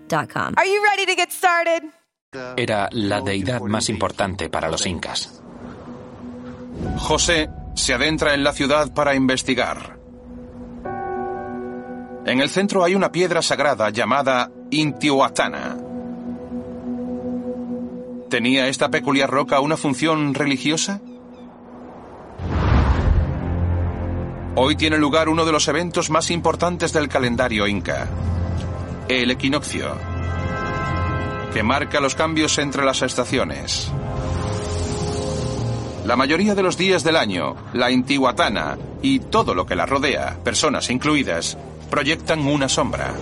Are 0.13 0.65
you 0.65 0.83
ready 0.83 1.05
to 1.05 1.15
get 1.15 1.31
started? 1.31 1.83
Era 2.57 2.89
la 2.91 3.21
deidad 3.21 3.61
más 3.61 3.89
importante 3.89 4.49
para 4.49 4.69
los 4.69 4.85
incas. 4.85 5.41
José 6.97 7.49
se 7.75 7.93
adentra 7.93 8.33
en 8.33 8.43
la 8.43 8.51
ciudad 8.51 8.93
para 8.93 9.15
investigar. 9.15 9.97
En 12.25 12.39
el 12.39 12.49
centro 12.49 12.83
hay 12.83 12.95
una 12.95 13.11
piedra 13.11 13.41
sagrada 13.41 13.89
llamada 13.89 14.51
Intihuatana. 14.69 15.77
¿Tenía 18.29 18.67
esta 18.67 18.89
peculiar 18.89 19.29
roca 19.29 19.59
una 19.59 19.77
función 19.77 20.33
religiosa? 20.33 21.01
Hoy 24.55 24.75
tiene 24.75 24.97
lugar 24.97 25.29
uno 25.29 25.45
de 25.45 25.51
los 25.51 25.67
eventos 25.67 26.09
más 26.09 26.29
importantes 26.31 26.93
del 26.93 27.07
calendario 27.07 27.67
inca, 27.67 28.07
el 29.19 29.29
equinoccio, 29.29 29.93
que 31.53 31.63
marca 31.63 31.99
los 31.99 32.15
cambios 32.15 32.57
entre 32.57 32.85
las 32.85 33.01
estaciones. 33.01 33.91
La 36.05 36.15
mayoría 36.15 36.55
de 36.55 36.63
los 36.63 36.77
días 36.77 37.03
del 37.03 37.17
año, 37.17 37.57
la 37.73 37.91
Intihuatana 37.91 38.77
y 39.01 39.19
todo 39.19 39.53
lo 39.53 39.65
que 39.65 39.75
la 39.75 39.85
rodea, 39.85 40.37
personas 40.45 40.89
incluidas, 40.89 41.57
proyectan 41.89 42.39
una 42.47 42.69
sombra. 42.69 43.13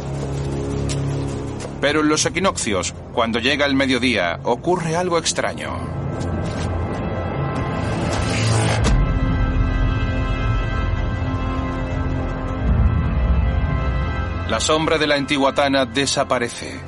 Pero 1.82 2.02
en 2.02 2.10
los 2.10 2.24
equinoccios, 2.26 2.94
cuando 3.14 3.40
llega 3.40 3.66
el 3.66 3.74
mediodía, 3.74 4.40
ocurre 4.44 4.96
algo 4.96 5.18
extraño. 5.18 5.76
La 14.50 14.60
sombra 14.60 14.98
de 14.98 15.06
la 15.06 15.16
Intihuatana 15.16 15.86
desaparece. 15.86 16.80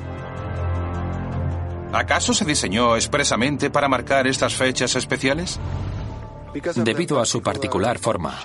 ¿Acaso 1.92 2.34
se 2.34 2.44
diseñó 2.44 2.96
expresamente 2.96 3.70
para 3.70 3.88
marcar 3.88 4.26
estas 4.26 4.54
fechas 4.54 4.96
especiales? 4.96 5.60
Debido 6.74 7.20
a 7.20 7.24
su 7.24 7.40
particular 7.40 8.00
forma 8.00 8.40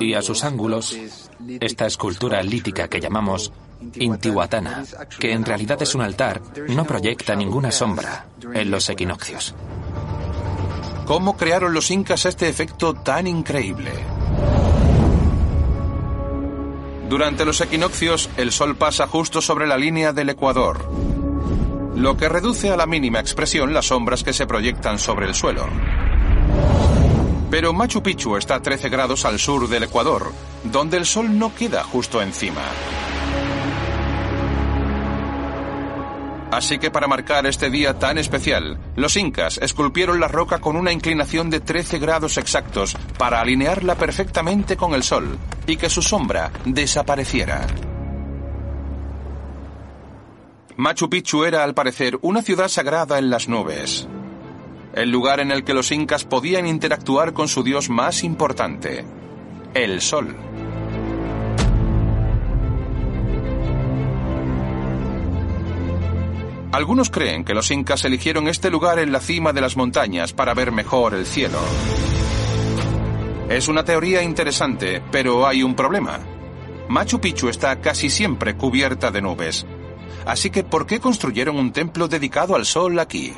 y 0.00 0.14
a 0.14 0.22
sus 0.22 0.42
ángulos, 0.42 0.98
esta 1.60 1.86
escultura 1.86 2.42
lítica 2.42 2.88
que 2.88 3.00
llamamos 3.00 3.52
Intihuatana, 3.94 4.82
que 5.20 5.30
en 5.30 5.44
realidad 5.44 5.80
es 5.80 5.94
un 5.94 6.02
altar, 6.02 6.42
no 6.68 6.84
proyecta 6.84 7.36
ninguna 7.36 7.70
sombra 7.70 8.26
en 8.52 8.72
los 8.72 8.88
equinoccios. 8.88 9.54
¿Cómo 11.06 11.36
crearon 11.36 11.72
los 11.72 11.92
incas 11.92 12.26
este 12.26 12.48
efecto 12.48 12.92
tan 12.92 13.28
increíble? 13.28 13.92
Durante 17.10 17.44
los 17.44 17.60
equinoccios, 17.60 18.30
el 18.36 18.52
Sol 18.52 18.76
pasa 18.76 19.08
justo 19.08 19.40
sobre 19.40 19.66
la 19.66 19.76
línea 19.76 20.12
del 20.12 20.28
ecuador, 20.28 20.88
lo 21.96 22.16
que 22.16 22.28
reduce 22.28 22.70
a 22.70 22.76
la 22.76 22.86
mínima 22.86 23.18
expresión 23.18 23.74
las 23.74 23.86
sombras 23.86 24.22
que 24.22 24.32
se 24.32 24.46
proyectan 24.46 24.96
sobre 25.00 25.26
el 25.26 25.34
suelo. 25.34 25.66
Pero 27.50 27.72
Machu 27.72 28.00
Picchu 28.00 28.36
está 28.36 28.54
a 28.54 28.62
13 28.62 28.90
grados 28.90 29.24
al 29.24 29.40
sur 29.40 29.68
del 29.68 29.82
ecuador, 29.82 30.30
donde 30.62 30.98
el 30.98 31.04
Sol 31.04 31.36
no 31.36 31.52
queda 31.52 31.82
justo 31.82 32.22
encima. 32.22 32.62
Así 36.50 36.78
que 36.78 36.90
para 36.90 37.06
marcar 37.06 37.46
este 37.46 37.70
día 37.70 37.98
tan 37.98 38.18
especial, 38.18 38.78
los 38.96 39.16
incas 39.16 39.58
esculpieron 39.58 40.18
la 40.18 40.26
roca 40.26 40.58
con 40.58 40.76
una 40.76 40.92
inclinación 40.92 41.48
de 41.48 41.60
13 41.60 41.98
grados 42.00 42.38
exactos 42.38 42.96
para 43.18 43.40
alinearla 43.40 43.94
perfectamente 43.94 44.76
con 44.76 44.94
el 44.94 45.04
sol 45.04 45.38
y 45.66 45.76
que 45.76 45.88
su 45.88 46.02
sombra 46.02 46.50
desapareciera. 46.64 47.66
Machu 50.76 51.08
Picchu 51.08 51.44
era, 51.44 51.62
al 51.62 51.74
parecer, 51.74 52.18
una 52.22 52.42
ciudad 52.42 52.68
sagrada 52.68 53.18
en 53.18 53.30
las 53.30 53.48
nubes. 53.48 54.08
El 54.94 55.10
lugar 55.10 55.38
en 55.38 55.52
el 55.52 55.62
que 55.62 55.74
los 55.74 55.92
incas 55.92 56.24
podían 56.24 56.66
interactuar 56.66 57.32
con 57.32 57.46
su 57.46 57.62
dios 57.62 57.90
más 57.90 58.24
importante, 58.24 59.04
el 59.74 60.00
sol. 60.00 60.34
Algunos 66.72 67.10
creen 67.10 67.44
que 67.44 67.54
los 67.54 67.70
incas 67.70 68.04
eligieron 68.04 68.46
este 68.46 68.70
lugar 68.70 69.00
en 69.00 69.10
la 69.10 69.20
cima 69.20 69.52
de 69.52 69.60
las 69.60 69.76
montañas 69.76 70.32
para 70.32 70.54
ver 70.54 70.70
mejor 70.70 71.14
el 71.14 71.26
cielo. 71.26 71.58
Es 73.48 73.66
una 73.66 73.84
teoría 73.84 74.22
interesante, 74.22 75.02
pero 75.10 75.48
hay 75.48 75.64
un 75.64 75.74
problema. 75.74 76.20
Machu 76.88 77.20
Picchu 77.20 77.48
está 77.48 77.80
casi 77.80 78.08
siempre 78.08 78.56
cubierta 78.56 79.10
de 79.10 79.20
nubes. 79.20 79.66
Así 80.24 80.50
que, 80.50 80.62
¿por 80.62 80.86
qué 80.86 81.00
construyeron 81.00 81.56
un 81.56 81.72
templo 81.72 82.06
dedicado 82.06 82.54
al 82.54 82.64
sol 82.64 82.98
aquí? 83.00 83.32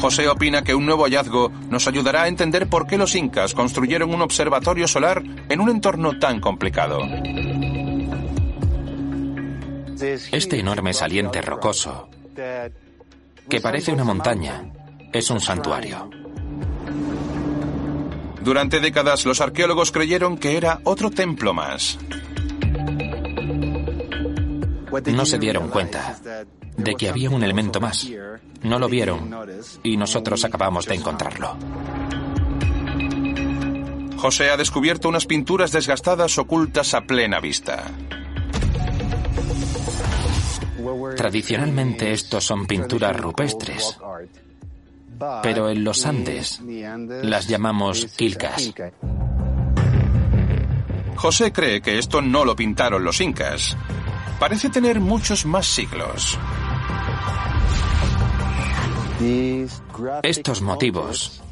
José 0.00 0.28
opina 0.28 0.62
que 0.62 0.74
un 0.74 0.86
nuevo 0.86 1.04
hallazgo 1.04 1.50
nos 1.70 1.88
ayudará 1.88 2.22
a 2.22 2.28
entender 2.28 2.68
por 2.68 2.86
qué 2.86 2.98
los 2.98 3.14
incas 3.16 3.54
construyeron 3.54 4.14
un 4.14 4.22
observatorio 4.22 4.86
solar 4.86 5.22
en 5.48 5.60
un 5.60 5.70
entorno 5.70 6.18
tan 6.18 6.40
complicado. 6.40 6.98
Este 10.02 10.58
enorme 10.58 10.92
saliente 10.92 11.40
rocoso, 11.40 12.08
que 13.48 13.60
parece 13.60 13.92
una 13.92 14.02
montaña, 14.02 14.64
es 15.12 15.30
un 15.30 15.40
santuario. 15.40 16.10
Durante 18.42 18.80
décadas 18.80 19.24
los 19.24 19.40
arqueólogos 19.40 19.92
creyeron 19.92 20.36
que 20.36 20.56
era 20.56 20.80
otro 20.82 21.10
templo 21.10 21.54
más. 21.54 21.98
No 25.06 25.24
se 25.24 25.38
dieron 25.38 25.68
cuenta 25.68 26.18
de 26.76 26.94
que 26.96 27.08
había 27.08 27.30
un 27.30 27.44
elemento 27.44 27.80
más. 27.80 28.10
No 28.62 28.80
lo 28.80 28.88
vieron 28.88 29.30
y 29.84 29.96
nosotros 29.96 30.44
acabamos 30.44 30.86
de 30.86 30.96
encontrarlo. 30.96 31.56
José 34.16 34.50
ha 34.50 34.56
descubierto 34.56 35.08
unas 35.08 35.26
pinturas 35.26 35.70
desgastadas 35.70 36.38
ocultas 36.38 36.94
a 36.94 37.02
plena 37.02 37.38
vista. 37.38 37.84
Tradicionalmente 41.16 42.12
estos 42.12 42.44
son 42.44 42.66
pinturas 42.66 43.16
rupestres, 43.16 43.98
pero 45.42 45.68
en 45.68 45.84
los 45.84 46.06
Andes 46.06 46.60
las 47.22 47.46
llamamos 47.48 48.06
quilcas. 48.16 48.72
José 51.16 51.52
cree 51.52 51.80
que 51.80 51.98
esto 51.98 52.20
no 52.20 52.44
lo 52.44 52.56
pintaron 52.56 53.04
los 53.04 53.20
incas. 53.20 53.76
Parece 54.40 54.70
tener 54.70 54.98
muchos 54.98 55.46
más 55.46 55.66
siglos. 55.66 56.38
Estos 60.22 60.62
motivos 60.62 61.42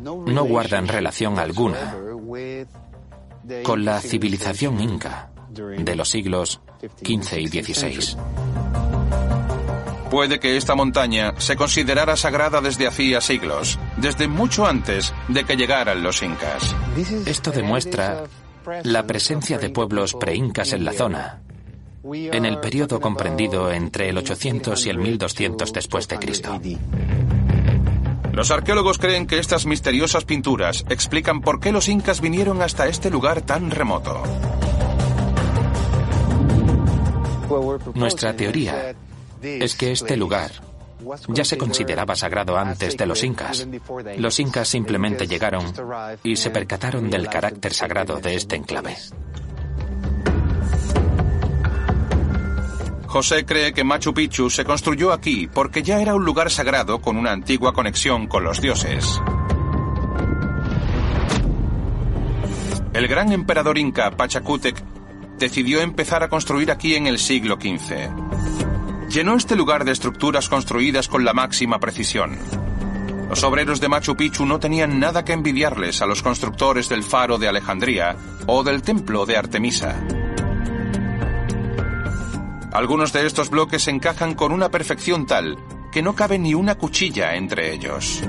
no 0.00 0.44
guardan 0.44 0.88
relación 0.88 1.38
alguna 1.38 1.94
con 3.62 3.84
la 3.84 4.00
civilización 4.00 4.80
inca 4.80 5.31
de 5.52 5.96
los 5.96 6.08
siglos 6.08 6.60
XV 7.04 7.38
y 7.38 7.48
XVI. 7.48 8.16
Puede 10.10 10.40
que 10.40 10.56
esta 10.56 10.74
montaña 10.74 11.34
se 11.38 11.56
considerara 11.56 12.16
sagrada 12.16 12.60
desde 12.60 12.86
hacía 12.86 13.20
siglos, 13.20 13.78
desde 13.96 14.28
mucho 14.28 14.66
antes 14.66 15.14
de 15.28 15.44
que 15.44 15.56
llegaran 15.56 16.02
los 16.02 16.22
incas. 16.22 16.76
Esto 17.24 17.50
demuestra 17.50 18.24
la 18.84 19.06
presencia 19.06 19.58
de 19.58 19.70
pueblos 19.70 20.14
pre-incas 20.14 20.72
en 20.74 20.84
la 20.84 20.92
zona, 20.92 21.40
en 22.04 22.44
el 22.44 22.60
periodo 22.60 23.00
comprendido 23.00 23.72
entre 23.72 24.10
el 24.10 24.18
800 24.18 24.84
y 24.84 24.90
el 24.90 24.98
1200 24.98 25.72
después 25.72 26.08
de 26.08 26.18
Cristo. 26.18 26.60
Los 28.32 28.50
arqueólogos 28.50 28.98
creen 28.98 29.26
que 29.26 29.38
estas 29.38 29.66
misteriosas 29.66 30.24
pinturas 30.24 30.84
explican 30.88 31.42
por 31.42 31.60
qué 31.60 31.70
los 31.70 31.88
incas 31.88 32.20
vinieron 32.20 32.62
hasta 32.62 32.86
este 32.86 33.10
lugar 33.10 33.42
tan 33.42 33.70
remoto. 33.70 34.22
Nuestra 37.94 38.34
teoría 38.34 38.94
es 39.42 39.74
que 39.74 39.92
este 39.92 40.16
lugar 40.16 40.50
ya 41.28 41.44
se 41.44 41.58
consideraba 41.58 42.14
sagrado 42.14 42.56
antes 42.56 42.96
de 42.96 43.06
los 43.06 43.22
incas. 43.24 43.66
Los 44.18 44.38
incas 44.40 44.68
simplemente 44.68 45.26
llegaron 45.26 45.72
y 46.22 46.36
se 46.36 46.50
percataron 46.50 47.10
del 47.10 47.28
carácter 47.28 47.74
sagrado 47.74 48.20
de 48.20 48.36
este 48.36 48.56
enclave. 48.56 48.96
José 53.06 53.44
cree 53.44 53.74
que 53.74 53.84
Machu 53.84 54.14
Picchu 54.14 54.48
se 54.48 54.64
construyó 54.64 55.12
aquí 55.12 55.46
porque 55.52 55.82
ya 55.82 56.00
era 56.00 56.14
un 56.14 56.24
lugar 56.24 56.50
sagrado 56.50 57.02
con 57.02 57.18
una 57.18 57.32
antigua 57.32 57.74
conexión 57.74 58.26
con 58.26 58.42
los 58.42 58.60
dioses. 58.62 59.20
El 62.94 63.08
gran 63.08 63.32
emperador 63.32 63.76
inca 63.76 64.10
Pachacútec 64.10 64.82
decidió 65.42 65.80
empezar 65.80 66.22
a 66.22 66.28
construir 66.28 66.70
aquí 66.70 66.94
en 66.94 67.08
el 67.08 67.18
siglo 67.18 67.56
XV. 67.56 69.08
Llenó 69.08 69.34
este 69.34 69.56
lugar 69.56 69.84
de 69.84 69.90
estructuras 69.90 70.48
construidas 70.48 71.08
con 71.08 71.24
la 71.24 71.32
máxima 71.32 71.80
precisión. 71.80 72.38
Los 73.28 73.42
obreros 73.42 73.80
de 73.80 73.88
Machu 73.88 74.14
Picchu 74.14 74.46
no 74.46 74.60
tenían 74.60 75.00
nada 75.00 75.24
que 75.24 75.32
envidiarles 75.32 76.00
a 76.00 76.06
los 76.06 76.22
constructores 76.22 76.88
del 76.88 77.02
faro 77.02 77.38
de 77.38 77.48
Alejandría 77.48 78.14
o 78.46 78.62
del 78.62 78.82
templo 78.82 79.26
de 79.26 79.36
Artemisa. 79.36 79.96
Algunos 82.72 83.12
de 83.12 83.26
estos 83.26 83.50
bloques 83.50 83.88
encajan 83.88 84.34
con 84.34 84.52
una 84.52 84.68
perfección 84.68 85.26
tal 85.26 85.58
que 85.90 86.02
no 86.02 86.14
cabe 86.14 86.38
ni 86.38 86.54
una 86.54 86.76
cuchilla 86.76 87.34
entre 87.34 87.74
ellos. 87.74 88.22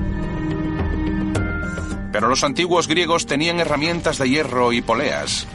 Pero 2.10 2.26
los 2.26 2.42
antiguos 2.42 2.88
griegos 2.88 3.26
tenían 3.26 3.60
herramientas 3.60 4.18
de 4.18 4.28
hierro 4.28 4.72
y 4.72 4.82
poleas. 4.82 5.46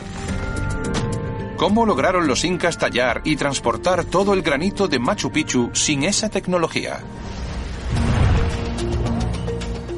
¿Cómo 1.59 1.85
lograron 1.85 2.25
los 2.25 2.45
incas 2.45 2.77
tallar 2.77 3.19
y 3.25 3.35
transportar 3.35 4.05
todo 4.05 4.33
el 4.33 4.41
granito 4.41 4.87
de 4.87 4.97
Machu 4.97 5.29
Picchu 5.29 5.71
sin 5.73 6.05
esa 6.05 6.29
tecnología? 6.29 7.01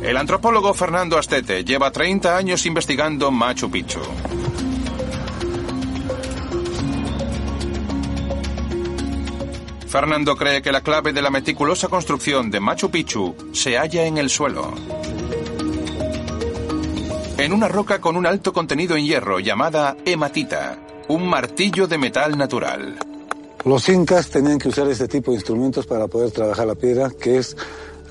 El 0.02 0.18
antropólogo 0.18 0.74
Fernando 0.74 1.20
Astete 1.20 1.64
lleva 1.64 1.92
30 1.92 2.36
años 2.36 2.66
investigando 2.66 3.30
Machu 3.30 3.70
Picchu. 3.70 4.00
Fernando 9.88 10.36
cree 10.36 10.64
que 10.64 10.72
la 10.72 10.82
clave 10.82 11.14
de 11.14 11.22
la 11.22 11.30
meticulosa 11.30 11.90
construcción 11.90 12.50
de 12.50 12.60
Machu 12.60 12.90
Picchu 12.90 13.36
se 13.54 13.78
halla 13.78 14.06
en 14.06 14.18
el 14.18 14.32
suelo. 14.32 14.74
En 17.38 17.54
una 17.54 17.68
roca 17.68 18.02
con 18.02 18.18
un 18.18 18.26
alto 18.26 18.52
contenido 18.52 18.96
en 18.96 19.06
hierro 19.06 19.40
llamada 19.40 19.96
hematita, 20.06 20.80
un 21.12 21.28
martillo 21.28 21.88
de 21.88 21.98
metal 21.98 22.38
natural. 22.38 22.98
Los 23.66 23.88
incas 23.90 24.30
tenían 24.30 24.58
que 24.58 24.70
usar 24.70 24.88
este 24.88 25.08
tipo 25.08 25.32
de 25.32 25.38
instrumentos 25.38 25.86
para 25.86 26.08
poder 26.08 26.32
trabajar 26.32 26.66
la 26.66 26.76
piedra, 26.76 27.10
que 27.10 27.38
es 27.38 27.56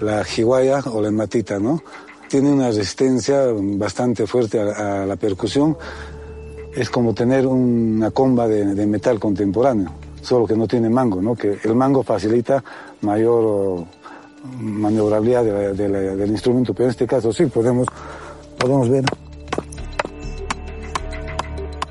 la 0.01 0.25
jiwaya 0.25 0.81
o 0.87 1.01
la 1.01 1.09
hematita, 1.09 1.59
¿no? 1.59 1.83
Tiene 2.29 2.51
una 2.53 2.69
resistencia 2.69 3.47
bastante 3.53 4.27
fuerte 4.27 4.61
a, 4.61 5.05
la 5.05 5.17
percusión. 5.17 5.77
Es 6.75 6.89
como 6.89 7.13
tener 7.15 7.47
una 7.47 8.13
comba 8.13 8.47
de 8.47 8.87
metal 8.87 9.19
contemporáneo 9.19 9.91
solo 10.23 10.47
que 10.47 10.57
no 10.57 10.67
tiene 10.67 10.89
mango, 10.89 11.21
¿no? 11.23 11.35
que 11.35 11.59
el 11.63 11.75
mango 11.75 12.03
facilita 12.03 12.63
mayor 13.03 13.85
maniobrabilidad 14.59 15.45
del 15.75 16.31
instrumento, 16.31 16.73
pero 16.73 16.87
en 16.87 16.91
este 16.91 17.07
caso 17.07 17.33
sí 17.33 17.47
podemos, 17.47 17.87
podemos 18.59 18.89
ver. 18.89 19.05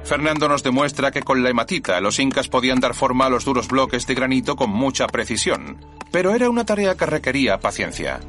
Fernando 0.10 0.50
nos 0.50 0.64
demuestra 0.64 1.12
que 1.12 1.22
con 1.22 1.44
la 1.44 1.52
hematita 1.52 2.02
los 2.02 2.18
incas 2.18 2.48
podían 2.48 2.80
dar 2.80 2.96
forma 2.96 3.28
a 3.28 3.30
los 3.30 3.46
duros 3.46 3.68
bloques 3.68 4.08
de 4.08 4.16
granito 4.16 4.56
con 4.56 4.72
mucha 4.72 5.06
precisión, 5.06 5.78
pero 6.12 6.34
era 6.34 6.50
una 6.50 6.66
tarea 6.66 6.96
que 6.96 7.06
requería 7.06 7.60
paciencia. 7.60 8.20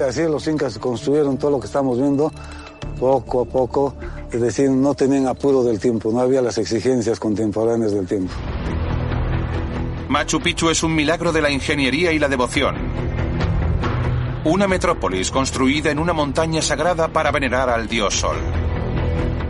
Así 0.00 0.22
los 0.22 0.48
incas 0.48 0.78
construyeron 0.78 1.36
todo 1.36 1.50
lo 1.50 1.60
que 1.60 1.66
estamos 1.66 1.98
viendo 1.98 2.32
poco 2.98 3.42
a 3.42 3.44
poco, 3.44 3.94
es 4.32 4.40
decir, 4.40 4.70
no 4.70 4.94
tenían 4.94 5.26
apuro 5.26 5.62
del 5.62 5.78
tiempo, 5.78 6.10
no 6.10 6.20
había 6.20 6.40
las 6.40 6.56
exigencias 6.56 7.20
contemporáneas 7.20 7.92
del 7.92 8.06
tiempo. 8.06 8.32
Machu 10.08 10.40
Picchu 10.40 10.70
es 10.70 10.82
un 10.82 10.94
milagro 10.94 11.30
de 11.30 11.42
la 11.42 11.50
ingeniería 11.50 12.10
y 12.10 12.18
la 12.18 12.28
devoción. 12.30 12.76
Una 14.44 14.66
metrópolis 14.66 15.30
construida 15.30 15.90
en 15.90 15.98
una 15.98 16.14
montaña 16.14 16.62
sagrada 16.62 17.08
para 17.08 17.30
venerar 17.32 17.68
al 17.68 17.86
dios 17.86 18.14
Sol. 18.14 18.38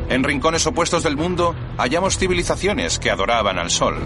En 0.08 0.22
rincones 0.22 0.66
opuestos 0.66 1.02
del 1.02 1.16
mundo 1.16 1.54
hallamos 1.78 2.18
civilizaciones 2.18 2.98
que 2.98 3.10
adoraban 3.10 3.58
al 3.58 3.70
Sol. 3.70 3.96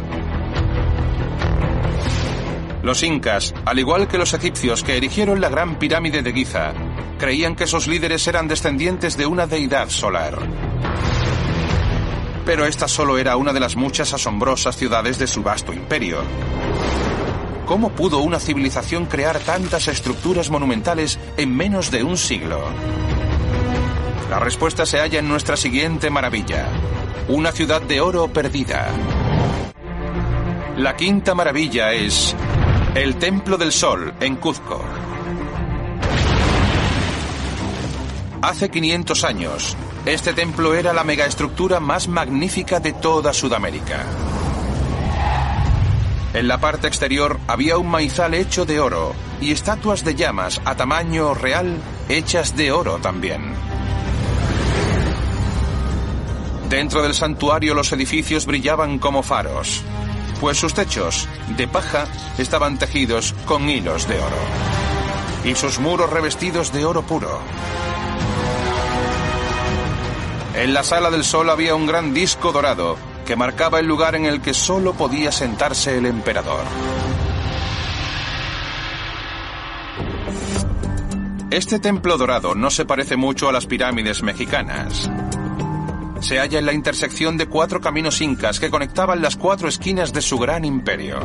Los 2.83 3.03
incas, 3.03 3.53
al 3.65 3.79
igual 3.79 4.07
que 4.07 4.19
los 4.19 4.33
egipcios 4.33 4.85
que 4.85 4.97
erigieron 4.97 5.41
la 5.41 5.49
gran 5.49 5.79
pirámide 5.79 6.23
de 6.23 6.33
Giza, 6.33 6.73
creían 7.19 7.57
que 7.57 7.67
sus 7.67 7.89
líderes 7.89 8.27
eran 8.29 8.47
descendientes 8.47 9.17
de 9.17 9.27
una 9.27 9.47
deidad 9.47 9.89
solar. 9.89 10.39
Pero 12.47 12.65
esta 12.65 12.89
solo 12.89 13.19
era 13.19 13.37
una 13.37 13.53
de 13.53 13.61
las 13.61 13.77
muchas 13.77 14.15
asombrosas 14.15 14.77
ciudades 14.77 15.19
de 15.19 15.27
su 15.27 15.43
vasto 15.43 15.73
imperio. 15.73 16.23
¿Cómo 17.67 17.91
pudo 17.91 18.21
una 18.21 18.41
civilización 18.41 19.05
crear 19.05 19.39
tantas 19.41 19.89
estructuras 19.89 20.49
monumentales 20.49 21.19
en 21.37 21.55
menos 21.55 21.91
de 21.91 22.05
un 22.05 22.17
siglo? 22.17 22.63
La 24.31 24.39
respuesta 24.39 24.85
se 24.85 24.99
halla 24.99 25.20
en 25.20 25.29
nuestra 25.29 25.57
siguiente 25.57 26.11
maravilla, 26.11 26.68
una 27.29 27.51
ciudad 27.51 27.81
de 27.81 28.03
oro 28.03 28.29
perdida. 28.29 28.89
La 30.76 30.97
quinta 30.97 31.35
maravilla 31.35 31.93
es 31.95 32.37
el 32.95 33.16
Templo 33.16 33.57
del 33.57 33.72
Sol 33.72 34.12
en 34.20 34.37
Cuzco. 34.37 34.85
Hace 38.43 38.68
500 38.68 39.24
años, 39.24 39.76
este 40.05 40.35
templo 40.35 40.74
era 40.74 40.93
la 40.93 41.05
megaestructura 41.05 41.81
más 41.81 42.07
magnífica 42.07 42.81
de 42.81 42.93
toda 42.93 43.33
Sudamérica. 43.33 44.05
En 46.35 46.47
la 46.47 46.59
parte 46.59 46.87
exterior 46.87 47.41
había 47.47 47.79
un 47.79 47.89
maizal 47.89 48.35
hecho 48.35 48.66
de 48.66 48.79
oro 48.79 49.14
y 49.41 49.53
estatuas 49.53 50.05
de 50.05 50.14
llamas 50.14 50.61
a 50.66 50.76
tamaño 50.76 51.33
real 51.33 51.79
hechas 52.11 52.55
de 52.57 52.72
oro 52.72 52.99
también. 52.99 53.68
Dentro 56.69 57.03
del 57.03 57.14
santuario 57.14 57.75
los 57.75 57.93
edificios 57.93 58.45
brillaban 58.45 58.99
como 58.99 59.23
faros, 59.23 59.83
pues 60.39 60.59
sus 60.59 60.75
techos, 60.75 61.27
de 61.57 61.66
paja, 61.66 62.07
estaban 62.37 62.79
tejidos 62.79 63.35
con 63.47 63.71
hilos 63.71 64.07
de 64.07 64.19
oro. 64.19 64.37
Y 65.45 65.55
sus 65.55 65.79
muros 65.79 66.11
revestidos 66.11 66.73
de 66.73 66.85
oro 66.85 67.03
puro. 67.03 67.41
En 70.55 70.75
la 70.75 70.83
sala 70.83 71.11
del 71.11 71.25
sol 71.25 71.49
había 71.49 71.75
un 71.75 71.87
gran 71.87 72.12
disco 72.12 72.53
dorado 72.53 72.97
que 73.25 73.37
marcaba 73.37 73.81
el 73.81 73.87
lugar 73.87 74.14
en 74.14 74.27
el 74.27 74.43
que 74.43 74.53
solo 74.53 74.93
podía 74.93 75.33
sentarse 75.33 75.97
el 75.97 76.05
emperador. 76.05 76.64
Este 81.51 81.79
templo 81.79 82.19
dorado 82.19 82.55
no 82.55 82.71
se 82.71 82.85
parece 82.85 83.16
mucho 83.16 83.49
a 83.49 83.53
las 83.53 83.66
pirámides 83.66 84.23
mexicanas. 84.23 85.11
Se 86.21 86.39
halla 86.39 86.59
en 86.59 86.66
la 86.66 86.73
intersección 86.73 87.37
de 87.37 87.47
cuatro 87.47 87.81
caminos 87.81 88.21
incas 88.21 88.61
que 88.61 88.71
conectaban 88.71 89.23
las 89.23 89.37
cuatro 89.37 89.69
esquinas 89.69 90.12
de 90.12 90.23
su 90.23 90.39
gran 90.39 90.64
imperio. 90.64 91.21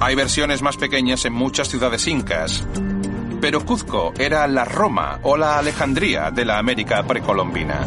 Hay 0.00 0.14
versiones 0.14 0.62
más 0.62 0.76
pequeñas 0.76 1.24
en 1.24 1.32
muchas 1.32 1.68
ciudades 1.68 2.06
incas, 2.08 2.66
pero 3.40 3.64
Cuzco 3.64 4.12
era 4.18 4.46
la 4.46 4.64
Roma 4.64 5.20
o 5.22 5.36
la 5.36 5.58
Alejandría 5.58 6.30
de 6.30 6.44
la 6.44 6.58
América 6.58 7.02
precolombina. 7.04 7.86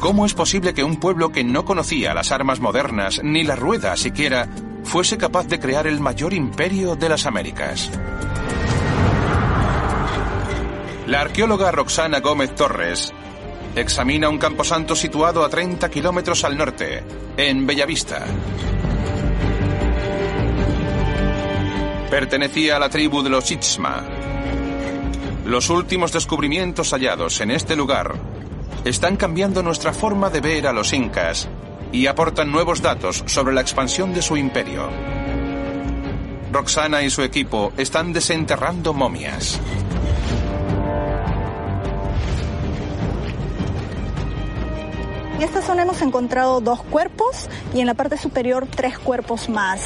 ¿Cómo 0.00 0.24
es 0.24 0.34
posible 0.34 0.74
que 0.74 0.84
un 0.84 0.96
pueblo 0.96 1.30
que 1.30 1.42
no 1.42 1.64
conocía 1.64 2.14
las 2.14 2.30
armas 2.30 2.60
modernas 2.60 3.20
ni 3.24 3.42
la 3.42 3.56
rueda 3.56 3.96
siquiera 3.96 4.48
fuese 4.84 5.18
capaz 5.18 5.48
de 5.48 5.58
crear 5.58 5.86
el 5.86 6.00
mayor 6.00 6.32
imperio 6.32 6.94
de 6.94 7.08
las 7.08 7.26
Américas? 7.26 7.90
La 11.06 11.20
arqueóloga 11.20 11.70
Roxana 11.70 12.18
Gómez 12.18 12.56
Torres 12.56 13.12
examina 13.76 14.28
un 14.28 14.38
camposanto 14.38 14.96
situado 14.96 15.44
a 15.44 15.48
30 15.48 15.88
kilómetros 15.88 16.42
al 16.42 16.56
norte, 16.56 17.04
en 17.36 17.64
Bellavista. 17.64 18.26
Pertenecía 22.10 22.74
a 22.74 22.78
la 22.80 22.90
tribu 22.90 23.22
de 23.22 23.30
los 23.30 23.48
Itzma. 23.52 24.02
Los 25.44 25.70
últimos 25.70 26.10
descubrimientos 26.10 26.90
hallados 26.90 27.40
en 27.40 27.52
este 27.52 27.76
lugar 27.76 28.14
están 28.84 29.16
cambiando 29.16 29.62
nuestra 29.62 29.92
forma 29.92 30.28
de 30.28 30.40
ver 30.40 30.66
a 30.66 30.72
los 30.72 30.92
incas 30.92 31.48
y 31.92 32.08
aportan 32.08 32.50
nuevos 32.50 32.82
datos 32.82 33.22
sobre 33.26 33.54
la 33.54 33.60
expansión 33.60 34.12
de 34.12 34.22
su 34.22 34.36
imperio. 34.36 34.88
Roxana 36.50 37.02
y 37.04 37.10
su 37.10 37.22
equipo 37.22 37.72
están 37.76 38.12
desenterrando 38.12 38.92
momias. 38.92 39.60
En 45.36 45.42
esta 45.42 45.60
zona 45.60 45.82
hemos 45.82 46.00
encontrado 46.00 46.62
dos 46.62 46.82
cuerpos 46.82 47.48
y 47.74 47.80
en 47.80 47.86
la 47.86 47.92
parte 47.92 48.16
superior 48.16 48.66
tres 48.74 48.98
cuerpos 48.98 49.50
más. 49.50 49.82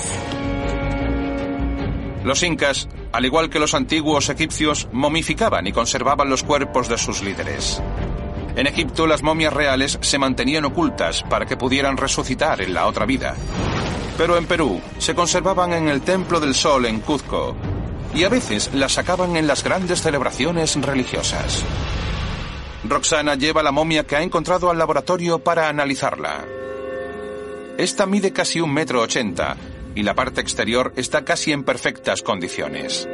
Los 2.23 2.45
incas, 2.45 2.89
al 3.11 3.25
igual 3.25 3.51
que 3.51 3.59
los 3.59 3.75
antiguos 3.75 4.29
egipcios, 4.29 4.87
momificaban 4.93 5.67
y 5.67 5.73
conservaban 5.73 6.31
los 6.31 6.45
cuerpos 6.45 6.89
de 6.89 6.99
sus 6.99 7.25
líderes. 7.25 7.83
En 8.55 8.69
Egipto 8.69 9.09
las 9.09 9.25
momias 9.25 9.53
reales 9.53 9.99
se 10.01 10.19
mantenían 10.19 10.67
ocultas 10.67 11.25
para 11.29 11.47
que 11.47 11.57
pudieran 11.57 11.97
resucitar 11.97 12.61
en 12.61 12.73
la 12.73 12.87
otra 12.87 13.05
vida. 13.05 13.35
Pero 14.17 14.37
en 14.37 14.47
Perú 14.47 14.81
se 14.99 15.17
conservaban 15.17 15.73
en 15.73 15.89
el 15.89 16.03
Templo 16.03 16.39
del 16.39 16.55
Sol 16.55 16.87
en 16.87 17.01
Cuzco 17.01 17.57
y 18.15 18.23
a 18.23 18.29
veces 18.29 18.71
las 18.73 18.93
sacaban 18.93 19.35
en 19.35 19.49
las 19.49 19.65
grandes 19.65 20.01
celebraciones 20.01 20.77
religiosas. 20.77 21.65
Roxana 22.85 23.35
lleva 23.35 23.63
la 23.63 23.73
momia 23.73 24.07
que 24.07 24.17
ha 24.17 24.23
encontrado 24.23 24.71
al 24.71 24.79
laboratorio 24.79 25.39
para 25.39 25.69
analizarla. 25.69 26.45
Esta 27.77 28.07
mide 28.07 28.33
casi 28.33 28.61
un 28.61 28.73
metro 28.73 29.03
ochenta 29.03 29.57
y 29.95 30.03
la 30.03 30.15
parte 30.15 30.41
exterior 30.41 30.93
está 30.97 31.25
casi 31.25 31.53
en 31.53 31.65
perfectas 31.65 32.23
condiciones. 32.23 33.09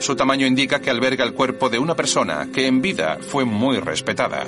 Su 0.00 0.16
tamaño 0.16 0.46
indica 0.46 0.80
que 0.80 0.90
alberga 0.90 1.24
el 1.24 1.34
cuerpo 1.34 1.68
de 1.70 1.78
una 1.78 1.94
persona 1.94 2.48
que 2.52 2.66
en 2.66 2.82
vida 2.82 3.18
fue 3.20 3.44
muy 3.44 3.78
respetada. 3.78 4.44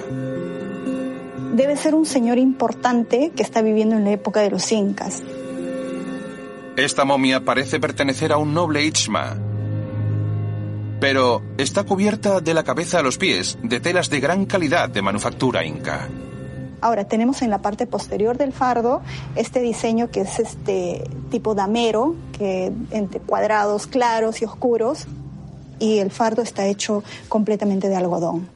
Debe 1.54 1.76
ser 1.76 1.94
un 1.94 2.04
señor 2.04 2.38
importante 2.38 3.32
que 3.34 3.42
está 3.42 3.62
viviendo 3.62 3.96
en 3.96 4.04
la 4.04 4.10
época 4.10 4.40
de 4.40 4.50
los 4.50 4.70
incas. 4.72 5.22
Esta 6.76 7.04
momia 7.04 7.44
parece 7.44 7.80
pertenecer 7.80 8.32
a 8.32 8.36
un 8.36 8.52
noble 8.52 8.84
Ichma, 8.84 9.38
pero 11.00 11.42
está 11.58 11.84
cubierta 11.84 12.40
de 12.40 12.54
la 12.54 12.64
cabeza 12.64 12.98
a 12.98 13.02
los 13.02 13.18
pies 13.18 13.58
de 13.62 13.80
telas 13.80 14.10
de 14.10 14.20
gran 14.20 14.46
calidad 14.46 14.88
de 14.88 15.02
manufactura 15.02 15.64
inca. 15.64 16.08
Ahora 16.80 17.04
tenemos 17.04 17.42
en 17.42 17.50
la 17.50 17.58
parte 17.58 17.86
posterior 17.86 18.36
del 18.36 18.52
fardo 18.52 19.02
este 19.34 19.60
diseño 19.60 20.10
que 20.10 20.20
es 20.20 20.38
este 20.38 21.04
tipo 21.30 21.54
damero, 21.54 22.14
que 22.36 22.72
entre 22.90 23.20
cuadrados 23.20 23.86
claros 23.86 24.42
y 24.42 24.44
oscuros, 24.44 25.06
y 25.78 25.98
el 25.98 26.10
fardo 26.10 26.42
está 26.42 26.66
hecho 26.66 27.02
completamente 27.28 27.88
de 27.88 27.96
algodón. 27.96 28.48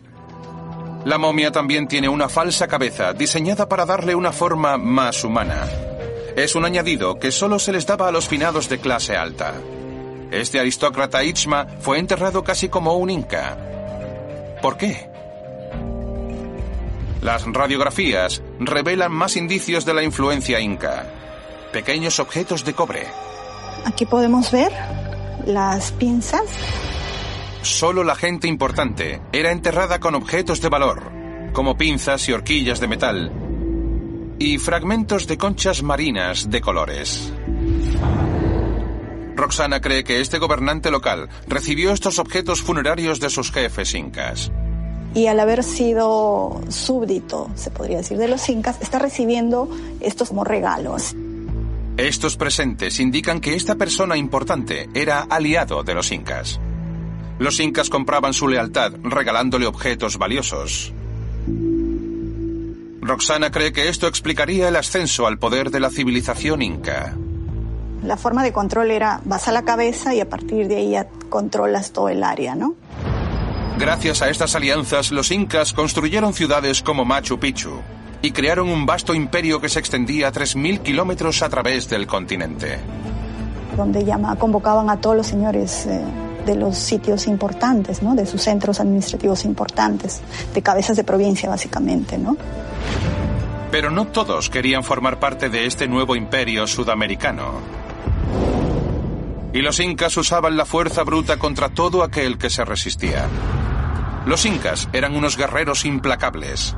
La 1.05 1.17
momia 1.17 1.51
también 1.51 1.89
tiene 1.89 2.09
una 2.09 2.29
falsa 2.29 2.69
cabeza 2.69 3.15
diseñada 3.15 3.69
para 3.69 3.87
darle 3.87 4.15
una 4.15 4.33
forma 4.33 4.77
más 4.77 5.25
humana. 5.25 5.67
Es 6.37 6.55
un 6.55 6.65
añadido 6.65 7.19
que 7.19 7.33
solo 7.33 7.59
se 7.59 7.73
les 7.73 7.87
daba 7.87 8.09
a 8.09 8.13
los 8.13 8.29
finados 8.29 8.69
de 8.69 8.79
clase 8.79 9.17
alta. 9.17 9.55
Este 10.31 10.61
aristócrata 10.61 11.25
Ichma 11.25 11.67
fue 11.81 11.99
enterrado 11.99 12.45
casi 12.45 12.69
como 12.69 12.95
un 12.95 13.11
inca. 13.11 13.57
¿Por 14.63 14.77
qué? 14.77 15.09
Las 17.21 17.45
radiografías 17.45 18.43
revelan 18.61 19.13
más 19.13 19.37
indicios 19.37 19.85
de 19.85 19.95
la 19.95 20.03
influencia 20.03 20.61
inca. 20.61 21.07
Pequeños 21.73 22.19
objetos 22.19 22.65
de 22.65 22.75
cobre. 22.75 23.07
Aquí 23.85 24.07
podemos 24.07 24.51
ver 24.51 24.73
las 25.47 25.93
pinzas. 25.93 26.45
Solo 27.63 28.05
la 28.05 28.15
gente 28.15 28.49
importante 28.49 29.21
era 29.33 29.51
enterrada 29.51 30.01
con 30.01 30.15
objetos 30.15 30.61
de 30.63 30.69
valor, 30.69 31.13
como 31.53 31.77
pinzas 31.77 32.27
y 32.29 32.33
horquillas 32.33 32.81
de 32.81 32.89
metal, 32.89 33.33
y 34.39 34.59
fragmentos 34.59 35.27
de 35.27 35.37
conchas 35.37 35.83
marinas 35.83 36.49
de 36.49 36.61
colores. 36.61 37.33
Roxana 39.41 39.81
cree 39.81 40.05
que 40.05 40.21
este 40.21 40.39
gobernante 40.39 40.91
local 40.91 41.31
recibió 41.49 41.93
estos 41.93 42.19
objetos 42.19 42.61
funerarios 42.61 43.21
de 43.21 43.31
sus 43.31 43.51
jefes 43.51 43.95
incas. 43.95 44.53
Y 45.15 45.29
al 45.29 45.41
haber 45.41 45.65
sido 45.65 46.61
súbdito, 46.69 47.51
se 47.55 47.71
podría 47.71 47.97
decir, 47.97 48.19
de 48.19 48.29
los 48.29 48.47
incas, 48.51 48.77
está 48.83 48.99
recibiendo 48.99 49.71
estos 50.01 50.29
como 50.29 50.45
regalos. 50.45 51.17
Estos 51.97 52.37
presentes 52.37 53.01
indican 53.01 53.41
que 53.41 53.55
esta 53.55 53.77
persona 53.77 54.19
importante 54.19 54.91
era 54.93 55.23
aliado 55.23 55.85
de 55.85 55.95
los 55.95 56.13
incas. 56.13 56.61
Los 57.39 57.61
incas 57.61 57.89
compraban 57.89 58.35
su 58.35 58.47
lealtad 58.47 58.93
regalándole 59.03 59.67
objetos 59.67 60.19
valiosos. 60.19 60.93
Roxana 63.01 63.51
cree 63.51 63.73
que 63.73 63.89
esto 63.89 64.07
explicaría 64.07 64.69
el 64.69 64.77
ascenso 64.77 65.27
al 65.27 65.39
poder 65.39 65.71
de 65.71 65.81
la 65.81 65.89
civilización 65.89 66.61
inca. 66.61 67.17
La 68.03 68.17
forma 68.17 68.43
de 68.43 68.53
control 68.53 68.91
era 68.91 69.21
vas 69.25 69.49
a 69.49 69.53
la 69.53 69.63
cabeza 69.63 70.15
y 70.15 70.21
a 70.21 70.29
partir 70.29 70.69
de 70.69 70.77
ahí 70.77 70.91
ya 70.91 71.07
controlas 71.29 71.93
todo 71.93 72.09
el 72.09 72.25
área, 72.25 72.55
¿no? 72.55 72.75
Gracias 73.79 74.23
a 74.23 74.29
estas 74.29 74.55
alianzas, 74.55 75.11
los 75.11 75.31
incas 75.31 75.73
construyeron 75.73 76.35
ciudades 76.35 76.83
como 76.83 77.05
Machu 77.05 77.39
Picchu 77.39 77.81
y 78.23 78.33
crearon 78.33 78.69
un 78.69 78.85
vasto 78.85 79.15
imperio 79.15 79.61
que 79.61 79.69
se 79.69 79.79
extendía 79.79 80.29
a 80.29 80.33
3.000 80.33 80.81
kilómetros 80.81 81.43
a 81.43 81.49
través 81.49 81.89
del 81.89 82.07
continente. 82.07 82.79
Donde 83.77 84.05
llama, 84.05 84.37
convocaban 84.37 84.91
a 84.91 85.01
todos 85.01 85.17
los 85.17 85.27
señores 85.27 85.87
eh, 85.87 86.01
de 86.45 86.57
los 86.57 86.77
sitios 86.77 87.27
importantes, 87.27 88.03
¿no? 88.03 88.15
De 88.15 88.27
sus 88.27 88.43
centros 88.43 88.81
administrativos 88.81 89.45
importantes, 89.45 90.21
de 90.53 90.63
cabezas 90.63 90.97
de 90.97 91.05
provincia 91.05 91.49
básicamente, 91.49 92.19
¿no? 92.19 92.37
Pero 93.71 93.91
no 93.91 94.09
todos 94.09 94.51
querían 94.51 94.83
formar 94.83 95.21
parte 95.21 95.49
de 95.49 95.67
este 95.67 95.87
nuevo 95.87 96.17
imperio 96.17 96.67
sudamericano. 96.67 97.53
Y 99.53 99.63
los 99.63 99.81
incas 99.81 100.17
usaban 100.17 100.57
la 100.57 100.65
fuerza 100.65 101.03
bruta 101.03 101.39
contra 101.39 101.69
todo 101.69 102.03
aquel 102.03 102.39
que 102.39 102.51
se 102.51 102.65
resistía. 102.65 103.27
Los 104.27 104.45
incas 104.47 104.89
eran 104.93 105.17
unos 105.17 105.37
guerreros 105.37 105.85
implacables. 105.85 106.77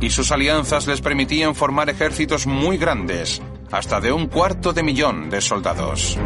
y 0.00 0.10
sus 0.10 0.30
alianzas 0.30 0.86
les 0.86 1.00
permitían 1.00 1.54
formar 1.54 1.88
ejércitos 1.88 2.46
muy 2.46 2.76
grandes, 2.76 3.40
hasta 3.70 4.00
de 4.00 4.12
un 4.12 4.26
cuarto 4.26 4.72
de 4.72 4.82
millón 4.82 5.30
de 5.30 5.40
soldados. 5.40 6.18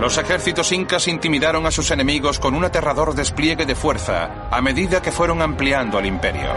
Los 0.00 0.16
ejércitos 0.16 0.72
incas 0.72 1.06
intimidaron 1.08 1.66
a 1.66 1.70
sus 1.70 1.90
enemigos 1.90 2.38
con 2.38 2.54
un 2.54 2.64
aterrador 2.64 3.14
despliegue 3.14 3.66
de 3.66 3.74
fuerza 3.74 4.48
a 4.50 4.62
medida 4.62 5.02
que 5.02 5.12
fueron 5.12 5.42
ampliando 5.42 5.98
el 5.98 6.06
imperio. 6.06 6.48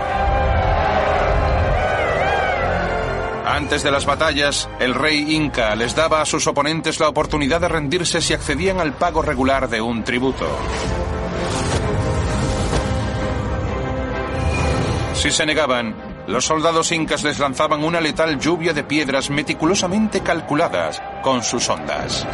Antes 3.54 3.84
de 3.84 3.92
las 3.92 4.08
batallas, 4.08 4.68
el 4.80 4.96
rey 4.96 5.36
inca 5.36 5.76
les 5.76 5.96
daba 5.96 6.22
a 6.22 6.26
sus 6.26 6.48
oponentes 6.48 7.00
la 7.00 7.08
oportunidad 7.08 7.62
de 7.62 7.68
rendirse 7.68 8.20
si 8.20 8.34
accedían 8.34 8.80
al 8.80 8.94
pago 8.94 9.22
regular 9.22 9.70
de 9.70 9.80
un 9.80 10.04
tributo. 10.04 10.48
Si 15.14 15.30
se 15.30 15.46
negaban, 15.46 15.96
los 16.26 16.46
soldados 16.46 16.92
incas 16.92 17.24
les 17.24 17.38
lanzaban 17.38 17.84
una 17.84 18.02
letal 18.02 18.40
lluvia 18.40 18.74
de 18.74 18.84
piedras 18.84 19.30
meticulosamente 19.30 20.22
calculadas 20.22 21.00
con 21.22 21.44
sus 21.44 21.70
ondas. 21.70 22.26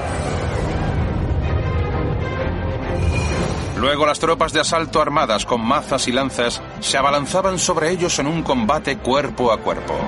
Luego 3.75 4.05
las 4.05 4.19
tropas 4.19 4.53
de 4.53 4.61
asalto 4.61 5.01
armadas 5.01 5.45
con 5.45 5.59
mazas 5.59 6.07
y 6.07 6.13
lanzas 6.13 6.61
se 6.79 6.97
abalanzaban 6.97 7.59
sobre 7.59 7.91
ellos 7.91 8.19
en 8.19 8.27
un 8.27 8.41
combate 8.41 8.99
cuerpo 8.99 9.51
a 9.51 9.57
cuerpo. 9.57 9.99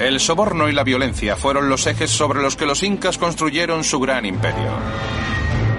El 0.00 0.18
soborno 0.18 0.70
y 0.70 0.72
la 0.72 0.82
violencia 0.82 1.36
fueron 1.36 1.68
los 1.68 1.86
ejes 1.86 2.10
sobre 2.10 2.40
los 2.40 2.56
que 2.56 2.64
los 2.64 2.82
incas 2.82 3.18
construyeron 3.18 3.84
su 3.84 4.00
gran 4.00 4.24
imperio 4.24 4.72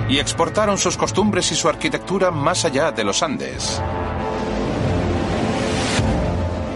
y 0.08 0.20
exportaron 0.20 0.78
sus 0.78 0.96
costumbres 0.96 1.52
y 1.52 1.56
su 1.56 1.68
arquitectura 1.68 2.30
más 2.30 2.64
allá 2.64 2.92
de 2.92 3.04
los 3.04 3.24
Andes. 3.24 3.82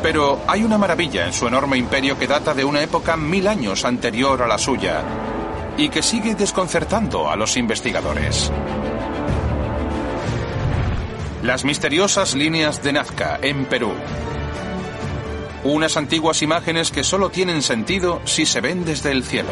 Pero 0.02 0.42
hay 0.48 0.64
una 0.64 0.80
maravilla 0.80 1.28
en 1.28 1.34
su 1.34 1.48
enorme 1.48 1.78
imperio 1.78 2.18
que 2.18 2.26
data 2.26 2.56
de 2.56 2.66
una 2.66 2.82
época 2.82 3.16
mil 3.16 3.48
años 3.48 3.86
anterior 3.86 4.42
a 4.42 4.48
la 4.48 4.58
suya 4.58 5.04
y 5.78 5.90
que 5.90 6.02
sigue 6.02 6.34
desconcertando 6.34 7.30
a 7.30 7.36
los 7.36 7.58
investigadores. 7.58 8.52
Las 11.44 11.64
misteriosas 11.64 12.34
líneas 12.34 12.82
de 12.82 12.94
Nazca 12.94 13.38
en 13.40 13.66
Perú. 13.66 13.94
Unas 15.66 15.98
antiguas 15.98 16.44
imágenes 16.44 16.92
que 16.92 17.04
solo 17.04 17.32
tienen 17.32 17.64
sentido 17.64 18.22
si 18.26 18.46
se 18.46 18.62
ven 18.62 18.86
desde 18.86 19.12
el 19.12 19.24
cielo. 19.24 19.50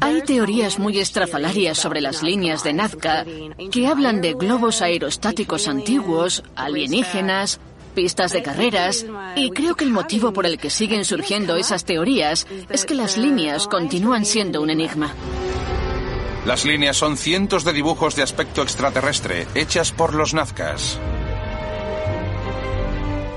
Hay 0.00 0.22
teorías 0.22 0.80
muy 0.80 0.98
estrafalarias 0.98 1.78
sobre 1.78 2.00
las 2.00 2.24
líneas 2.24 2.64
de 2.64 2.72
Nazca 2.72 3.24
que 3.70 3.86
hablan 3.86 4.20
de 4.20 4.34
globos 4.34 4.82
aerostáticos 4.82 5.68
antiguos, 5.68 6.42
alienígenas, 6.56 7.60
pistas 7.94 8.32
de 8.32 8.42
carreras, 8.42 9.06
y 9.36 9.50
creo 9.50 9.76
que 9.76 9.84
el 9.84 9.92
motivo 9.92 10.32
por 10.32 10.46
el 10.46 10.58
que 10.58 10.70
siguen 10.70 11.04
surgiendo 11.04 11.54
esas 11.54 11.84
teorías 11.84 12.48
es 12.70 12.84
que 12.84 12.96
las 12.96 13.16
líneas 13.16 13.68
continúan 13.68 14.24
siendo 14.24 14.62
un 14.62 14.70
enigma. 14.70 15.14
Las 16.44 16.64
líneas 16.64 16.96
son 16.96 17.16
cientos 17.16 17.62
de 17.62 17.72
dibujos 17.72 18.16
de 18.16 18.24
aspecto 18.24 18.62
extraterrestre 18.62 19.46
hechas 19.54 19.92
por 19.92 20.14
los 20.14 20.34
nazcas. 20.34 20.98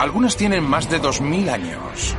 Algunas 0.04 0.36
tienen 0.36 0.66
más 0.66 0.90
de 0.90 1.02
2.000 1.02 1.50
años. 1.50 2.14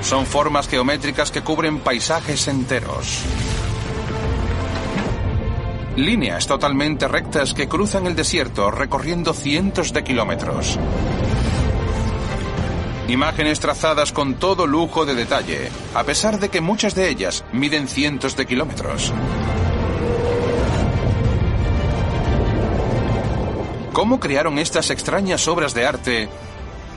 Son 0.00 0.24
formas 0.24 0.66
geométricas 0.66 1.30
que 1.30 1.42
cubren 1.42 1.80
paisajes 1.80 2.48
enteros. 2.48 3.22
Líneas 5.94 6.46
totalmente 6.46 7.08
rectas 7.08 7.52
que 7.52 7.68
cruzan 7.68 8.06
el 8.06 8.16
desierto 8.16 8.70
recorriendo 8.70 9.34
cientos 9.34 9.92
de 9.92 10.02
kilómetros. 10.02 10.78
Imágenes 13.08 13.60
trazadas 13.60 14.12
con 14.12 14.36
todo 14.36 14.66
lujo 14.66 15.04
de 15.04 15.14
detalle, 15.14 15.68
a 15.94 16.04
pesar 16.04 16.40
de 16.40 16.48
que 16.48 16.62
muchas 16.62 16.94
de 16.94 17.10
ellas 17.10 17.44
miden 17.52 17.86
cientos 17.86 18.34
de 18.34 18.46
kilómetros. 18.46 19.12
¿Cómo 23.92 24.18
crearon 24.18 24.58
estas 24.58 24.90
extrañas 24.90 25.46
obras 25.48 25.74
de 25.74 25.86
arte 25.86 26.28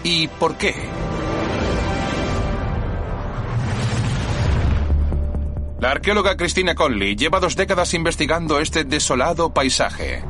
y 0.03 0.29
por 0.29 0.55
qué? 0.55 0.73
La 5.81 5.91
arqueóloga 5.91 6.37
Cristina 6.37 6.73
Conley 6.73 7.17
lleva 7.17 7.41
dos 7.41 7.57
décadas 7.57 7.93
investigando 7.93 8.59
este 8.59 8.85
desolado 8.85 9.53
paisaje. 9.53 10.23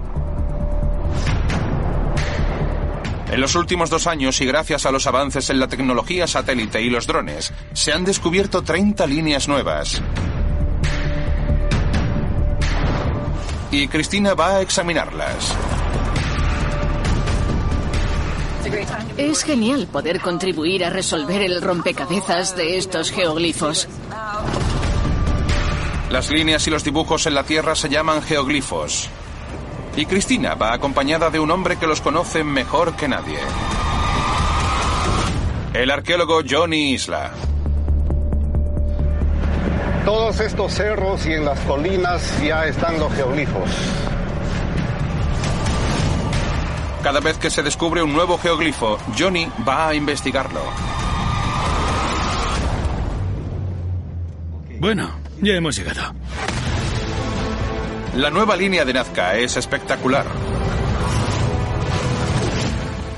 En 3.31 3.41
los 3.41 3.55
últimos 3.55 3.91
dos 3.91 4.07
años 4.07 4.41
y 4.41 4.45
gracias 4.45 4.87
a 4.87 4.91
los 4.91 5.05
avances 5.05 5.51
en 5.51 5.59
la 5.59 5.67
tecnología 5.67 6.25
satélite 6.25 6.81
y 6.81 6.89
los 6.89 7.05
drones, 7.05 7.53
se 7.73 7.93
han 7.93 8.05
descubierto 8.05 8.63
30 8.63 9.05
líneas 9.05 9.47
nuevas. 9.47 10.01
Y 13.71 13.87
Cristina 13.87 14.33
va 14.33 14.55
a 14.55 14.61
examinarlas. 14.61 15.55
Es 19.17 19.43
genial 19.43 19.87
poder 19.87 20.19
contribuir 20.19 20.83
a 20.85 20.89
resolver 20.89 21.41
el 21.41 21.61
rompecabezas 21.61 22.55
de 22.55 22.77
estos 22.77 23.11
geoglifos. 23.11 23.87
Las 26.09 26.29
líneas 26.29 26.67
y 26.67 26.71
los 26.71 26.83
dibujos 26.83 27.25
en 27.25 27.33
la 27.33 27.43
Tierra 27.43 27.75
se 27.75 27.89
llaman 27.89 28.21
geoglifos. 28.21 29.09
Y 29.95 30.05
Cristina 30.05 30.55
va 30.55 30.73
acompañada 30.73 31.29
de 31.29 31.39
un 31.39 31.51
hombre 31.51 31.77
que 31.77 31.87
los 31.87 32.01
conoce 32.01 32.43
mejor 32.43 32.95
que 32.95 33.07
nadie. 33.07 33.39
El 35.73 35.91
arqueólogo 35.91 36.41
Johnny 36.47 36.93
Isla. 36.93 37.31
Todos 40.05 40.39
estos 40.39 40.73
cerros 40.73 41.25
y 41.25 41.33
en 41.33 41.45
las 41.45 41.59
colinas 41.61 42.41
ya 42.43 42.65
están 42.65 42.99
los 42.99 43.11
geoglifos. 43.13 43.69
Cada 47.05 47.19
vez 47.19 47.37
que 47.37 47.51
se 47.51 47.61
descubre 47.61 48.01
un 48.01 48.13
nuevo 48.13 48.39
geoglifo, 48.39 48.97
Johnny 49.15 49.47
va 49.67 49.89
a 49.89 49.93
investigarlo. 49.93 50.59
Bueno, 54.79 55.11
ya 55.39 55.53
hemos 55.53 55.75
llegado. 55.75 56.15
La 58.15 58.31
nueva 58.31 58.55
línea 58.55 58.83
de 58.85 58.93
Nazca 58.95 59.35
es 59.35 59.55
espectacular. 59.55 60.25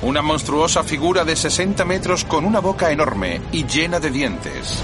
Una 0.02 0.22
monstruosa 0.22 0.84
figura 0.84 1.24
de 1.24 1.38
60 1.38 1.86
metros 1.86 2.26
con 2.26 2.44
una 2.44 2.60
boca 2.60 2.92
enorme 2.92 3.40
y 3.54 3.66
llena 3.66 4.02
de 4.02 4.12
dientes. 4.12 4.84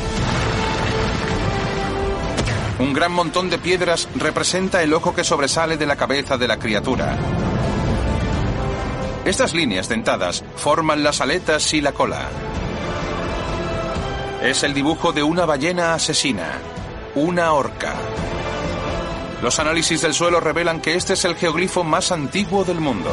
Un 2.80 2.94
gran 2.94 3.12
montón 3.12 3.50
de 3.50 3.58
piedras 3.58 4.08
representa 4.16 4.82
el 4.82 4.94
ojo 4.94 5.14
que 5.14 5.26
sobresale 5.26 5.76
de 5.76 5.88
la 5.88 5.98
cabeza 5.98 6.38
de 6.38 6.48
la 6.48 6.58
criatura. 6.58 7.43
Estas 9.26 9.54
líneas 9.54 9.88
dentadas 9.88 10.44
forman 10.58 11.02
las 11.02 11.22
aletas 11.22 11.74
y 11.74 11.80
la 11.80 11.94
cola. 11.94 12.28
Es 14.42 14.64
el 14.64 14.74
dibujo 14.74 15.14
de 15.14 15.24
una 15.24 15.46
ballena 15.46 15.94
asesina, 15.94 16.52
una 17.16 17.54
orca. 17.54 17.94
Los 19.42 19.60
análisis 19.60 20.02
del 20.02 20.14
suelo 20.14 20.42
revelan 20.42 20.82
que 20.82 20.96
este 20.96 21.14
es 21.14 21.24
el 21.24 21.36
geoglifo 21.36 21.86
más 21.86 22.12
antiguo 22.12 22.66
del 22.66 22.82
mundo. 22.82 23.12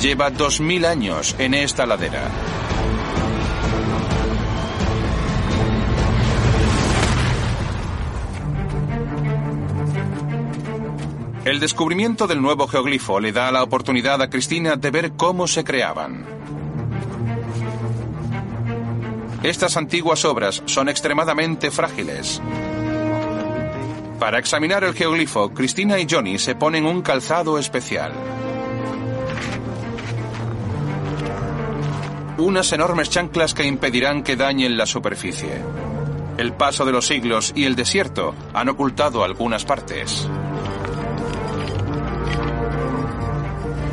Lleva 0.00 0.30
2.000 0.30 0.86
años 0.86 1.34
en 1.38 1.54
esta 1.54 1.84
ladera. 1.84 2.22
El 11.44 11.58
descubrimiento 11.58 12.28
del 12.28 12.40
nuevo 12.40 12.68
geoglifo 12.68 13.18
le 13.18 13.32
da 13.32 13.50
la 13.50 13.64
oportunidad 13.64 14.22
a 14.22 14.30
Cristina 14.30 14.76
de 14.76 14.92
ver 14.92 15.12
cómo 15.16 15.48
se 15.48 15.64
creaban. 15.64 16.24
Estas 19.42 19.76
antiguas 19.76 20.24
obras 20.24 20.62
son 20.66 20.88
extremadamente 20.88 21.72
frágiles. 21.72 22.40
Para 24.20 24.38
examinar 24.38 24.84
el 24.84 24.94
geoglifo, 24.94 25.52
Cristina 25.52 25.98
y 25.98 26.06
Johnny 26.08 26.38
se 26.38 26.54
ponen 26.54 26.86
un 26.86 27.02
calzado 27.02 27.58
especial. 27.58 28.12
Unas 32.38 32.72
enormes 32.72 33.10
chanclas 33.10 33.52
que 33.52 33.66
impedirán 33.66 34.22
que 34.22 34.36
dañen 34.36 34.76
la 34.76 34.86
superficie. 34.86 35.60
El 36.38 36.52
paso 36.52 36.84
de 36.84 36.92
los 36.92 37.08
siglos 37.08 37.52
y 37.56 37.64
el 37.64 37.74
desierto 37.74 38.32
han 38.54 38.68
ocultado 38.68 39.24
algunas 39.24 39.64
partes. 39.64 40.28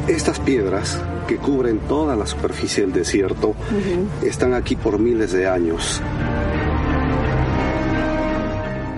Estas 0.09 0.39
piedras 0.39 0.99
que 1.27 1.37
cubren 1.37 1.77
toda 1.81 2.15
la 2.15 2.25
superficie 2.25 2.81
del 2.81 2.91
desierto 2.91 3.53
están 4.23 4.55
aquí 4.55 4.75
por 4.75 4.97
miles 4.97 5.31
de 5.31 5.47
años. 5.47 6.01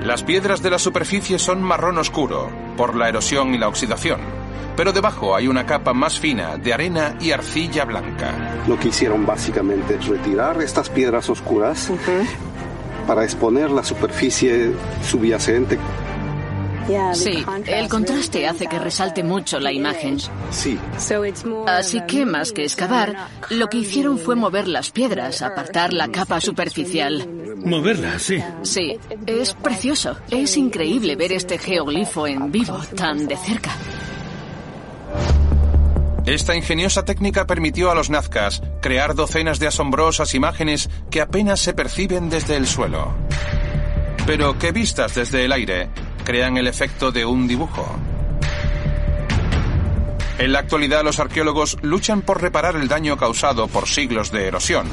Las 0.05 0.23
piedras 0.23 0.61
de 0.61 0.69
la 0.69 0.79
superficie 0.79 1.37
son 1.37 1.61
marrón 1.61 1.97
oscuro 1.97 2.49
por 2.77 2.95
la 2.95 3.09
erosión 3.09 3.53
y 3.53 3.57
la 3.57 3.67
oxidación, 3.67 4.21
pero 4.77 4.93
debajo 4.93 5.35
hay 5.35 5.49
una 5.49 5.65
capa 5.65 5.93
más 5.93 6.17
fina 6.17 6.55
de 6.55 6.73
arena 6.73 7.17
y 7.19 7.31
arcilla 7.31 7.83
blanca. 7.83 8.63
Lo 8.65 8.79
que 8.79 8.87
hicieron 8.87 9.25
básicamente 9.25 9.95
es 9.95 10.07
retirar 10.07 10.61
estas 10.61 10.89
piedras 10.89 11.29
oscuras 11.29 11.91
para 13.05 13.25
exponer 13.25 13.69
la 13.69 13.83
superficie 13.83 14.71
subyacente. 15.03 15.77
Sí, 17.13 17.45
el 17.67 17.87
contraste 17.87 18.47
hace 18.47 18.67
que 18.67 18.79
resalte 18.79 19.23
mucho 19.23 19.59
la 19.59 19.71
imagen. 19.71 20.17
Sí. 20.49 20.77
Así 21.67 22.01
que 22.07 22.25
más 22.25 22.51
que 22.51 22.63
excavar, 22.63 23.27
lo 23.49 23.67
que 23.67 23.77
hicieron 23.77 24.17
fue 24.17 24.35
mover 24.35 24.67
las 24.67 24.91
piedras, 24.91 25.41
apartar 25.41 25.93
la 25.93 26.09
capa 26.09 26.41
superficial. 26.41 27.27
Moverlas, 27.57 28.21
sí. 28.21 28.43
Sí, 28.63 28.97
es 29.25 29.53
precioso. 29.53 30.17
Es 30.29 30.57
increíble 30.57 31.15
ver 31.15 31.33
este 31.33 31.57
geoglifo 31.57 32.27
en 32.27 32.51
vivo, 32.51 32.79
tan 32.95 33.27
de 33.27 33.37
cerca. 33.37 33.71
Esta 36.25 36.55
ingeniosa 36.55 37.03
técnica 37.03 37.47
permitió 37.47 37.89
a 37.89 37.95
los 37.95 38.09
nazcas 38.09 38.61
crear 38.81 39.15
docenas 39.15 39.59
de 39.59 39.67
asombrosas 39.67 40.35
imágenes 40.35 40.89
que 41.09 41.21
apenas 41.21 41.59
se 41.59 41.73
perciben 41.73 42.29
desde 42.29 42.57
el 42.57 42.67
suelo. 42.67 43.13
Pero 44.27 44.57
que 44.59 44.71
vistas 44.71 45.15
desde 45.15 45.45
el 45.45 45.51
aire 45.51 45.89
crean 46.23 46.57
el 46.57 46.67
efecto 46.67 47.11
de 47.11 47.25
un 47.25 47.47
dibujo. 47.47 47.85
En 50.37 50.53
la 50.53 50.59
actualidad 50.59 51.03
los 51.03 51.19
arqueólogos 51.19 51.77
luchan 51.81 52.21
por 52.21 52.41
reparar 52.41 52.75
el 52.75 52.87
daño 52.87 53.17
causado 53.17 53.67
por 53.67 53.87
siglos 53.87 54.31
de 54.31 54.47
erosión 54.47 54.87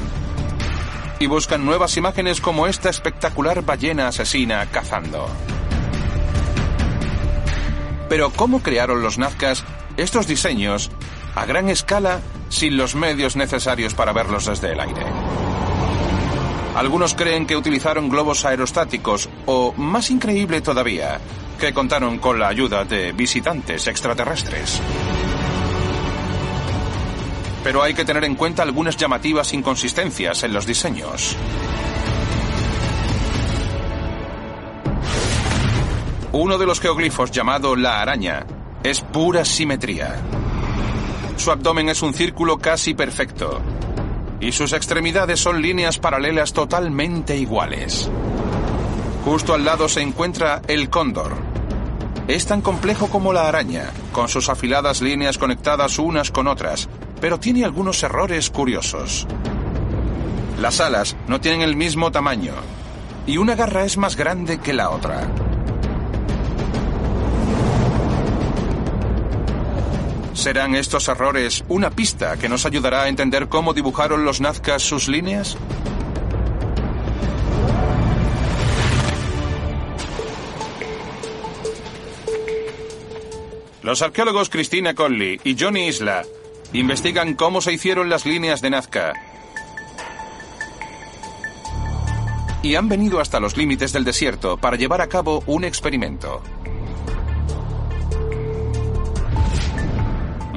y 1.19 1.27
buscan 1.27 1.65
nuevas 1.65 1.97
imágenes 1.97 2.39
como 2.39 2.67
esta 2.67 2.89
espectacular 2.89 3.63
ballena 3.63 4.07
asesina 4.07 4.65
cazando. 4.71 5.27
Pero 8.07 8.31
¿cómo 8.31 8.63
crearon 8.63 9.01
los 9.01 9.17
nazcas 9.17 9.63
estos 9.97 10.27
diseños 10.27 10.91
a 11.35 11.45
gran 11.45 11.69
escala 11.69 12.21
sin 12.49 12.77
los 12.77 12.95
medios 12.95 13.35
necesarios 13.35 13.93
para 13.93 14.13
verlos 14.13 14.45
desde 14.45 14.71
el 14.71 14.79
aire? 14.79 15.05
Algunos 16.75 17.15
creen 17.15 17.45
que 17.45 17.57
utilizaron 17.57 18.09
globos 18.09 18.45
aerostáticos 18.45 19.27
o, 19.45 19.73
más 19.73 20.11
increíble 20.11 20.61
todavía, 20.61 21.19
que 21.59 21.73
contaron 21.73 22.19
con 22.19 22.39
la 22.39 22.47
ayuda 22.47 22.85
de 22.85 23.11
visitantes 23.11 23.87
extraterrestres. 23.87 24.79
Pero 27.63 27.83
hay 27.83 27.93
que 27.93 28.05
tener 28.05 28.23
en 28.23 28.35
cuenta 28.35 28.63
algunas 28.63 28.95
llamativas 28.95 29.51
inconsistencias 29.53 30.43
en 30.43 30.53
los 30.53 30.65
diseños. 30.65 31.35
Uno 36.31 36.57
de 36.57 36.65
los 36.65 36.79
geoglifos 36.79 37.31
llamado 37.31 37.75
la 37.75 38.01
araña 38.01 38.45
es 38.83 39.01
pura 39.01 39.43
simetría. 39.43 40.15
Su 41.35 41.51
abdomen 41.51 41.89
es 41.89 42.01
un 42.01 42.13
círculo 42.13 42.59
casi 42.59 42.93
perfecto 42.93 43.59
y 44.39 44.51
sus 44.51 44.73
extremidades 44.73 45.39
son 45.39 45.61
líneas 45.61 45.97
paralelas 45.97 46.53
totalmente 46.53 47.37
iguales. 47.37 48.09
Justo 49.25 49.53
al 49.53 49.65
lado 49.65 49.89
se 49.89 50.01
encuentra 50.01 50.61
el 50.67 50.89
cóndor. 50.89 51.33
Es 52.27 52.45
tan 52.45 52.61
complejo 52.61 53.09
como 53.09 53.33
la 53.33 53.47
araña, 53.47 53.91
con 54.11 54.29
sus 54.29 54.49
afiladas 54.49 55.01
líneas 55.01 55.37
conectadas 55.37 55.99
unas 55.99 56.31
con 56.31 56.47
otras, 56.47 56.87
pero 57.19 57.39
tiene 57.39 57.65
algunos 57.65 58.01
errores 58.03 58.49
curiosos. 58.49 59.27
Las 60.59 60.79
alas 60.79 61.15
no 61.27 61.41
tienen 61.41 61.61
el 61.61 61.75
mismo 61.75 62.11
tamaño 62.11 62.53
y 63.25 63.37
una 63.37 63.55
garra 63.55 63.85
es 63.85 63.97
más 63.97 64.15
grande 64.15 64.59
que 64.59 64.73
la 64.73 64.89
otra. 64.89 65.48
¿Serán 70.33 70.75
estos 70.75 71.07
errores 71.07 71.63
una 71.67 71.89
pista 71.89 72.37
que 72.37 72.49
nos 72.49 72.65
ayudará 72.65 73.03
a 73.03 73.07
entender 73.09 73.49
cómo 73.49 73.73
dibujaron 73.73 74.25
los 74.25 74.41
nazcas 74.41 74.83
sus 74.83 75.07
líneas? 75.07 75.57
Los 83.81 84.01
arqueólogos 84.01 84.49
Christina 84.49 84.93
Conley 84.93 85.41
y 85.43 85.55
Johnny 85.59 85.87
Isla 85.87 86.23
investigan 86.73 87.33
cómo 87.33 87.59
se 87.61 87.73
hicieron 87.73 88.09
las 88.09 88.25
líneas 88.25 88.61
de 88.61 88.69
Nazca. 88.69 89.13
Y 92.61 92.75
han 92.75 92.87
venido 92.87 93.19
hasta 93.19 93.39
los 93.39 93.57
límites 93.57 93.91
del 93.91 94.03
desierto 94.03 94.57
para 94.57 94.77
llevar 94.77 95.01
a 95.01 95.07
cabo 95.07 95.43
un 95.47 95.63
experimento. 95.63 96.43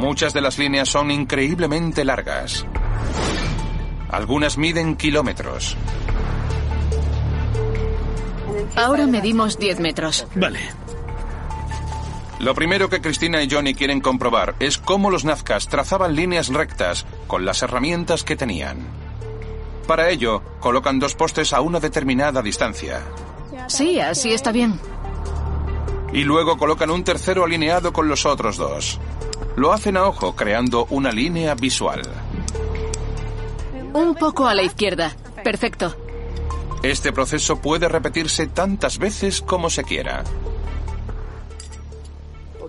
Muchas 0.02 0.34
de 0.34 0.40
las 0.40 0.58
líneas 0.58 0.88
son 0.88 1.12
increíblemente 1.12 2.04
largas. 2.04 2.66
Algunas 4.10 4.58
miden 4.58 4.96
kilómetros. 4.96 5.76
Ahora 8.74 9.06
medimos 9.06 9.60
10 9.60 9.78
metros. 9.78 10.26
Vale. 10.34 10.58
Lo 12.40 12.52
primero 12.52 12.88
que 12.88 13.00
Cristina 13.00 13.44
y 13.44 13.48
Johnny 13.48 13.74
quieren 13.74 14.00
comprobar 14.00 14.56
es 14.58 14.76
cómo 14.76 15.08
los 15.08 15.24
nazcas 15.24 15.68
trazaban 15.68 16.16
líneas 16.16 16.48
rectas 16.48 17.06
con 17.28 17.44
las 17.44 17.62
herramientas 17.62 18.24
que 18.24 18.34
tenían. 18.34 18.78
Para 19.86 20.10
ello, 20.10 20.42
colocan 20.58 20.98
dos 20.98 21.14
postes 21.14 21.52
a 21.52 21.60
una 21.60 21.78
determinada 21.78 22.42
distancia. 22.42 23.02
Sí, 23.68 24.00
así 24.00 24.32
está 24.32 24.50
bien. 24.50 24.80
Y 26.12 26.24
luego 26.24 26.58
colocan 26.58 26.90
un 26.90 27.04
tercero 27.04 27.44
alineado 27.44 27.92
con 27.92 28.08
los 28.08 28.26
otros 28.26 28.56
dos. 28.56 28.98
Lo 29.56 29.72
hacen 29.72 29.96
a 29.96 30.06
ojo, 30.06 30.34
creando 30.34 30.86
una 30.90 31.12
línea 31.12 31.54
visual. 31.54 32.02
Un 33.92 34.14
poco 34.14 34.46
a 34.46 34.54
la 34.54 34.62
izquierda. 34.62 35.14
Perfecto. 35.44 35.94
Este 36.82 37.12
proceso 37.12 37.60
puede 37.60 37.88
repetirse 37.88 38.46
tantas 38.46 38.98
veces 38.98 39.42
como 39.42 39.70
se 39.70 39.84
quiera. 39.84 40.24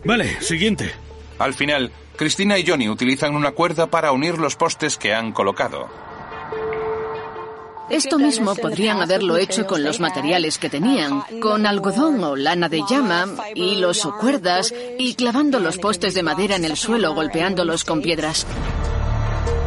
Vale, 0.04 0.42
siguiente. 0.42 0.92
Al 1.40 1.54
final, 1.54 1.92
Cristina 2.18 2.58
y 2.58 2.68
Johnny 2.68 2.90
utilizan 2.90 3.36
una 3.36 3.52
cuerda 3.52 3.88
para 3.88 4.12
unir 4.12 4.38
los 4.38 4.56
postes 4.56 4.98
que 4.98 5.14
han 5.14 5.32
colocado. 5.32 5.88
Esto 7.94 8.18
mismo 8.18 8.56
podrían 8.56 9.02
haberlo 9.02 9.38
hecho 9.38 9.68
con 9.68 9.84
los 9.84 10.00
materiales 10.00 10.58
que 10.58 10.68
tenían, 10.68 11.24
con 11.40 11.68
algodón 11.68 12.24
o 12.24 12.36
lana 12.36 12.68
de 12.68 12.82
llama, 12.90 13.28
hilos 13.54 14.04
o 14.06 14.18
cuerdas, 14.18 14.74
y 14.98 15.14
clavando 15.14 15.60
los 15.60 15.78
postes 15.78 16.16
de 16.16 16.24
madera 16.24 16.56
en 16.56 16.66
el 16.66 16.76
suelo 16.76 17.14
golpeándolos 17.14 17.84
con 17.84 18.02
piedras. 18.02 18.48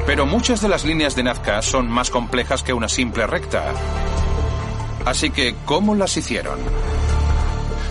Pero 0.06 0.26
muchas 0.26 0.60
de 0.60 0.68
las 0.68 0.84
líneas 0.84 1.14
de 1.14 1.22
Nazca 1.22 1.62
son 1.62 1.88
más 1.88 2.10
complejas 2.10 2.64
que 2.64 2.72
una 2.72 2.88
simple 2.88 3.28
recta. 3.28 3.72
Así 5.04 5.30
que, 5.30 5.54
¿cómo 5.64 5.94
las 5.94 6.16
hicieron? 6.16 6.58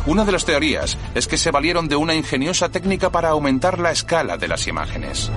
Una 0.05 0.25
de 0.25 0.33
las 0.33 0.43
teorías 0.43 0.97
es 1.15 1.27
que 1.27 1.37
se 1.37 1.49
valieron 1.49 1.87
de 1.87 1.95
una 1.95 2.13
ingeniosa 2.13 2.67
técnica 2.67 3.09
para 3.09 3.29
aumentar 3.29 3.79
la 3.79 3.91
escala 3.91 4.37
de 4.37 4.49
las 4.49 4.67
imágenes. 4.67 5.31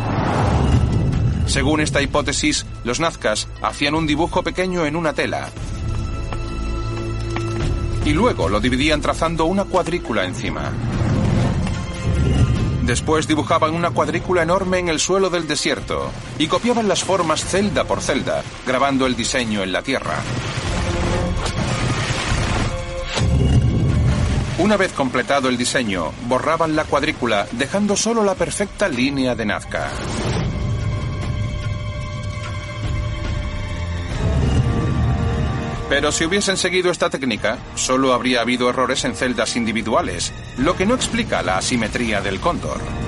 Según 1.48 1.80
esta 1.80 2.00
hipótesis, 2.00 2.64
los 2.84 3.00
nazcas 3.00 3.48
hacían 3.60 3.94
un 3.94 4.06
dibujo 4.06 4.42
pequeño 4.42 4.86
en 4.86 4.94
una 4.94 5.12
tela 5.12 5.50
y 8.08 8.14
luego 8.14 8.48
lo 8.48 8.58
dividían 8.58 9.02
trazando 9.02 9.44
una 9.44 9.64
cuadrícula 9.64 10.24
encima. 10.24 10.72
Después 12.84 13.28
dibujaban 13.28 13.74
una 13.74 13.90
cuadrícula 13.90 14.42
enorme 14.42 14.78
en 14.78 14.88
el 14.88 14.98
suelo 14.98 15.28
del 15.28 15.46
desierto 15.46 16.10
y 16.38 16.46
copiaban 16.46 16.88
las 16.88 17.04
formas 17.04 17.44
celda 17.44 17.84
por 17.84 18.00
celda, 18.00 18.42
grabando 18.66 19.04
el 19.04 19.14
diseño 19.14 19.62
en 19.62 19.72
la 19.72 19.82
tierra. 19.82 20.16
Una 24.58 24.78
vez 24.78 24.94
completado 24.94 25.50
el 25.50 25.58
diseño, 25.58 26.12
borraban 26.26 26.74
la 26.74 26.84
cuadrícula, 26.84 27.46
dejando 27.52 27.94
solo 27.94 28.24
la 28.24 28.34
perfecta 28.34 28.88
línea 28.88 29.34
de 29.34 29.44
Nazca. 29.44 29.90
Pero 35.88 36.12
si 36.12 36.24
hubiesen 36.26 36.56
seguido 36.56 36.90
esta 36.90 37.08
técnica, 37.08 37.58
solo 37.74 38.12
habría 38.12 38.42
habido 38.42 38.68
errores 38.68 39.04
en 39.04 39.14
celdas 39.14 39.56
individuales, 39.56 40.32
lo 40.58 40.76
que 40.76 40.84
no 40.84 40.94
explica 40.94 41.42
la 41.42 41.56
asimetría 41.56 42.20
del 42.20 42.40
cóndor. 42.40 43.07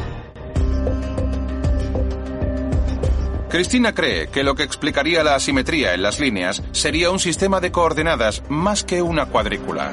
Cristina 3.51 3.93
cree 3.93 4.29
que 4.29 4.43
lo 4.43 4.55
que 4.55 4.63
explicaría 4.63 5.25
la 5.25 5.35
asimetría 5.35 5.93
en 5.93 6.01
las 6.01 6.21
líneas 6.21 6.63
sería 6.71 7.11
un 7.11 7.19
sistema 7.19 7.59
de 7.59 7.69
coordenadas 7.69 8.43
más 8.47 8.85
que 8.85 9.01
una 9.01 9.25
cuadrícula. 9.25 9.91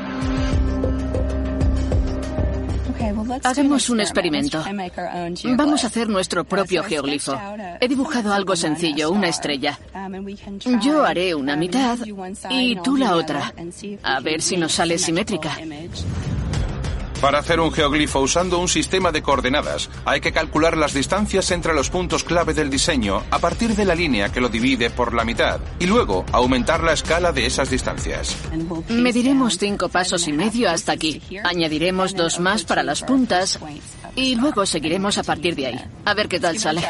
Hagamos 3.43 3.91
un 3.91 4.01
experimento. 4.01 4.65
Vamos 5.57 5.83
a 5.83 5.89
hacer 5.89 6.09
nuestro 6.09 6.45
propio 6.45 6.85
geoglifo. 6.85 7.37
He 7.81 7.89
dibujado 7.89 8.33
algo 8.33 8.55
sencillo, 8.55 9.11
una 9.11 9.27
estrella. 9.27 9.77
Yo 10.81 11.05
haré 11.05 11.35
una 11.35 11.57
mitad 11.57 11.99
y 12.51 12.77
tú 12.77 12.97
la 12.97 13.17
otra. 13.17 13.53
A 14.05 14.21
ver 14.21 14.41
si 14.41 14.57
nos 14.57 14.73
sale 14.73 14.99
simétrica. 14.99 15.59
Para 17.21 17.41
hacer 17.41 17.59
un 17.59 17.73
geoglifo 17.73 18.21
usando 18.21 18.61
un 18.61 18.69
sistema 18.69 19.11
de 19.11 19.23
coordenadas, 19.23 19.91
hay 20.05 20.21
que 20.21 20.33
calcular 20.33 20.77
las 20.77 20.95
distancias 20.95 21.51
entre 21.51 21.75
los 21.75 21.91
puntos 21.91 22.23
clave 22.23 22.55
del 22.55 22.71
diseño 22.71 23.25
a 23.33 23.41
partir 23.41 23.75
de 23.75 23.85
la 23.85 23.97
línea 23.97 24.31
que 24.31 24.41
lo 24.41 24.49
divide 24.49 24.89
por 24.89 25.13
la 25.13 25.25
mitad 25.25 25.59
y 25.81 25.87
luego 25.87 26.25
aumentar 26.31 26.85
la 26.85 26.93
escala 26.93 27.33
de 27.33 27.47
esas 27.47 27.71
distancias. 27.71 28.37
Mediremos 28.89 29.59
cinco 29.59 29.89
pasos 29.89 30.29
y 30.29 30.33
medio 30.33 30.71
hasta 30.71 30.93
aquí. 30.93 31.21
Añadiremos 31.43 32.15
dos 32.15 32.39
más 32.39 32.63
para 32.63 32.85
las 32.85 33.03
puntas 33.03 33.59
y 34.15 34.37
luego 34.37 34.65
seguiremos 34.65 35.19
a 35.19 35.25
partir 35.25 35.57
de 35.57 35.67
ahí. 35.67 35.85
A 36.05 36.15
ver 36.15 36.29
qué 36.29 36.39
tal 36.39 36.57
sale. 36.59 36.83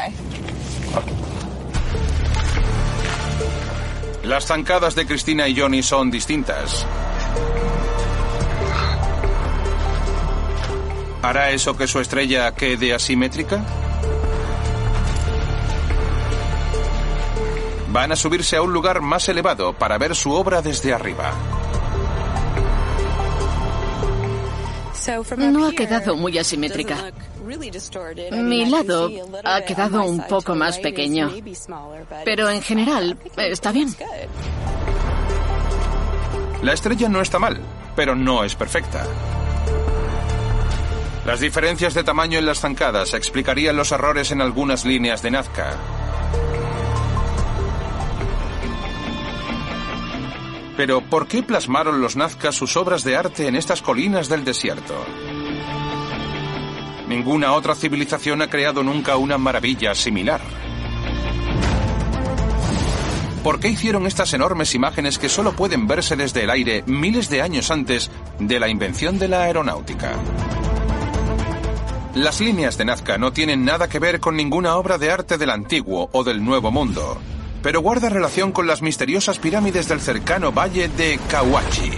Las 4.23 4.45
zancadas 4.45 4.93
de 4.93 5.07
Cristina 5.07 5.47
y 5.47 5.59
Johnny 5.59 5.81
son 5.81 6.11
distintas. 6.11 6.85
¿Hará 11.21 11.51
eso 11.51 11.75
que 11.75 11.87
su 11.87 11.99
estrella 11.99 12.53
quede 12.53 12.93
asimétrica? 12.93 13.61
Van 17.91 18.11
a 18.11 18.15
subirse 18.15 18.55
a 18.55 18.61
un 18.61 18.71
lugar 18.71 19.01
más 19.01 19.27
elevado 19.27 19.73
para 19.73 19.97
ver 19.97 20.15
su 20.15 20.31
obra 20.31 20.61
desde 20.61 20.93
arriba. 20.93 21.33
No 25.37 25.67
ha 25.67 25.71
quedado 25.71 26.15
muy 26.15 26.37
asimétrica. 26.37 27.11
Mi 28.31 28.65
lado 28.69 29.09
ha 29.43 29.61
quedado 29.61 30.03
un 30.03 30.25
poco 30.27 30.55
más 30.55 30.77
pequeño. 30.77 31.31
Pero 32.23 32.49
en 32.49 32.61
general 32.61 33.17
está 33.35 33.71
bien. 33.71 33.93
La 36.61 36.73
estrella 36.73 37.09
no 37.09 37.21
está 37.21 37.39
mal, 37.39 37.59
pero 37.95 38.15
no 38.15 38.43
es 38.43 38.53
perfecta. 38.53 39.05
Las 41.25 41.41
diferencias 41.41 41.93
de 41.93 42.03
tamaño 42.03 42.39
en 42.39 42.45
las 42.45 42.61
zancadas 42.61 43.13
explicarían 43.13 43.75
los 43.75 43.91
errores 43.91 44.31
en 44.31 44.41
algunas 44.41 44.85
líneas 44.85 45.21
de 45.21 45.31
Nazca. 45.31 45.77
Pero 50.77 51.01
¿por 51.01 51.27
qué 51.27 51.43
plasmaron 51.43 51.99
los 51.99 52.15
Nazca 52.15 52.53
sus 52.53 52.77
obras 52.77 53.03
de 53.03 53.17
arte 53.17 53.47
en 53.47 53.57
estas 53.57 53.81
colinas 53.81 54.29
del 54.29 54.45
desierto? 54.45 54.95
Ninguna 57.09 57.51
otra 57.53 57.75
civilización 57.75 58.41
ha 58.41 58.49
creado 58.49 58.81
nunca 58.81 59.17
una 59.17 59.37
maravilla 59.37 59.93
similar. 59.93 60.39
¿Por 63.43 63.59
qué 63.59 63.69
hicieron 63.69 64.05
estas 64.05 64.33
enormes 64.33 64.73
imágenes 64.75 65.17
que 65.17 65.27
solo 65.27 65.53
pueden 65.53 65.87
verse 65.87 66.15
desde 66.15 66.43
el 66.43 66.49
aire 66.49 66.83
miles 66.85 67.29
de 67.29 67.41
años 67.41 67.71
antes 67.71 68.09
de 68.37 68.59
la 68.59 68.69
invención 68.69 69.19
de 69.19 69.27
la 69.27 69.43
aeronáutica? 69.43 70.13
Las 72.19 72.41
líneas 72.41 72.77
de 72.77 72.83
Nazca 72.83 73.17
no 73.17 73.31
tienen 73.31 73.63
nada 73.63 73.87
que 73.87 73.97
ver 73.97 74.19
con 74.19 74.35
ninguna 74.35 74.75
obra 74.75 74.97
de 74.97 75.09
arte 75.09 75.37
del 75.37 75.51
antiguo 75.51 76.09
o 76.11 76.25
del 76.25 76.43
nuevo 76.43 76.69
mundo, 76.69 77.17
pero 77.63 77.79
guarda 77.79 78.09
relación 78.09 78.51
con 78.51 78.67
las 78.67 78.81
misteriosas 78.81 79.39
pirámides 79.39 79.87
del 79.87 80.01
cercano 80.01 80.51
valle 80.51 80.89
de 80.89 81.17
Kawachi. 81.29 81.91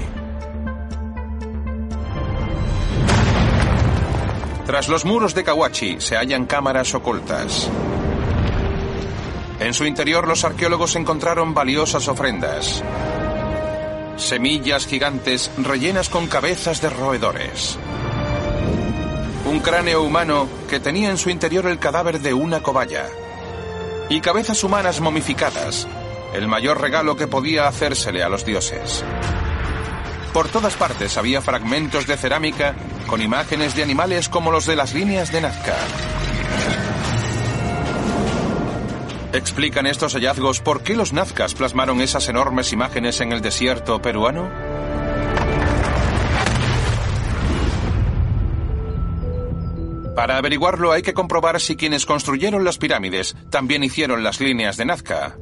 Tras 4.68 4.89
los 4.89 5.06
muros 5.06 5.34
de 5.34 5.43
Kawachi 5.43 5.99
se 5.99 6.15
hallan 6.18 6.45
cámaras 6.45 6.93
ocultas. 6.93 7.68
En 9.60 9.73
su 9.73 9.85
interior 9.85 10.27
los 10.27 10.45
arqueólogos 10.45 10.95
encontraron 10.98 11.56
valiosas 11.56 12.07
ofrendas. 12.07 12.84
Semillas 14.18 14.85
gigantes 14.85 15.49
rellenas 15.57 16.10
con 16.10 16.27
cabezas 16.27 16.80
de 16.80 16.91
roedores. 16.91 17.80
Un 19.51 19.59
cráneo 19.59 20.01
humano 20.03 20.47
que 20.69 20.79
tenía 20.79 21.09
en 21.09 21.17
su 21.17 21.29
interior 21.29 21.65
el 21.65 21.77
cadáver 21.77 22.21
de 22.21 22.33
una 22.33 22.63
cobaya. 22.63 23.05
Y 24.07 24.21
cabezas 24.21 24.63
humanas 24.63 25.01
momificadas, 25.01 25.89
el 26.33 26.47
mayor 26.47 26.79
regalo 26.79 27.17
que 27.17 27.27
podía 27.27 27.67
hacérsele 27.67 28.23
a 28.23 28.29
los 28.29 28.45
dioses. 28.45 29.03
Por 30.31 30.47
todas 30.47 30.75
partes 30.75 31.17
había 31.17 31.41
fragmentos 31.41 32.07
de 32.07 32.15
cerámica 32.15 32.75
con 33.07 33.21
imágenes 33.21 33.75
de 33.75 33.83
animales 33.83 34.29
como 34.29 34.53
los 34.53 34.65
de 34.65 34.77
las 34.77 34.93
líneas 34.93 35.33
de 35.33 35.41
Nazca. 35.41 35.75
¿Explican 39.33 39.85
estos 39.85 40.13
hallazgos 40.13 40.61
por 40.61 40.81
qué 40.81 40.95
los 40.95 41.11
nazcas 41.11 41.55
plasmaron 41.55 41.99
esas 41.99 42.29
enormes 42.29 42.71
imágenes 42.71 43.19
en 43.19 43.33
el 43.33 43.41
desierto 43.41 44.01
peruano? 44.01 44.70
Para 50.22 50.38
averiguarlo 50.38 50.91
hay 50.91 51.02
que 51.02 51.15
comprobar 51.15 51.60
si 51.60 51.76
quienes 51.76 52.06
construyeron 52.06 52.64
las 52.64 52.77
pirámides 52.77 53.35
también 53.49 53.84
hicieron 53.84 54.23
las 54.23 54.39
líneas 54.39 54.77
de 54.77 54.85
Nazca. 54.85 55.35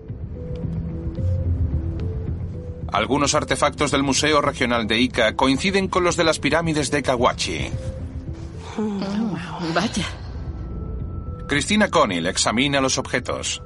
Algunos 2.89 3.35
artefactos 3.35 3.91
del 3.91 4.03
Museo 4.03 4.39
Regional 4.41 4.87
de 4.87 4.97
Ica 5.01 5.35
coinciden 5.35 5.89
con 5.89 6.05
los 6.05 6.15
de 6.15 6.23
las 6.23 6.39
pirámides 6.39 6.91
de 6.91 7.03
Kawachi. 7.03 7.71
Vaya. 9.75 10.05
Cristina 11.49 11.89
Conil 11.89 12.27
examina 12.27 12.79
los 12.79 12.97
objetos. 12.97 13.61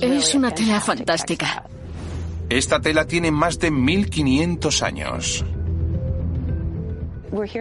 Es 0.00 0.34
una 0.34 0.54
tela 0.54 0.80
fantástica. 0.80 1.64
Esta 2.48 2.80
tela 2.80 3.06
tiene 3.06 3.30
más 3.30 3.58
de 3.58 3.70
1500 3.70 4.82
años. 4.82 5.44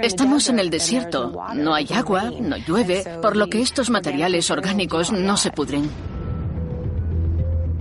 Estamos 0.01 0.49
en 0.49 0.59
el 0.59 0.69
desierto. 0.69 1.31
No 1.55 1.73
hay 1.73 1.87
agua, 1.93 2.31
no 2.39 2.57
llueve, 2.57 3.03
por 3.21 3.35
lo 3.35 3.47
que 3.47 3.61
estos 3.61 3.89
materiales 3.89 4.51
orgánicos 4.51 5.11
no 5.11 5.37
se 5.37 5.51
pudren. 5.51 5.89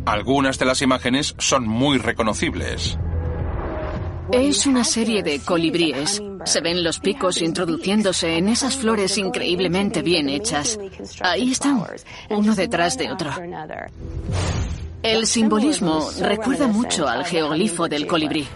Algunas 0.07 0.59
de 0.59 0.65
las 0.67 0.83
imágenes 0.83 1.35
son 1.39 1.67
muy 1.67 1.99
reconocibles. 1.99 2.99
Es 4.33 4.67
una 4.67 4.85
serie 4.85 5.23
de 5.23 5.41
colibríes. 5.41 6.23
Se 6.45 6.61
ven 6.61 6.85
los 6.85 7.01
picos 7.01 7.43
introduciéndose 7.43 8.39
en 8.39 8.49
esas 8.49 8.77
flores 8.77 9.19
increíblemente 9.19 10.03
bien 10.03 10.29
hechas. 10.29 10.79
Ahí 11.21 11.51
están, 11.51 11.85
uno 12.31 12.55
detrás 12.55 12.97
de 12.97 13.11
otro. 13.11 13.31
El 15.03 15.27
simbolismo 15.27 16.09
recuerda 16.21 16.69
mucho 16.69 17.09
al 17.09 17.25
geoglifo 17.25 17.89
del 17.89 18.07
colibrí. 18.07 18.47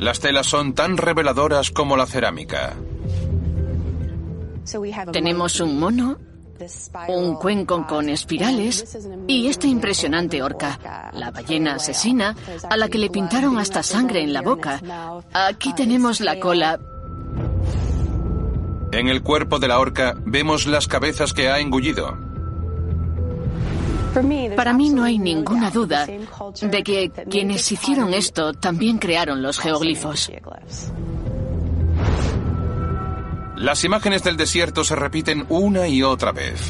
Las 0.00 0.18
telas 0.18 0.46
son 0.46 0.72
tan 0.72 0.96
reveladoras 0.96 1.70
como 1.70 1.94
la 1.94 2.06
cerámica. 2.06 2.74
Tenemos 5.12 5.60
un 5.60 5.78
mono, 5.78 6.16
un 7.08 7.34
cuenco 7.34 7.86
con 7.86 8.08
espirales 8.08 8.98
y 9.28 9.48
esta 9.48 9.66
impresionante 9.66 10.42
orca, 10.42 11.10
la 11.12 11.30
ballena 11.30 11.74
asesina, 11.74 12.34
a 12.70 12.78
la 12.78 12.88
que 12.88 12.96
le 12.96 13.10
pintaron 13.10 13.58
hasta 13.58 13.82
sangre 13.82 14.22
en 14.22 14.32
la 14.32 14.40
boca. 14.40 14.80
Aquí 15.34 15.74
tenemos 15.74 16.20
la 16.20 16.40
cola. 16.40 16.80
En 18.92 19.08
el 19.08 19.22
cuerpo 19.22 19.58
de 19.58 19.68
la 19.68 19.78
orca 19.78 20.14
vemos 20.24 20.66
las 20.66 20.88
cabezas 20.88 21.34
que 21.34 21.50
ha 21.50 21.58
engullido. 21.58 22.29
Para 24.12 24.72
mí 24.72 24.90
no 24.90 25.04
hay 25.04 25.18
ninguna 25.18 25.70
duda 25.70 26.06
de 26.06 26.82
que 26.82 27.10
quienes 27.30 27.70
hicieron 27.70 28.12
esto 28.12 28.52
también 28.54 28.98
crearon 28.98 29.42
los 29.42 29.58
geoglifos. 29.58 30.30
Las 33.56 33.84
imágenes 33.84 34.24
del 34.24 34.36
desierto 34.36 34.84
se 34.84 34.96
repiten 34.96 35.44
una 35.48 35.86
y 35.86 36.02
otra 36.02 36.32
vez. 36.32 36.60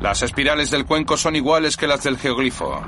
Las 0.00 0.22
espirales 0.22 0.70
del 0.70 0.86
cuenco 0.86 1.16
son 1.16 1.36
iguales 1.36 1.76
que 1.76 1.86
las 1.86 2.02
del 2.02 2.18
geoglifo. 2.18 2.80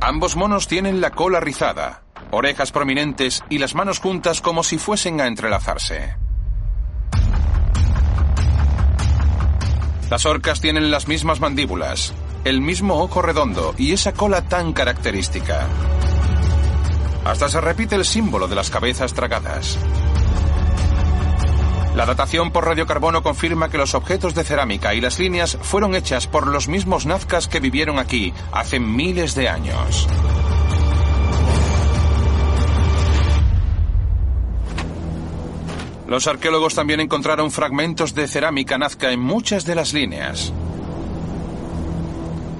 Ambos 0.00 0.36
monos 0.36 0.68
tienen 0.68 1.00
la 1.00 1.10
cola 1.10 1.40
rizada, 1.40 2.02
orejas 2.30 2.72
prominentes 2.72 3.42
y 3.48 3.58
las 3.58 3.74
manos 3.74 3.98
juntas 3.98 4.40
como 4.40 4.62
si 4.62 4.78
fuesen 4.78 5.20
a 5.20 5.26
entrelazarse. 5.26 6.25
Las 10.10 10.24
orcas 10.24 10.60
tienen 10.60 10.90
las 10.92 11.08
mismas 11.08 11.40
mandíbulas, 11.40 12.14
el 12.44 12.60
mismo 12.60 13.02
ojo 13.02 13.22
redondo 13.22 13.74
y 13.76 13.92
esa 13.92 14.12
cola 14.12 14.42
tan 14.42 14.72
característica. 14.72 15.66
Hasta 17.24 17.48
se 17.48 17.60
repite 17.60 17.96
el 17.96 18.04
símbolo 18.04 18.46
de 18.46 18.54
las 18.54 18.70
cabezas 18.70 19.14
tragadas. 19.14 19.76
La 21.96 22.06
datación 22.06 22.52
por 22.52 22.66
radiocarbono 22.66 23.24
confirma 23.24 23.68
que 23.68 23.78
los 23.78 23.94
objetos 23.94 24.34
de 24.34 24.44
cerámica 24.44 24.94
y 24.94 25.00
las 25.00 25.18
líneas 25.18 25.58
fueron 25.60 25.96
hechas 25.96 26.28
por 26.28 26.46
los 26.46 26.68
mismos 26.68 27.04
nazcas 27.04 27.48
que 27.48 27.58
vivieron 27.58 27.98
aquí 27.98 28.32
hace 28.52 28.78
miles 28.78 29.34
de 29.34 29.48
años. 29.48 30.06
Los 36.08 36.26
arqueólogos 36.26 36.74
también 36.74 37.00
encontraron 37.00 37.50
fragmentos 37.50 38.14
de 38.14 38.28
cerámica 38.28 38.78
nazca 38.78 39.10
en 39.10 39.20
muchas 39.20 39.64
de 39.64 39.74
las 39.74 39.92
líneas, 39.92 40.52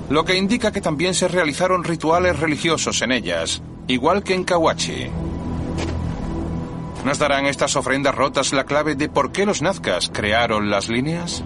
lo 0.08 0.24
que 0.24 0.36
indica 0.36 0.72
que 0.72 0.80
también 0.80 1.14
se 1.14 1.28
realizaron 1.28 1.82
rituales 1.82 2.38
religiosos 2.38 3.02
en 3.02 3.12
ellas, 3.12 3.62
igual 3.88 4.22
que 4.22 4.34
en 4.34 4.44
Kawachi. 4.44 5.08
¿Nos 7.04 7.18
darán 7.18 7.46
estas 7.46 7.76
ofrendas 7.76 8.14
rotas 8.14 8.52
la 8.52 8.64
clave 8.64 8.94
de 8.94 9.08
por 9.08 9.32
qué 9.32 9.46
los 9.46 9.62
nazcas 9.62 10.10
crearon 10.12 10.70
las 10.70 10.88
líneas? 10.88 11.44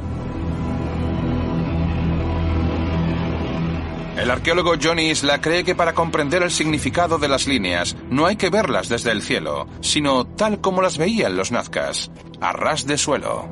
El 4.16 4.30
arqueólogo 4.30 4.74
Johnny 4.80 5.10
Isla 5.10 5.40
cree 5.40 5.64
que 5.64 5.74
para 5.74 5.94
comprender 5.94 6.42
el 6.42 6.50
significado 6.50 7.18
de 7.18 7.28
las 7.28 7.46
líneas 7.46 7.96
no 8.10 8.26
hay 8.26 8.36
que 8.36 8.50
verlas 8.50 8.88
desde 8.88 9.12
el 9.12 9.22
cielo, 9.22 9.66
sino 9.80 10.26
tal 10.26 10.60
como 10.60 10.82
las 10.82 10.98
veían 10.98 11.36
los 11.36 11.52
nazcas, 11.52 12.10
a 12.40 12.52
ras 12.52 12.86
de 12.86 12.98
suelo. 12.98 13.48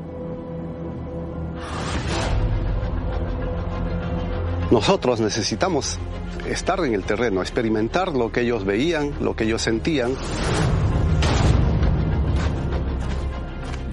Nosotros 4.71 5.21
necesitamos 5.21 5.99
estar 6.47 6.85
en 6.85 6.93
el 6.93 7.05
terreno, 7.05 7.41
experimentar 7.41 8.13
lo 8.13 8.31
que 8.31 8.43
ellos 8.43 8.65
veían, 8.65 9.15
lo 9.21 9.35
que 9.35 9.45
ellos 9.45 9.63
sentían. 9.63 10.15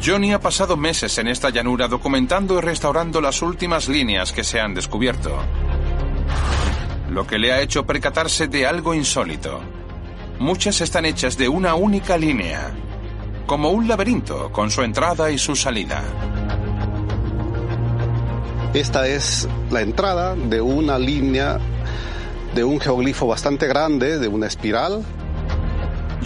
Johnny 0.06 0.34
ha 0.34 0.40
pasado 0.40 0.78
meses 0.78 1.18
en 1.18 1.28
esta 1.28 1.50
llanura 1.50 1.88
documentando 1.88 2.58
y 2.58 2.62
restaurando 2.62 3.22
las 3.22 3.42
últimas 3.42 3.88
líneas 3.88 4.34
que 4.34 4.44
se 4.44 4.60
han 4.60 4.74
descubierto. 4.74 5.40
Lo 7.10 7.26
que 7.28 7.38
le 7.38 7.54
ha 7.54 7.62
hecho 7.62 7.86
percatarse 7.86 8.48
de 8.48 8.66
algo 8.66 8.94
insólito. 8.94 9.62
Muchas 10.40 10.82
están 10.82 11.06
hechas 11.06 11.38
de 11.38 11.48
una 11.48 11.76
única 11.76 12.18
línea, 12.18 12.72
como 13.46 13.70
un 13.70 13.88
laberinto 13.88 14.52
con 14.52 14.72
su 14.72 14.82
entrada 14.82 15.32
y 15.32 15.38
su 15.38 15.56
salida. 15.56 16.04
Esta 18.74 19.08
es 19.08 19.48
la 19.72 19.82
entrada 19.82 20.36
de 20.36 20.60
una 20.60 21.00
línea 21.00 21.60
de 22.54 22.64
un 22.64 22.80
geoglifo 22.80 23.28
bastante 23.28 23.68
grande, 23.68 24.18
de 24.18 24.28
una 24.28 24.48
espiral. 24.48 25.04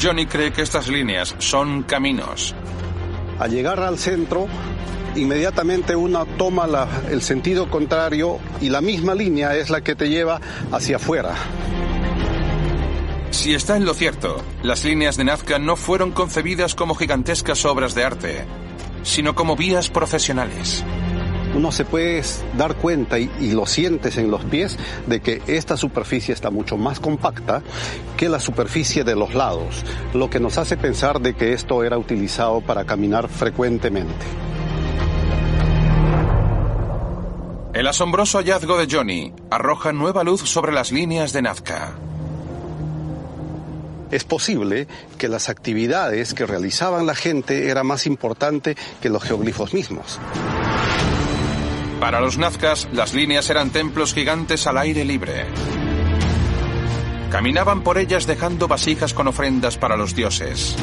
Johnny 0.02 0.26
cree 0.26 0.52
que 0.52 0.62
estas 0.62 0.88
líneas 0.88 1.36
son 1.40 1.84
caminos. 1.84 2.56
Al 3.38 3.52
llegar 3.52 3.80
al 3.82 3.98
centro, 3.98 4.48
inmediatamente 5.16 5.96
uno 5.96 6.26
toma 6.38 6.68
la- 6.68 6.88
el 7.10 7.22
sentido 7.22 7.70
contrario 7.70 8.40
y 8.62 8.70
la 8.70 8.82
misma 8.82 9.16
línea 9.16 9.56
es 9.56 9.70
la 9.70 9.82
que 9.82 9.96
te 9.96 10.10
lleva 10.10 10.40
hacia 10.72 10.98
afuera. 10.98 11.34
Si 13.32 13.54
está 13.54 13.78
en 13.78 13.86
lo 13.86 13.94
cierto, 13.94 14.42
las 14.64 14.84
líneas 14.84 15.16
de 15.16 15.24
Nazca 15.24 15.60
no 15.60 15.76
fueron 15.76 16.12
concebidas 16.12 16.76
como 16.76 16.96
gigantescas 16.96 17.64
obras 17.66 17.96
de 17.96 18.04
arte, 18.04 18.46
sino 19.04 19.36
como 19.36 19.56
vías 19.56 19.90
profesionales. 19.90 20.84
Uno 21.56 21.72
se 21.72 21.84
puede 21.86 22.22
dar 22.58 22.76
cuenta 22.76 23.18
y, 23.18 23.30
y 23.40 23.52
lo 23.54 23.66
sientes 23.66 24.18
en 24.18 24.30
los 24.30 24.44
pies 24.46 24.78
de 25.08 25.20
que 25.20 25.42
esta 25.48 25.78
superficie 25.78 26.34
está 26.34 26.52
mucho 26.52 26.78
más 26.78 27.00
compacta 27.00 27.64
que 28.18 28.30
la 28.30 28.40
superficie 28.40 29.04
de 29.04 29.16
los 29.16 29.34
lados, 29.34 29.84
lo 30.14 30.30
que 30.30 30.40
nos 30.40 30.58
hace 30.58 30.78
pensar 30.78 31.22
de 31.22 31.34
que 31.36 31.54
esto 31.54 31.84
era 31.84 31.98
utilizado 31.98 32.62
para 32.62 32.86
caminar 32.86 33.30
frecuentemente. 33.30 34.26
El 37.80 37.88
asombroso 37.88 38.40
hallazgo 38.40 38.78
de 38.78 38.94
Johnny 38.94 39.32
arroja 39.50 39.94
nueva 39.94 40.26
luz 40.26 40.42
sobre 40.42 40.74
las 40.74 40.92
líneas 40.92 41.32
de 41.32 41.42
Nazca. 41.42 41.94
Es 44.12 44.26
posible 44.26 44.90
que 45.18 45.30
las 45.30 45.48
actividades 45.48 46.34
que 46.34 46.46
realizaban 46.46 47.06
la 47.06 47.16
gente 47.16 47.70
era 47.70 47.86
más 47.86 48.06
importante 48.06 48.76
que 49.02 49.08
los 49.08 49.24
geoglifos 49.24 49.74
mismos. 49.74 50.20
Para 52.02 52.20
los 52.20 52.38
nazcas, 52.38 52.90
las 52.92 53.14
líneas 53.14 53.50
eran 53.50 53.70
templos 53.70 54.14
gigantes 54.14 54.68
al 54.68 54.78
aire 54.78 55.06
libre. 55.06 55.46
Caminaban 57.32 57.82
por 57.82 57.98
ellas 57.98 58.28
dejando 58.28 58.68
vasijas 58.68 59.14
con 59.14 59.30
ofrendas 59.30 59.78
para 59.78 59.96
los 59.96 60.14
dioses. 60.16 60.76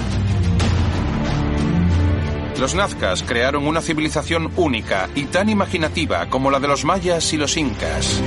Los 2.59 2.75
nazcas 2.75 3.23
crearon 3.23 3.67
una 3.67 3.83
civilización 3.83 4.51
única 4.57 5.09
y 5.15 5.25
tan 5.25 5.51
imaginativa 5.51 6.27
como 6.31 6.51
la 6.51 6.59
de 6.59 6.69
los 6.69 6.87
mayas 6.87 7.33
y 7.35 7.37
los 7.37 7.57
incas, 7.57 8.21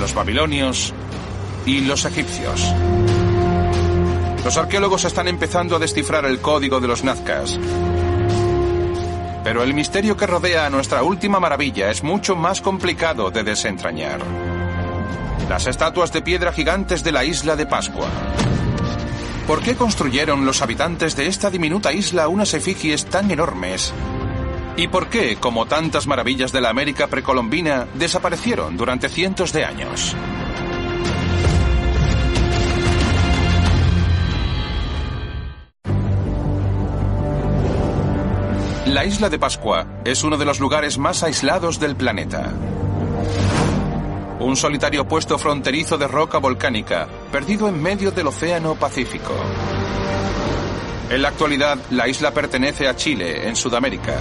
los 0.00 0.12
babilonios 0.14 0.92
y 1.64 1.82
los 1.82 2.04
egipcios. 2.04 2.74
Los 4.44 4.56
arqueólogos 4.56 5.04
están 5.04 5.28
empezando 5.28 5.76
a 5.76 5.78
descifrar 5.78 6.24
el 6.24 6.40
código 6.40 6.80
de 6.80 6.88
los 6.88 7.04
nazcas. 7.04 7.58
Pero 9.44 9.62
el 9.62 9.74
misterio 9.74 10.16
que 10.16 10.26
rodea 10.26 10.66
a 10.66 10.70
nuestra 10.70 11.04
última 11.04 11.38
maravilla 11.38 11.90
es 11.90 12.02
mucho 12.02 12.34
más 12.34 12.60
complicado 12.60 13.30
de 13.30 13.44
desentrañar. 13.44 14.20
Las 15.48 15.68
estatuas 15.68 16.12
de 16.12 16.22
piedra 16.22 16.52
gigantes 16.52 17.04
de 17.04 17.12
la 17.12 17.24
isla 17.24 17.54
de 17.54 17.66
Pascua. 17.66 18.08
¿Por 19.50 19.62
qué 19.62 19.74
construyeron 19.74 20.46
los 20.46 20.62
habitantes 20.62 21.16
de 21.16 21.26
esta 21.26 21.50
diminuta 21.50 21.92
isla 21.92 22.28
unas 22.28 22.54
efigies 22.54 23.06
tan 23.06 23.32
enormes? 23.32 23.92
¿Y 24.76 24.86
por 24.86 25.08
qué, 25.08 25.38
como 25.40 25.66
tantas 25.66 26.06
maravillas 26.06 26.52
de 26.52 26.60
la 26.60 26.70
América 26.70 27.08
precolombina, 27.08 27.88
desaparecieron 27.94 28.76
durante 28.76 29.08
cientos 29.08 29.52
de 29.52 29.64
años? 29.64 30.14
La 38.86 39.04
isla 39.04 39.28
de 39.30 39.38
Pascua 39.40 40.00
es 40.04 40.22
uno 40.22 40.36
de 40.36 40.44
los 40.44 40.60
lugares 40.60 40.96
más 40.96 41.24
aislados 41.24 41.80
del 41.80 41.96
planeta. 41.96 42.52
Un 44.40 44.56
solitario 44.56 45.06
puesto 45.06 45.36
fronterizo 45.36 45.98
de 45.98 46.08
roca 46.08 46.38
volcánica, 46.38 47.06
perdido 47.30 47.68
en 47.68 47.80
medio 47.80 48.10
del 48.10 48.28
Océano 48.28 48.74
Pacífico. 48.74 49.34
En 51.10 51.20
la 51.20 51.28
actualidad, 51.28 51.76
la 51.90 52.08
isla 52.08 52.30
pertenece 52.32 52.88
a 52.88 52.96
Chile, 52.96 53.46
en 53.46 53.54
Sudamérica, 53.54 54.16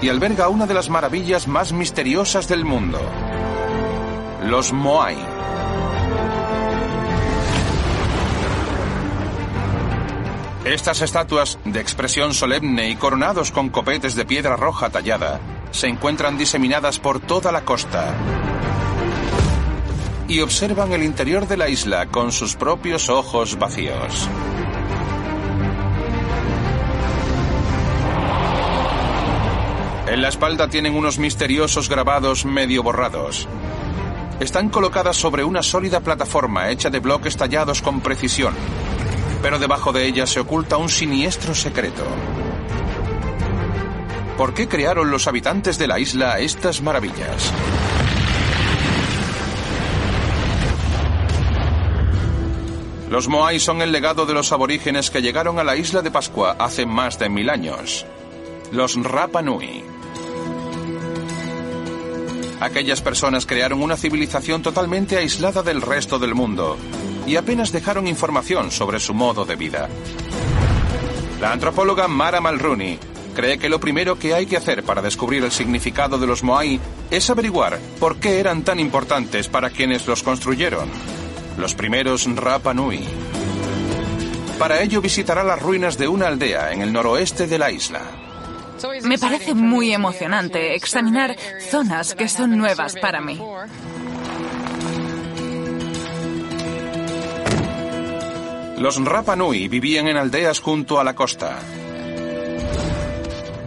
y 0.00 0.08
alberga 0.08 0.48
una 0.48 0.66
de 0.66 0.74
las 0.74 0.88
maravillas 0.88 1.48
más 1.48 1.72
misteriosas 1.72 2.46
del 2.46 2.64
mundo, 2.64 3.00
los 4.46 4.72
Moai. 4.72 5.16
Estas 10.64 11.02
estatuas, 11.02 11.58
de 11.64 11.80
expresión 11.80 12.34
solemne 12.34 12.88
y 12.88 12.94
coronados 12.94 13.50
con 13.50 13.68
copetes 13.68 14.14
de 14.14 14.24
piedra 14.24 14.54
roja 14.54 14.90
tallada, 14.90 15.40
se 15.72 15.88
encuentran 15.88 16.38
diseminadas 16.38 17.00
por 17.00 17.18
toda 17.18 17.50
la 17.50 17.62
costa. 17.64 18.14
Y 20.28 20.40
observan 20.40 20.92
el 20.92 21.02
interior 21.02 21.46
de 21.46 21.56
la 21.56 21.68
isla 21.68 22.06
con 22.06 22.32
sus 22.32 22.56
propios 22.56 23.08
ojos 23.08 23.58
vacíos. 23.58 24.28
En 30.06 30.20
la 30.20 30.28
espalda 30.28 30.68
tienen 30.68 30.94
unos 30.94 31.18
misteriosos 31.18 31.88
grabados 31.88 32.44
medio 32.44 32.82
borrados. 32.82 33.48
Están 34.40 34.68
colocadas 34.68 35.16
sobre 35.16 35.42
una 35.42 35.62
sólida 35.62 36.00
plataforma 36.00 36.68
hecha 36.70 36.90
de 36.90 36.98
bloques 36.98 37.36
tallados 37.36 37.80
con 37.80 38.00
precisión, 38.00 38.54
pero 39.40 39.58
debajo 39.58 39.92
de 39.92 40.06
ella 40.06 40.26
se 40.26 40.40
oculta 40.40 40.76
un 40.76 40.88
siniestro 40.88 41.54
secreto. 41.54 42.04
¿Por 44.36 44.54
qué 44.54 44.68
crearon 44.68 45.10
los 45.10 45.28
habitantes 45.28 45.78
de 45.78 45.86
la 45.86 45.98
isla 45.98 46.40
estas 46.40 46.82
maravillas? 46.82 47.52
Los 53.12 53.28
Moai 53.28 53.60
son 53.60 53.82
el 53.82 53.92
legado 53.92 54.24
de 54.24 54.32
los 54.32 54.52
aborígenes 54.52 55.10
que 55.10 55.20
llegaron 55.20 55.58
a 55.58 55.64
la 55.64 55.76
isla 55.76 56.00
de 56.00 56.10
Pascua 56.10 56.56
hace 56.58 56.86
más 56.86 57.18
de 57.18 57.28
mil 57.28 57.50
años. 57.50 58.06
Los 58.70 58.96
Rapa 58.96 59.42
Nui. 59.42 59.84
Aquellas 62.58 63.02
personas 63.02 63.44
crearon 63.44 63.82
una 63.82 63.98
civilización 63.98 64.62
totalmente 64.62 65.18
aislada 65.18 65.62
del 65.62 65.82
resto 65.82 66.18
del 66.18 66.34
mundo 66.34 66.78
y 67.26 67.36
apenas 67.36 67.70
dejaron 67.70 68.06
información 68.06 68.70
sobre 68.70 68.98
su 68.98 69.12
modo 69.12 69.44
de 69.44 69.56
vida. 69.56 69.90
La 71.38 71.52
antropóloga 71.52 72.08
Mara 72.08 72.40
Mulrooney 72.40 72.98
cree 73.34 73.58
que 73.58 73.68
lo 73.68 73.78
primero 73.78 74.18
que 74.18 74.32
hay 74.32 74.46
que 74.46 74.56
hacer 74.56 74.84
para 74.84 75.02
descubrir 75.02 75.44
el 75.44 75.52
significado 75.52 76.16
de 76.16 76.26
los 76.26 76.42
Moai 76.42 76.80
es 77.10 77.28
averiguar 77.28 77.78
por 78.00 78.16
qué 78.16 78.40
eran 78.40 78.62
tan 78.62 78.80
importantes 78.80 79.48
para 79.48 79.68
quienes 79.68 80.06
los 80.06 80.22
construyeron 80.22 80.88
los 81.56 81.74
primeros 81.74 82.26
Rapa 82.34 82.74
Nui. 82.74 83.04
Para 84.58 84.80
ello 84.82 85.00
visitará 85.00 85.42
las 85.42 85.60
ruinas 85.60 85.98
de 85.98 86.08
una 86.08 86.28
aldea 86.28 86.72
en 86.72 86.82
el 86.82 86.92
noroeste 86.92 87.46
de 87.46 87.58
la 87.58 87.70
isla. 87.70 88.00
Me 89.02 89.18
parece 89.18 89.54
muy 89.54 89.92
emocionante 89.92 90.74
examinar 90.74 91.36
zonas 91.70 92.14
que 92.14 92.28
son 92.28 92.56
nuevas 92.56 92.94
para 92.96 93.20
mí. 93.20 93.40
Los 98.78 99.04
Rapa 99.04 99.36
Nui 99.36 99.68
vivían 99.68 100.08
en 100.08 100.16
aldeas 100.16 100.60
junto 100.60 100.98
a 100.98 101.04
la 101.04 101.14
costa. 101.14 101.58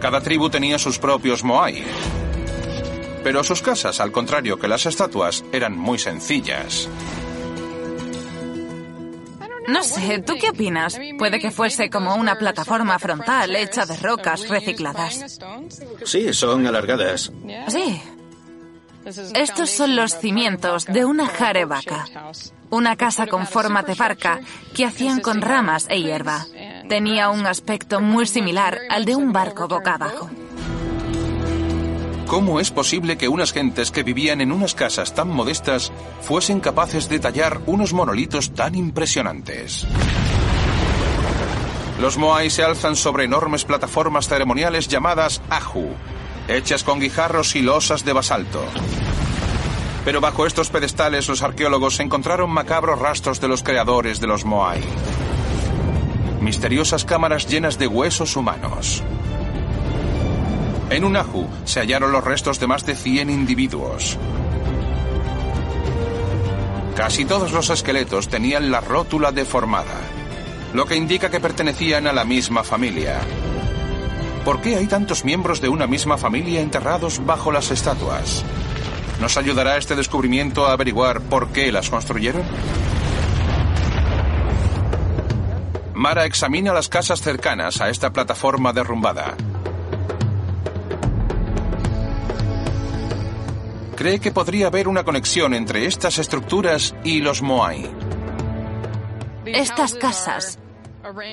Cada 0.00 0.20
tribu 0.20 0.50
tenía 0.50 0.78
sus 0.78 0.98
propios 0.98 1.42
moai. 1.42 1.82
Pero 3.24 3.42
sus 3.42 3.62
casas, 3.62 3.98
al 4.00 4.12
contrario 4.12 4.58
que 4.58 4.68
las 4.68 4.86
estatuas, 4.86 5.42
eran 5.52 5.76
muy 5.76 5.98
sencillas. 5.98 6.88
No 9.68 9.82
sé, 9.82 10.20
¿tú 10.20 10.34
qué 10.40 10.50
opinas? 10.50 10.98
Puede 11.18 11.38
que 11.38 11.50
fuese 11.50 11.90
como 11.90 12.14
una 12.14 12.36
plataforma 12.36 12.98
frontal 12.98 13.54
hecha 13.56 13.86
de 13.86 13.96
rocas 13.96 14.48
recicladas. 14.48 15.38
Sí, 16.04 16.32
son 16.32 16.66
alargadas. 16.66 17.32
Sí. 17.68 18.00
Estos 19.34 19.70
son 19.70 19.94
los 19.94 20.18
cimientos 20.18 20.84
de 20.86 21.04
una 21.04 21.26
jarevaca, 21.26 22.06
una 22.70 22.96
casa 22.96 23.28
con 23.28 23.46
forma 23.46 23.82
de 23.82 23.94
barca 23.94 24.40
que 24.74 24.84
hacían 24.84 25.20
con 25.20 25.40
ramas 25.40 25.86
e 25.88 26.02
hierba. 26.02 26.44
Tenía 26.88 27.30
un 27.30 27.46
aspecto 27.46 28.00
muy 28.00 28.26
similar 28.26 28.80
al 28.90 29.04
de 29.04 29.14
un 29.14 29.32
barco 29.32 29.68
boca 29.68 29.94
abajo. 29.94 30.28
¿Cómo 32.26 32.58
es 32.58 32.72
posible 32.72 33.16
que 33.16 33.28
unas 33.28 33.52
gentes 33.52 33.92
que 33.92 34.02
vivían 34.02 34.40
en 34.40 34.50
unas 34.50 34.74
casas 34.74 35.14
tan 35.14 35.28
modestas 35.28 35.92
fuesen 36.20 36.58
capaces 36.58 37.08
de 37.08 37.20
tallar 37.20 37.60
unos 37.66 37.92
monolitos 37.92 38.52
tan 38.52 38.74
impresionantes? 38.74 39.86
Los 42.00 42.18
Moai 42.18 42.50
se 42.50 42.64
alzan 42.64 42.96
sobre 42.96 43.24
enormes 43.24 43.64
plataformas 43.64 44.28
ceremoniales 44.28 44.88
llamadas 44.88 45.40
Aju, 45.48 45.90
hechas 46.48 46.82
con 46.82 46.98
guijarros 46.98 47.54
y 47.54 47.62
losas 47.62 48.04
de 48.04 48.12
basalto. 48.12 48.64
Pero 50.04 50.20
bajo 50.20 50.46
estos 50.46 50.68
pedestales 50.68 51.28
los 51.28 51.42
arqueólogos 51.42 52.00
encontraron 52.00 52.50
macabros 52.50 52.98
rastros 52.98 53.40
de 53.40 53.46
los 53.46 53.62
creadores 53.62 54.20
de 54.20 54.26
los 54.26 54.44
Moai. 54.44 54.80
Misteriosas 56.40 57.04
cámaras 57.04 57.46
llenas 57.46 57.78
de 57.78 57.86
huesos 57.86 58.36
humanos. 58.36 59.04
En 60.88 61.04
un 61.04 61.16
aju 61.16 61.48
se 61.64 61.80
hallaron 61.80 62.12
los 62.12 62.22
restos 62.22 62.60
de 62.60 62.68
más 62.68 62.86
de 62.86 62.94
100 62.94 63.28
individuos. 63.28 64.16
Casi 66.94 67.24
todos 67.24 67.52
los 67.52 67.70
esqueletos 67.70 68.28
tenían 68.28 68.70
la 68.70 68.80
rótula 68.80 69.32
deformada, 69.32 70.00
lo 70.72 70.86
que 70.86 70.94
indica 70.94 71.28
que 71.28 71.40
pertenecían 71.40 72.06
a 72.06 72.12
la 72.12 72.24
misma 72.24 72.62
familia. 72.62 73.20
¿Por 74.44 74.60
qué 74.60 74.76
hay 74.76 74.86
tantos 74.86 75.24
miembros 75.24 75.60
de 75.60 75.68
una 75.68 75.88
misma 75.88 76.18
familia 76.18 76.60
enterrados 76.60 77.24
bajo 77.26 77.50
las 77.50 77.72
estatuas? 77.72 78.44
¿Nos 79.20 79.36
ayudará 79.36 79.76
este 79.76 79.96
descubrimiento 79.96 80.66
a 80.66 80.72
averiguar 80.72 81.20
por 81.20 81.48
qué 81.48 81.72
las 81.72 81.90
construyeron? 81.90 82.44
Mara 85.94 86.26
examina 86.26 86.72
las 86.72 86.88
casas 86.88 87.20
cercanas 87.22 87.80
a 87.80 87.90
esta 87.90 88.12
plataforma 88.12 88.72
derrumbada. 88.72 89.34
Cree 93.96 94.20
que 94.20 94.30
podría 94.30 94.68
haber 94.68 94.86
una 94.86 95.02
conexión 95.02 95.54
entre 95.54 95.86
estas 95.86 96.18
estructuras 96.18 96.94
y 97.02 97.20
los 97.20 97.42
Moai. 97.42 97.90
Estas 99.46 99.94
casas 99.94 100.58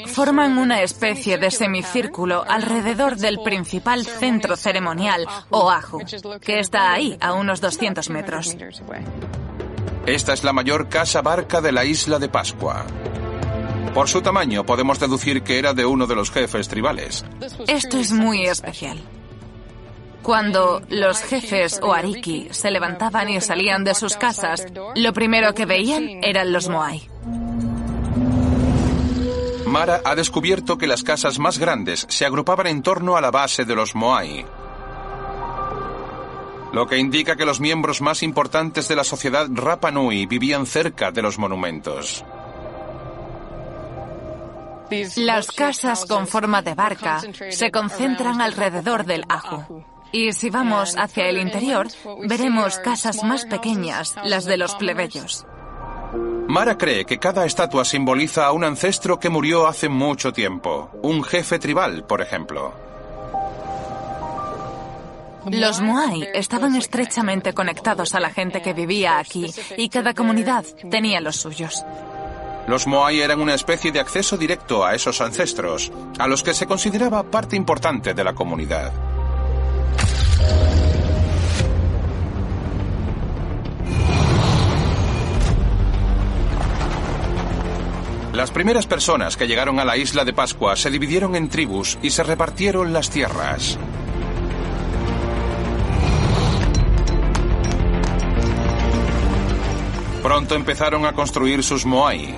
forman 0.07 0.57
una 0.57 0.81
especie 0.81 1.38
de 1.38 1.52
semicírculo 1.52 2.44
alrededor 2.48 3.18
del 3.18 3.40
principal 3.44 4.06
centro 4.06 4.56
ceremonial, 4.56 5.27
o 5.49 5.69
Aju, 5.69 5.99
que 6.41 6.60
está 6.60 6.94
ahí 6.94 7.18
a 7.19 7.34
unos 7.34 7.60
200 7.60 8.10
metros. 8.10 8.56
Esta 10.06 10.34
es 10.34 10.44
la 10.44 10.53
mayor 10.53 10.90
casa 10.90 11.22
barca 11.22 11.61
de 11.61 11.72
la 11.72 11.85
isla 11.85 12.19
de 12.19 12.30
Pascua. 12.30 12.85
Por 13.94 14.10
su 14.10 14.22
tamaño 14.22 14.65
podemos 14.65 14.99
deducir 14.99 15.44
que 15.44 15.60
era 15.60 15.73
de 15.73 15.85
uno 15.85 16.07
de 16.07 16.15
los 16.15 16.31
jefes 16.31 16.68
tribales. 16.68 17.26
Esto 17.68 17.99
es 17.99 18.11
muy 18.11 18.45
especial. 18.45 19.02
Cuando 20.23 20.81
los 20.89 21.21
jefes 21.21 21.79
o 21.83 21.93
ariki 21.93 22.47
se 22.51 22.71
levantaban 22.71 23.29
y 23.29 23.41
salían 23.41 23.83
de 23.83 23.93
sus 23.93 24.15
casas, 24.15 24.65
lo 24.95 25.13
primero 25.13 25.53
que 25.53 25.65
veían 25.65 26.23
eran 26.23 26.53
los 26.53 26.69
moai. 26.69 27.07
Mara 29.67 30.01
ha 30.05 30.15
descubierto 30.15 30.77
que 30.77 30.87
las 30.87 31.03
casas 31.03 31.39
más 31.39 31.57
grandes 31.57 32.05
se 32.09 32.25
agrupaban 32.25 32.67
en 32.67 32.81
torno 32.81 33.17
a 33.17 33.21
la 33.21 33.31
base 33.31 33.65
de 33.65 33.75
los 33.75 33.95
moai, 33.95 34.45
lo 36.73 36.87
que 36.87 36.97
indica 36.97 37.35
que 37.35 37.45
los 37.45 37.59
miembros 37.59 38.01
más 38.01 38.23
importantes 38.23 38.87
de 38.87 38.95
la 38.95 39.03
sociedad 39.03 39.47
Rapa 39.51 39.91
Nui 39.91 40.25
vivían 40.25 40.65
cerca 40.65 41.11
de 41.11 41.21
los 41.21 41.37
monumentos. 41.37 42.25
Las 45.15 45.51
casas 45.51 46.05
con 46.05 46.27
forma 46.27 46.61
de 46.61 46.75
barca 46.75 47.21
se 47.49 47.71
concentran 47.71 48.41
alrededor 48.41 49.05
del 49.05 49.23
Aju. 49.29 49.83
Y 50.14 50.31
si 50.34 50.52
vamos 50.52 50.95
hacia 50.95 51.27
el 51.27 51.40
interior, 51.40 51.88
veremos 52.27 52.77
casas 52.77 53.23
más 53.23 53.45
pequeñas, 53.45 54.15
las 54.23 54.45
de 54.45 54.57
los 54.57 54.76
plebeyos. 54.76 55.45
Mara 56.48 56.77
cree 56.77 57.03
que 57.03 57.18
cada 57.18 57.48
estatua 57.48 57.84
simboliza 57.84 58.45
a 58.45 58.52
un 58.52 58.64
ancestro 58.64 59.19
que 59.19 59.30
murió 59.30 59.65
hace 59.65 59.90
mucho 59.90 60.31
tiempo, 60.31 60.91
un 61.02 61.23
jefe 61.23 61.57
tribal, 61.57 62.06
por 62.06 62.22
ejemplo. 62.22 62.73
Los 65.49 65.81
Moai 65.81 66.30
estaban 66.35 66.76
estrechamente 66.76 67.53
conectados 67.53 68.14
a 68.14 68.19
la 68.19 68.30
gente 68.30 68.61
que 68.61 68.73
vivía 68.73 69.18
aquí 69.18 69.52
y 69.77 69.90
cada 69.90 70.14
comunidad 70.14 70.64
tenía 70.91 71.22
los 71.22 71.38
suyos. 71.38 71.84
Los 72.68 72.85
Moai 72.85 73.19
eran 73.19 73.41
una 73.41 73.56
especie 73.56 73.91
de 73.91 73.99
acceso 73.99 74.38
directo 74.38 74.85
a 74.85 74.94
esos 74.94 75.22
ancestros, 75.22 75.91
a 76.19 76.27
los 76.27 76.44
que 76.44 76.53
se 76.53 76.68
consideraba 76.68 77.23
parte 77.23 77.56
importante 77.56 78.14
de 78.14 78.23
la 78.23 78.35
comunidad. 78.35 78.94
Las 88.34 88.49
primeras 88.49 88.88
personas 88.88 89.38
que 89.38 89.45
llegaron 89.45 89.80
a 89.80 89.85
la 89.85 89.95
isla 89.95 90.26
de 90.26 90.34
Pascua 90.34 90.76
se 90.76 90.89
dividieron 90.89 91.35
en 91.35 91.49
tribus 91.49 91.99
y 92.01 92.10
se 92.10 92.23
repartieron 92.23 92.91
las 92.91 93.11
tierras. 93.11 93.77
Pronto 100.23 100.55
empezaron 100.55 101.05
a 101.05 101.14
construir 101.14 101.64
sus 101.64 101.85
moai. 101.85 102.34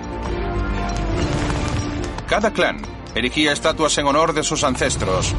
Cada 2.28 2.52
clan 2.52 2.82
erigía 3.16 3.54
estatuas 3.54 3.98
en 3.98 4.08
honor 4.08 4.34
de 4.34 4.44
sus 4.44 4.66
ancestros. 4.66 5.34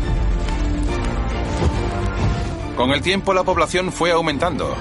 Con 2.76 2.92
el 2.92 3.02
tiempo 3.02 3.34
la 3.34 3.44
población 3.44 3.92
fue 3.92 4.10
aumentando 4.10 4.74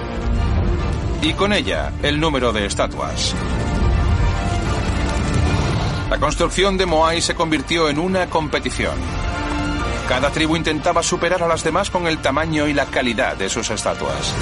y 1.20 1.34
con 1.34 1.52
ella 1.52 1.92
el 2.02 2.18
número 2.18 2.54
de 2.54 2.64
estatuas. 2.64 3.34
La 6.10 6.20
construcción 6.20 6.78
de 6.78 6.86
Moai 6.86 7.20
se 7.20 7.34
convirtió 7.34 7.88
en 7.88 7.98
una 7.98 8.30
competición. 8.30 8.94
Cada 10.08 10.30
tribu 10.30 10.54
intentaba 10.54 11.02
superar 11.02 11.42
a 11.42 11.48
las 11.48 11.64
demás 11.64 11.90
con 11.90 12.06
el 12.06 12.18
tamaño 12.18 12.68
y 12.68 12.74
la 12.74 12.86
calidad 12.86 13.36
de 13.36 13.48
sus 13.48 13.70
estatuas. 13.70 14.32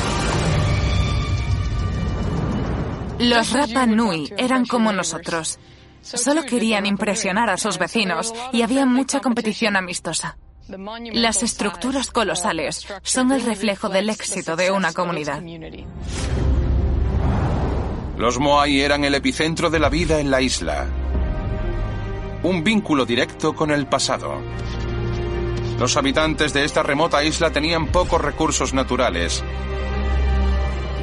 Los 3.18 3.52
Rapa 3.52 3.86
Nui 3.86 4.30
eran 4.36 4.66
como 4.66 4.92
nosotros. 4.92 5.58
Solo 6.02 6.42
querían 6.42 6.84
impresionar 6.84 7.48
a 7.48 7.56
sus 7.56 7.78
vecinos 7.78 8.34
y 8.52 8.60
había 8.60 8.84
mucha 8.84 9.20
competición 9.20 9.76
amistosa. 9.76 10.36
Las 11.12 11.42
estructuras 11.42 12.10
colosales 12.10 12.86
son 13.02 13.32
el 13.32 13.42
reflejo 13.42 13.88
del 13.88 14.10
éxito 14.10 14.54
de 14.56 14.70
una 14.70 14.92
comunidad. 14.92 15.42
Los 18.18 18.38
Moai 18.38 18.80
eran 18.80 19.04
el 19.04 19.14
epicentro 19.14 19.70
de 19.70 19.78
la 19.78 19.88
vida 19.88 20.20
en 20.20 20.30
la 20.30 20.42
isla. 20.42 20.86
Un 22.44 22.62
vínculo 22.62 23.06
directo 23.06 23.54
con 23.54 23.70
el 23.70 23.86
pasado. 23.86 24.34
Los 25.78 25.96
habitantes 25.96 26.52
de 26.52 26.64
esta 26.64 26.82
remota 26.82 27.24
isla 27.24 27.50
tenían 27.50 27.86
pocos 27.86 28.20
recursos 28.20 28.74
naturales. 28.74 29.42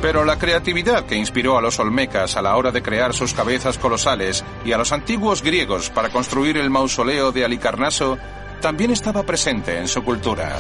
Pero 0.04 0.24
la 0.24 0.38
creatividad 0.38 1.08
que 1.08 1.16
inspiró 1.16 1.58
a 1.58 1.62
los 1.64 1.80
olmecas 1.80 2.38
a 2.38 2.44
la 2.44 2.56
hora 2.56 2.72
de 2.72 2.84
crear 2.84 3.16
sus 3.16 3.34
cabezas 3.34 3.80
colosales 3.80 4.46
y 4.64 4.72
a 4.72 4.78
los 4.78 4.92
antiguos 4.92 5.42
griegos 5.42 5.90
para 5.90 6.10
construir 6.10 6.58
el 6.58 6.70
mausoleo 6.70 7.32
de 7.32 7.44
Alicarnaso 7.44 8.20
también 8.62 8.92
estaba 8.92 9.24
presente 9.24 9.80
en 9.80 9.88
su 9.88 10.04
cultura. 10.04 10.56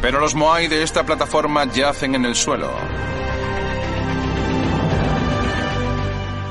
Pero 0.00 0.20
los 0.20 0.36
Moai 0.36 0.68
de 0.68 0.84
esta 0.84 1.04
plataforma 1.04 1.64
yacen 1.64 2.14
en 2.14 2.24
el 2.24 2.36
suelo. 2.36 2.70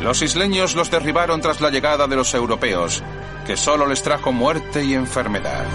Los 0.02 0.22
isleños 0.22 0.76
los 0.76 0.90
derribaron 0.90 1.42
tras 1.42 1.60
la 1.60 1.70
llegada 1.70 2.08
de 2.08 2.16
los 2.16 2.34
europeos, 2.34 3.04
que 3.46 3.58
solo 3.58 3.86
les 3.86 4.02
trajo 4.02 4.32
muerte 4.32 4.84
y 4.84 4.94
enfermedad. 4.94 5.66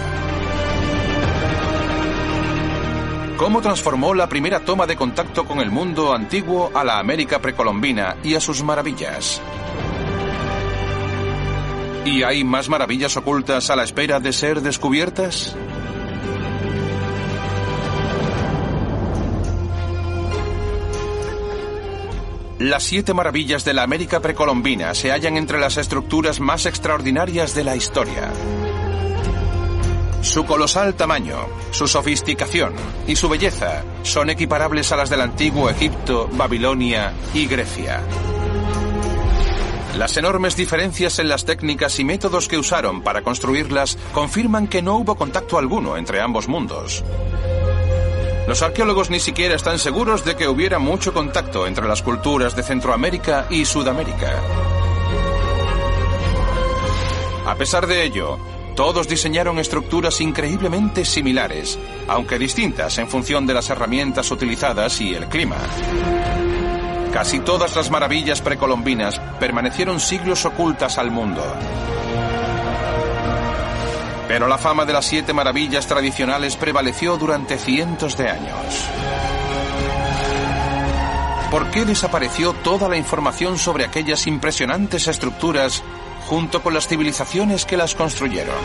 ¿Cómo 3.37 3.61
transformó 3.61 4.13
la 4.13 4.29
primera 4.29 4.61
toma 4.61 4.87
de 4.87 4.95
contacto 4.95 5.45
con 5.45 5.59
el 5.59 5.69
mundo 5.69 6.13
antiguo 6.13 6.71
a 6.73 6.83
la 6.83 6.99
América 6.99 7.39
precolombina 7.39 8.15
y 8.23 8.33
a 8.33 8.39
sus 8.39 8.63
maravillas? 8.63 9.41
¿Y 12.05 12.23
hay 12.23 12.43
más 12.43 12.69
maravillas 12.69 13.17
ocultas 13.17 13.69
a 13.69 13.75
la 13.75 13.83
espera 13.83 14.19
de 14.19 14.31
ser 14.31 14.61
descubiertas? 14.61 15.55
Las 22.59 22.83
siete 22.83 23.13
maravillas 23.13 23.65
de 23.65 23.73
la 23.73 23.83
América 23.83 24.21
precolombina 24.21 24.93
se 24.93 25.11
hallan 25.11 25.35
entre 25.35 25.59
las 25.59 25.75
estructuras 25.75 26.39
más 26.39 26.65
extraordinarias 26.65 27.53
de 27.53 27.65
la 27.65 27.75
historia. 27.75 28.31
Su 30.21 30.45
colosal 30.45 30.95
tamaño, 30.95 31.47
su 31.71 31.85
sofisticación 31.85 32.73
y 33.07 33.17
su 33.17 33.27
belleza 33.27 33.83
son 34.03 34.29
equiparables 34.29 34.91
a 34.93 34.95
las 34.95 35.09
del 35.09 35.19
antiguo 35.19 35.69
Egipto, 35.69 36.29
Babilonia 36.31 37.13
y 37.33 37.45
Grecia. 37.45 38.01
Las 39.97 40.15
enormes 40.15 40.55
diferencias 40.55 41.19
en 41.19 41.27
las 41.27 41.43
técnicas 41.43 41.99
y 41.99 42.05
métodos 42.05 42.47
que 42.47 42.57
usaron 42.57 43.01
para 43.01 43.21
construirlas 43.21 43.97
confirman 44.13 44.67
que 44.67 44.81
no 44.81 44.95
hubo 44.95 45.15
contacto 45.15 45.57
alguno 45.57 45.97
entre 45.97 46.21
ambos 46.21 46.47
mundos. 46.47 47.03
Los 48.47 48.61
arqueólogos 48.61 49.09
ni 49.09 49.19
siquiera 49.19 49.55
están 49.55 49.79
seguros 49.79 50.23
de 50.23 50.35
que 50.35 50.47
hubiera 50.47 50.77
mucho 50.77 51.13
contacto 51.13 51.65
entre 51.65 51.87
las 51.87 52.03
culturas 52.03 52.55
de 52.55 52.61
Centroamérica 52.63 53.47
y 53.49 53.65
Sudamérica. 53.65 54.39
A 57.47 57.55
pesar 57.55 57.87
de 57.87 58.03
ello, 58.03 58.37
todos 58.75 59.07
diseñaron 59.07 59.57
estructuras 59.57 60.21
increíblemente 60.21 61.05
similares, 61.05 61.79
aunque 62.07 62.37
distintas 62.37 62.97
en 62.97 63.07
función 63.07 63.47
de 63.47 63.53
las 63.53 63.69
herramientas 63.69 64.29
utilizadas 64.29 64.99
y 65.01 65.15
el 65.15 65.27
clima. 65.27 65.57
Casi 67.11 67.39
todas 67.39 67.75
las 67.75 67.89
maravillas 67.89 68.41
precolombinas 68.41 69.19
permanecieron 69.39 69.99
siglos 69.99 70.45
ocultas 70.45 70.97
al 70.97 71.11
mundo. 71.11 71.41
Pero 74.35 74.49
la 74.49 74.57
fama 74.57 74.83
de 74.83 74.91
las 74.91 75.05
siete 75.05 75.31
maravillas 75.31 75.87
tradicionales 75.87 76.57
prevaleció 76.57 77.15
durante 77.15 77.57
cientos 77.57 78.17
de 78.17 78.29
años. 78.29 78.83
¿Por 81.49 81.71
qué 81.71 81.85
desapareció 81.85 82.51
toda 82.51 82.89
la 82.89 82.97
información 82.97 83.57
sobre 83.57 83.85
aquellas 83.85 84.27
impresionantes 84.27 85.07
estructuras 85.07 85.83
junto 86.27 86.61
con 86.61 86.73
las 86.73 86.85
civilizaciones 86.85 87.63
que 87.63 87.77
las 87.77 87.95
construyeron? 87.95 88.57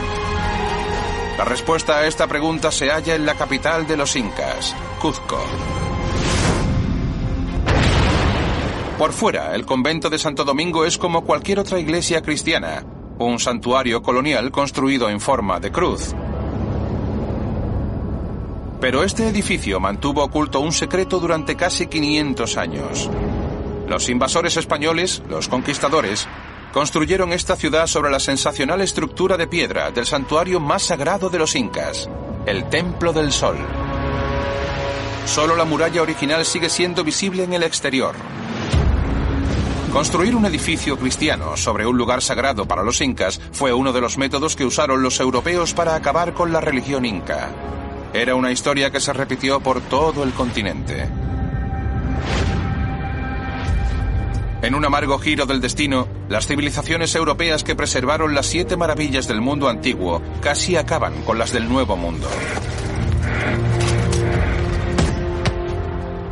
La 1.38 1.44
respuesta 1.44 1.98
a 1.98 2.06
esta 2.08 2.26
pregunta 2.26 2.72
se 2.72 2.90
halla 2.90 3.14
en 3.14 3.24
la 3.24 3.36
capital 3.36 3.86
de 3.86 3.96
los 3.96 4.16
incas, 4.16 4.74
Cuzco. 5.00 5.38
Por 8.98 9.12
fuera, 9.12 9.54
el 9.54 9.64
convento 9.64 10.10
de 10.10 10.18
Santo 10.18 10.42
Domingo 10.42 10.84
es 10.84 10.98
como 10.98 11.24
cualquier 11.24 11.60
otra 11.60 11.78
iglesia 11.78 12.22
cristiana, 12.22 12.84
un 13.26 13.38
santuario 13.38 14.02
colonial 14.02 14.50
construido 14.50 15.08
en 15.08 15.20
forma 15.20 15.60
de 15.60 15.70
cruz. 15.70 16.14
Pero 18.80 19.04
este 19.04 19.28
edificio 19.28 19.78
mantuvo 19.78 20.24
oculto 20.24 20.60
un 20.60 20.72
secreto 20.72 21.20
durante 21.20 21.54
casi 21.54 21.86
500 21.86 22.56
años. 22.56 23.10
Los 23.86 24.08
invasores 24.08 24.56
españoles, 24.56 25.22
los 25.28 25.48
conquistadores, 25.48 26.26
construyeron 26.72 27.32
esta 27.32 27.56
ciudad 27.56 27.86
sobre 27.86 28.10
la 28.10 28.20
sensacional 28.20 28.80
estructura 28.80 29.36
de 29.36 29.48
piedra 29.48 29.90
del 29.90 30.06
santuario 30.06 30.60
más 30.60 30.82
sagrado 30.82 31.28
de 31.28 31.38
los 31.38 31.54
incas, 31.56 32.08
el 32.46 32.68
Templo 32.70 33.12
del 33.12 33.32
Sol. 33.32 33.56
Solo 35.26 35.56
la 35.56 35.64
muralla 35.64 36.02
original 36.02 36.44
sigue 36.44 36.70
siendo 36.70 37.04
visible 37.04 37.44
en 37.44 37.52
el 37.52 37.64
exterior. 37.64 38.14
Construir 39.92 40.36
un 40.36 40.46
edificio 40.46 40.96
cristiano 40.96 41.56
sobre 41.56 41.84
un 41.84 41.98
lugar 41.98 42.22
sagrado 42.22 42.66
para 42.66 42.84
los 42.84 43.00
incas 43.00 43.40
fue 43.50 43.72
uno 43.72 43.92
de 43.92 44.00
los 44.00 44.18
métodos 44.18 44.54
que 44.54 44.64
usaron 44.64 45.02
los 45.02 45.18
europeos 45.18 45.74
para 45.74 45.96
acabar 45.96 46.32
con 46.32 46.52
la 46.52 46.60
religión 46.60 47.04
inca. 47.04 47.50
Era 48.14 48.36
una 48.36 48.52
historia 48.52 48.90
que 48.90 49.00
se 49.00 49.12
repitió 49.12 49.58
por 49.60 49.80
todo 49.80 50.22
el 50.22 50.32
continente. 50.32 51.08
En 54.62 54.74
un 54.76 54.84
amargo 54.84 55.18
giro 55.18 55.46
del 55.46 55.60
destino, 55.60 56.06
las 56.28 56.46
civilizaciones 56.46 57.14
europeas 57.16 57.64
que 57.64 57.74
preservaron 57.74 58.34
las 58.34 58.46
siete 58.46 58.76
maravillas 58.76 59.26
del 59.26 59.40
mundo 59.40 59.68
antiguo 59.68 60.22
casi 60.40 60.76
acaban 60.76 61.22
con 61.22 61.36
las 61.36 61.52
del 61.52 61.68
Nuevo 61.68 61.96
Mundo. 61.96 62.28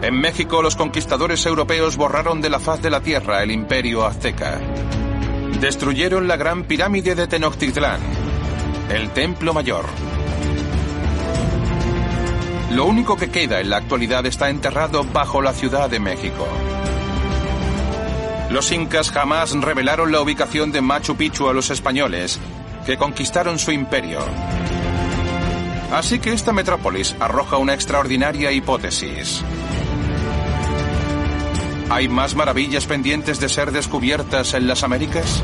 En 0.01 0.21
México, 0.21 0.63
los 0.63 0.77
conquistadores 0.77 1.45
europeos 1.45 1.97
borraron 1.97 2.41
de 2.41 2.51
la 2.51 2.61
faz 2.61 2.81
de 2.81 2.91
la 2.91 3.01
tierra 3.01 3.43
el 3.43 3.51
imperio 3.51 4.07
azteca. 4.07 4.61
Destruyeron 5.61 6.29
la 6.29 6.37
gran 6.37 6.65
pirámide 6.65 7.17
de 7.17 7.27
Tenochtitlán, 7.27 8.01
el 8.91 9.11
Templo 9.11 9.53
Mayor. 9.53 9.87
Lo 12.71 12.85
único 12.85 13.17
que 13.17 13.31
queda 13.31 13.61
en 13.61 13.71
la 13.71 13.79
actualidad 13.79 14.25
está 14.27 14.51
enterrado 14.51 15.03
bajo 15.03 15.43
la 15.43 15.53
Ciudad 15.53 15.91
de 15.91 15.99
México. 15.99 16.47
Los 18.51 18.71
incas 18.71 19.11
jamás 19.11 19.53
revelaron 19.53 20.13
la 20.13 20.21
ubicación 20.21 20.71
de 20.71 20.81
Machu 20.81 21.17
Picchu 21.17 21.49
a 21.49 21.53
los 21.53 21.71
españoles, 21.71 22.39
que 22.87 22.97
conquistaron 22.97 23.59
su 23.59 23.73
imperio. 23.73 24.21
Así 25.93 26.19
que 26.21 26.33
esta 26.33 26.53
metrópolis 26.53 27.17
arroja 27.19 27.57
una 27.57 27.75
extraordinaria 27.75 28.53
hipótesis. 28.53 29.43
¿Hay 31.91 32.07
más 32.09 32.35
maravillas 32.35 32.87
pendientes 32.87 33.41
de 33.41 33.49
ser 33.49 33.73
descubiertas 33.73 34.53
en 34.53 34.67
las 34.67 34.83
Américas? 34.83 35.43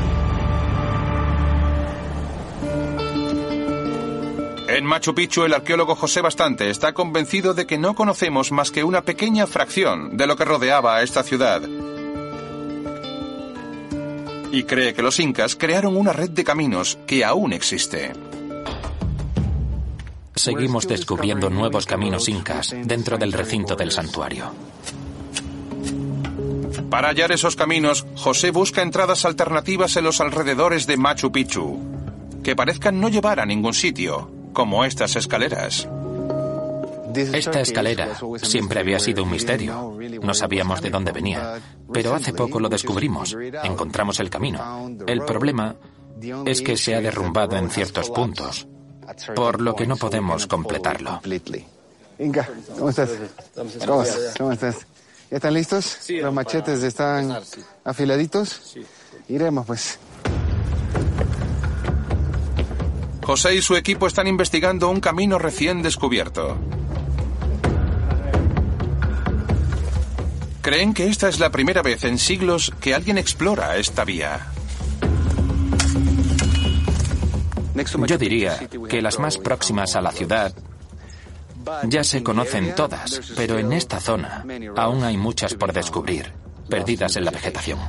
En 4.67 4.85
Machu 4.85 5.15
Picchu 5.15 5.43
el 5.43 5.53
arqueólogo 5.53 5.95
José 5.95 6.21
Bastante 6.21 6.69
está 6.69 6.93
convencido 6.93 7.55
de 7.55 7.65
que 7.65 7.79
no 7.79 7.95
conocemos 7.95 8.51
más 8.51 8.69
que 8.69 8.83
una 8.83 9.01
pequeña 9.01 9.47
fracción 9.47 10.17
de 10.17 10.27
lo 10.27 10.35
que 10.35 10.45
rodeaba 10.45 10.97
a 10.97 11.01
esta 11.01 11.23
ciudad. 11.23 11.63
Y 14.51 14.63
cree 14.63 14.93
que 14.93 15.01
los 15.01 15.19
incas 15.19 15.55
crearon 15.55 15.97
una 15.97 16.13
red 16.13 16.29
de 16.29 16.43
caminos 16.43 16.99
que 17.07 17.25
aún 17.25 17.53
existe. 17.53 18.13
Seguimos 20.35 20.87
descubriendo 20.87 21.49
nuevos 21.49 21.87
caminos 21.87 22.29
incas 22.29 22.75
dentro 22.83 23.17
del 23.17 23.33
recinto 23.33 23.75
del 23.75 23.91
santuario. 23.91 24.51
Para 26.89 27.09
hallar 27.09 27.31
esos 27.31 27.55
caminos, 27.55 28.05
José 28.15 28.51
busca 28.51 28.81
entradas 28.81 29.25
alternativas 29.25 29.95
en 29.97 30.03
los 30.03 30.21
alrededores 30.21 30.87
de 30.87 30.97
Machu 30.97 31.31
Picchu, 31.31 31.79
que 32.43 32.55
parezcan 32.55 32.99
no 32.99 33.09
llevar 33.09 33.39
a 33.39 33.45
ningún 33.45 33.73
sitio, 33.73 34.29
como 34.53 34.85
estas 34.85 35.15
escaleras. 35.15 35.87
Esta 37.15 37.61
escalera 37.61 38.17
siempre 38.41 38.79
había 38.79 38.99
sido 38.99 39.23
un 39.23 39.31
misterio. 39.31 39.97
No 40.21 40.33
sabíamos 40.33 40.81
de 40.81 40.89
dónde 40.89 41.11
venía. 41.11 41.59
Pero 41.91 42.13
hace 42.13 42.33
poco 42.33 42.59
lo 42.59 42.69
descubrimos. 42.69 43.35
Encontramos 43.63 44.19
el 44.19 44.29
camino. 44.29 44.89
El 45.07 45.21
problema 45.21 45.75
es 46.45 46.61
que 46.61 46.77
se 46.77 46.95
ha 46.95 47.01
derrumbado 47.01 47.57
en 47.57 47.69
ciertos 47.69 48.09
puntos, 48.09 48.67
por 49.35 49.61
lo 49.61 49.75
que 49.75 49.87
no 49.87 49.97
podemos 49.97 50.47
completarlo. 50.47 51.21
Inca, 52.17 52.47
¿cómo 52.77 52.89
estás? 52.89 53.09
¿Cómo, 54.37 54.51
estás? 54.51 54.87
¿Ya 55.35 55.39
están 55.39 55.53
listos? 55.53 55.97
¿Los 56.07 56.33
machetes 56.33 56.81
están 56.81 57.37
afiladitos? 57.83 58.77
Iremos, 59.27 59.65
pues. 59.65 59.99
José 63.21 63.55
y 63.55 63.61
su 63.61 63.75
equipo 63.75 64.07
están 64.07 64.27
investigando 64.27 64.89
un 64.89 65.01
camino 65.01 65.37
recién 65.37 65.81
descubierto. 65.81 66.57
Creen 70.61 70.93
que 70.93 71.09
esta 71.09 71.27
es 71.27 71.37
la 71.37 71.49
primera 71.49 71.81
vez 71.81 72.05
en 72.05 72.17
siglos 72.17 72.71
que 72.79 72.95
alguien 72.95 73.17
explora 73.17 73.75
esta 73.75 74.05
vía. 74.05 74.39
Yo 78.07 78.17
diría 78.17 78.57
que 78.87 79.01
las 79.01 79.19
más 79.19 79.37
próximas 79.37 79.97
a 79.97 80.01
la 80.01 80.13
ciudad 80.13 80.55
ya 81.83 82.03
se 82.03 82.23
conocen 82.23 82.75
todas, 82.75 83.21
pero 83.35 83.57
en 83.59 83.73
esta 83.73 83.99
zona 83.99 84.45
aún 84.75 85.03
hay 85.03 85.17
muchas 85.17 85.53
por 85.55 85.73
descubrir, 85.73 86.31
perdidas 86.69 87.15
en 87.15 87.25
la 87.25 87.31
vegetación. 87.31 87.79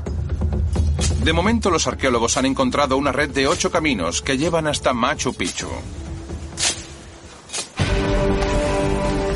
De 1.22 1.32
momento 1.32 1.70
los 1.70 1.86
arqueólogos 1.86 2.36
han 2.36 2.46
encontrado 2.46 2.96
una 2.96 3.12
red 3.12 3.30
de 3.30 3.48
ocho 3.48 3.70
caminos 3.70 4.22
que 4.22 4.38
llevan 4.38 4.66
hasta 4.66 4.92
Machu 4.92 5.34
Picchu. 5.34 5.68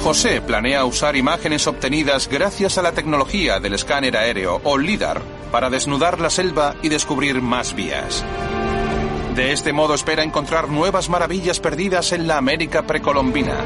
José 0.02 0.40
planea 0.40 0.84
usar 0.84 1.14
imágenes 1.14 1.66
obtenidas 1.66 2.28
gracias 2.28 2.78
a 2.78 2.82
la 2.82 2.92
tecnología 2.92 3.60
del 3.60 3.74
escáner 3.74 4.16
aéreo 4.16 4.60
o 4.64 4.78
LIDAR 4.78 5.20
para 5.52 5.68
desnudar 5.68 6.20
la 6.20 6.30
selva 6.30 6.76
y 6.82 6.88
descubrir 6.88 7.42
más 7.42 7.74
vías. 7.74 8.24
De 9.34 9.52
este 9.52 9.72
modo 9.72 9.94
espera 9.94 10.24
encontrar 10.24 10.68
nuevas 10.68 11.08
maravillas 11.08 11.60
perdidas 11.60 12.12
en 12.12 12.26
la 12.26 12.38
América 12.38 12.86
precolombina. 12.86 13.58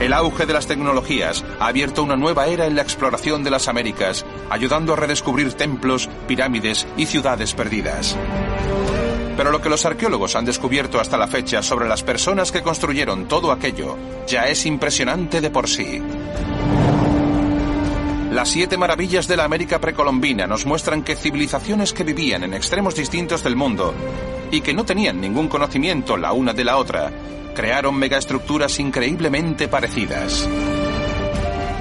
El 0.00 0.12
auge 0.12 0.44
de 0.44 0.52
las 0.52 0.66
tecnologías 0.66 1.44
ha 1.60 1.68
abierto 1.68 2.02
una 2.02 2.16
nueva 2.16 2.46
era 2.46 2.66
en 2.66 2.74
la 2.74 2.82
exploración 2.82 3.44
de 3.44 3.50
las 3.50 3.68
Américas, 3.68 4.26
ayudando 4.50 4.92
a 4.92 4.96
redescubrir 4.96 5.52
templos, 5.54 6.08
pirámides 6.26 6.86
y 6.96 7.06
ciudades 7.06 7.54
perdidas. 7.54 8.16
Pero 9.36 9.50
lo 9.50 9.60
que 9.60 9.70
los 9.70 9.84
arqueólogos 9.84 10.36
han 10.36 10.44
descubierto 10.44 11.00
hasta 11.00 11.16
la 11.16 11.26
fecha 11.26 11.62
sobre 11.62 11.88
las 11.88 12.02
personas 12.02 12.52
que 12.52 12.62
construyeron 12.62 13.26
todo 13.26 13.50
aquello 13.50 13.96
ya 14.26 14.46
es 14.46 14.66
impresionante 14.66 15.40
de 15.40 15.50
por 15.50 15.68
sí. 15.68 16.02
Las 18.30 18.48
siete 18.48 18.76
maravillas 18.76 19.28
de 19.28 19.36
la 19.36 19.44
América 19.44 19.80
precolombina 19.80 20.46
nos 20.46 20.66
muestran 20.66 21.04
que 21.04 21.14
civilizaciones 21.14 21.92
que 21.92 22.02
vivían 22.02 22.42
en 22.42 22.54
extremos 22.54 22.96
distintos 22.96 23.44
del 23.44 23.54
mundo 23.54 23.94
y 24.50 24.60
que 24.60 24.74
no 24.74 24.84
tenían 24.84 25.20
ningún 25.20 25.48
conocimiento 25.48 26.16
la 26.16 26.32
una 26.32 26.52
de 26.52 26.64
la 26.64 26.76
otra, 26.76 27.12
crearon 27.54 27.96
megaestructuras 27.96 28.78
increíblemente 28.78 29.68
parecidas. 29.68 30.48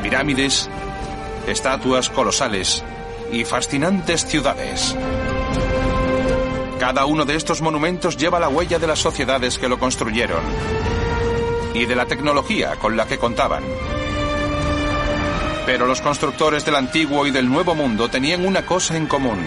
Pirámides, 0.01 0.69
estatuas 1.47 2.09
colosales 2.09 2.83
y 3.31 3.43
fascinantes 3.43 4.25
ciudades. 4.25 4.95
Cada 6.79 7.05
uno 7.05 7.25
de 7.25 7.35
estos 7.35 7.61
monumentos 7.61 8.17
lleva 8.17 8.39
la 8.39 8.49
huella 8.49 8.77
de 8.77 8.87
las 8.87 8.99
sociedades 8.99 9.57
que 9.57 9.69
lo 9.69 9.79
construyeron 9.79 10.43
y 11.73 11.85
de 11.85 11.95
la 11.95 12.05
tecnología 12.05 12.75
con 12.75 12.95
la 12.95 13.07
que 13.07 13.17
contaban. 13.17 13.63
Pero 15.65 15.87
los 15.87 16.01
constructores 16.01 16.65
del 16.65 16.75
antiguo 16.75 17.25
y 17.25 17.31
del 17.31 17.49
nuevo 17.49 17.73
mundo 17.73 18.09
tenían 18.09 18.45
una 18.45 18.65
cosa 18.65 18.97
en 18.97 19.07
común. 19.07 19.39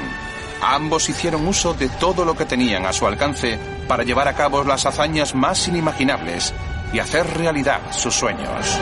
Ambos 0.62 1.08
hicieron 1.08 1.46
uso 1.46 1.74
de 1.74 1.88
todo 1.88 2.24
lo 2.24 2.36
que 2.36 2.44
tenían 2.44 2.86
a 2.86 2.92
su 2.92 3.06
alcance 3.06 3.58
para 3.86 4.04
llevar 4.04 4.28
a 4.28 4.34
cabo 4.34 4.64
las 4.64 4.86
hazañas 4.86 5.34
más 5.34 5.68
inimaginables 5.68 6.54
y 6.92 6.98
hacer 6.98 7.26
realidad 7.36 7.80
sus 7.90 8.14
sueños. 8.14 8.78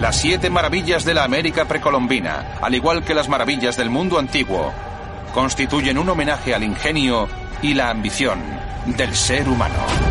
Las 0.00 0.16
siete 0.16 0.48
maravillas 0.48 1.04
de 1.04 1.14
la 1.14 1.24
América 1.24 1.64
precolombina, 1.64 2.58
al 2.60 2.74
igual 2.74 3.04
que 3.04 3.14
las 3.14 3.28
maravillas 3.28 3.76
del 3.76 3.90
mundo 3.90 4.18
antiguo, 4.18 4.72
constituyen 5.34 5.98
un 5.98 6.08
homenaje 6.08 6.54
al 6.54 6.62
ingenio 6.62 7.28
y 7.62 7.74
la 7.74 7.90
ambición 7.90 8.40
del 8.86 9.14
ser 9.14 9.48
humano. 9.48 10.07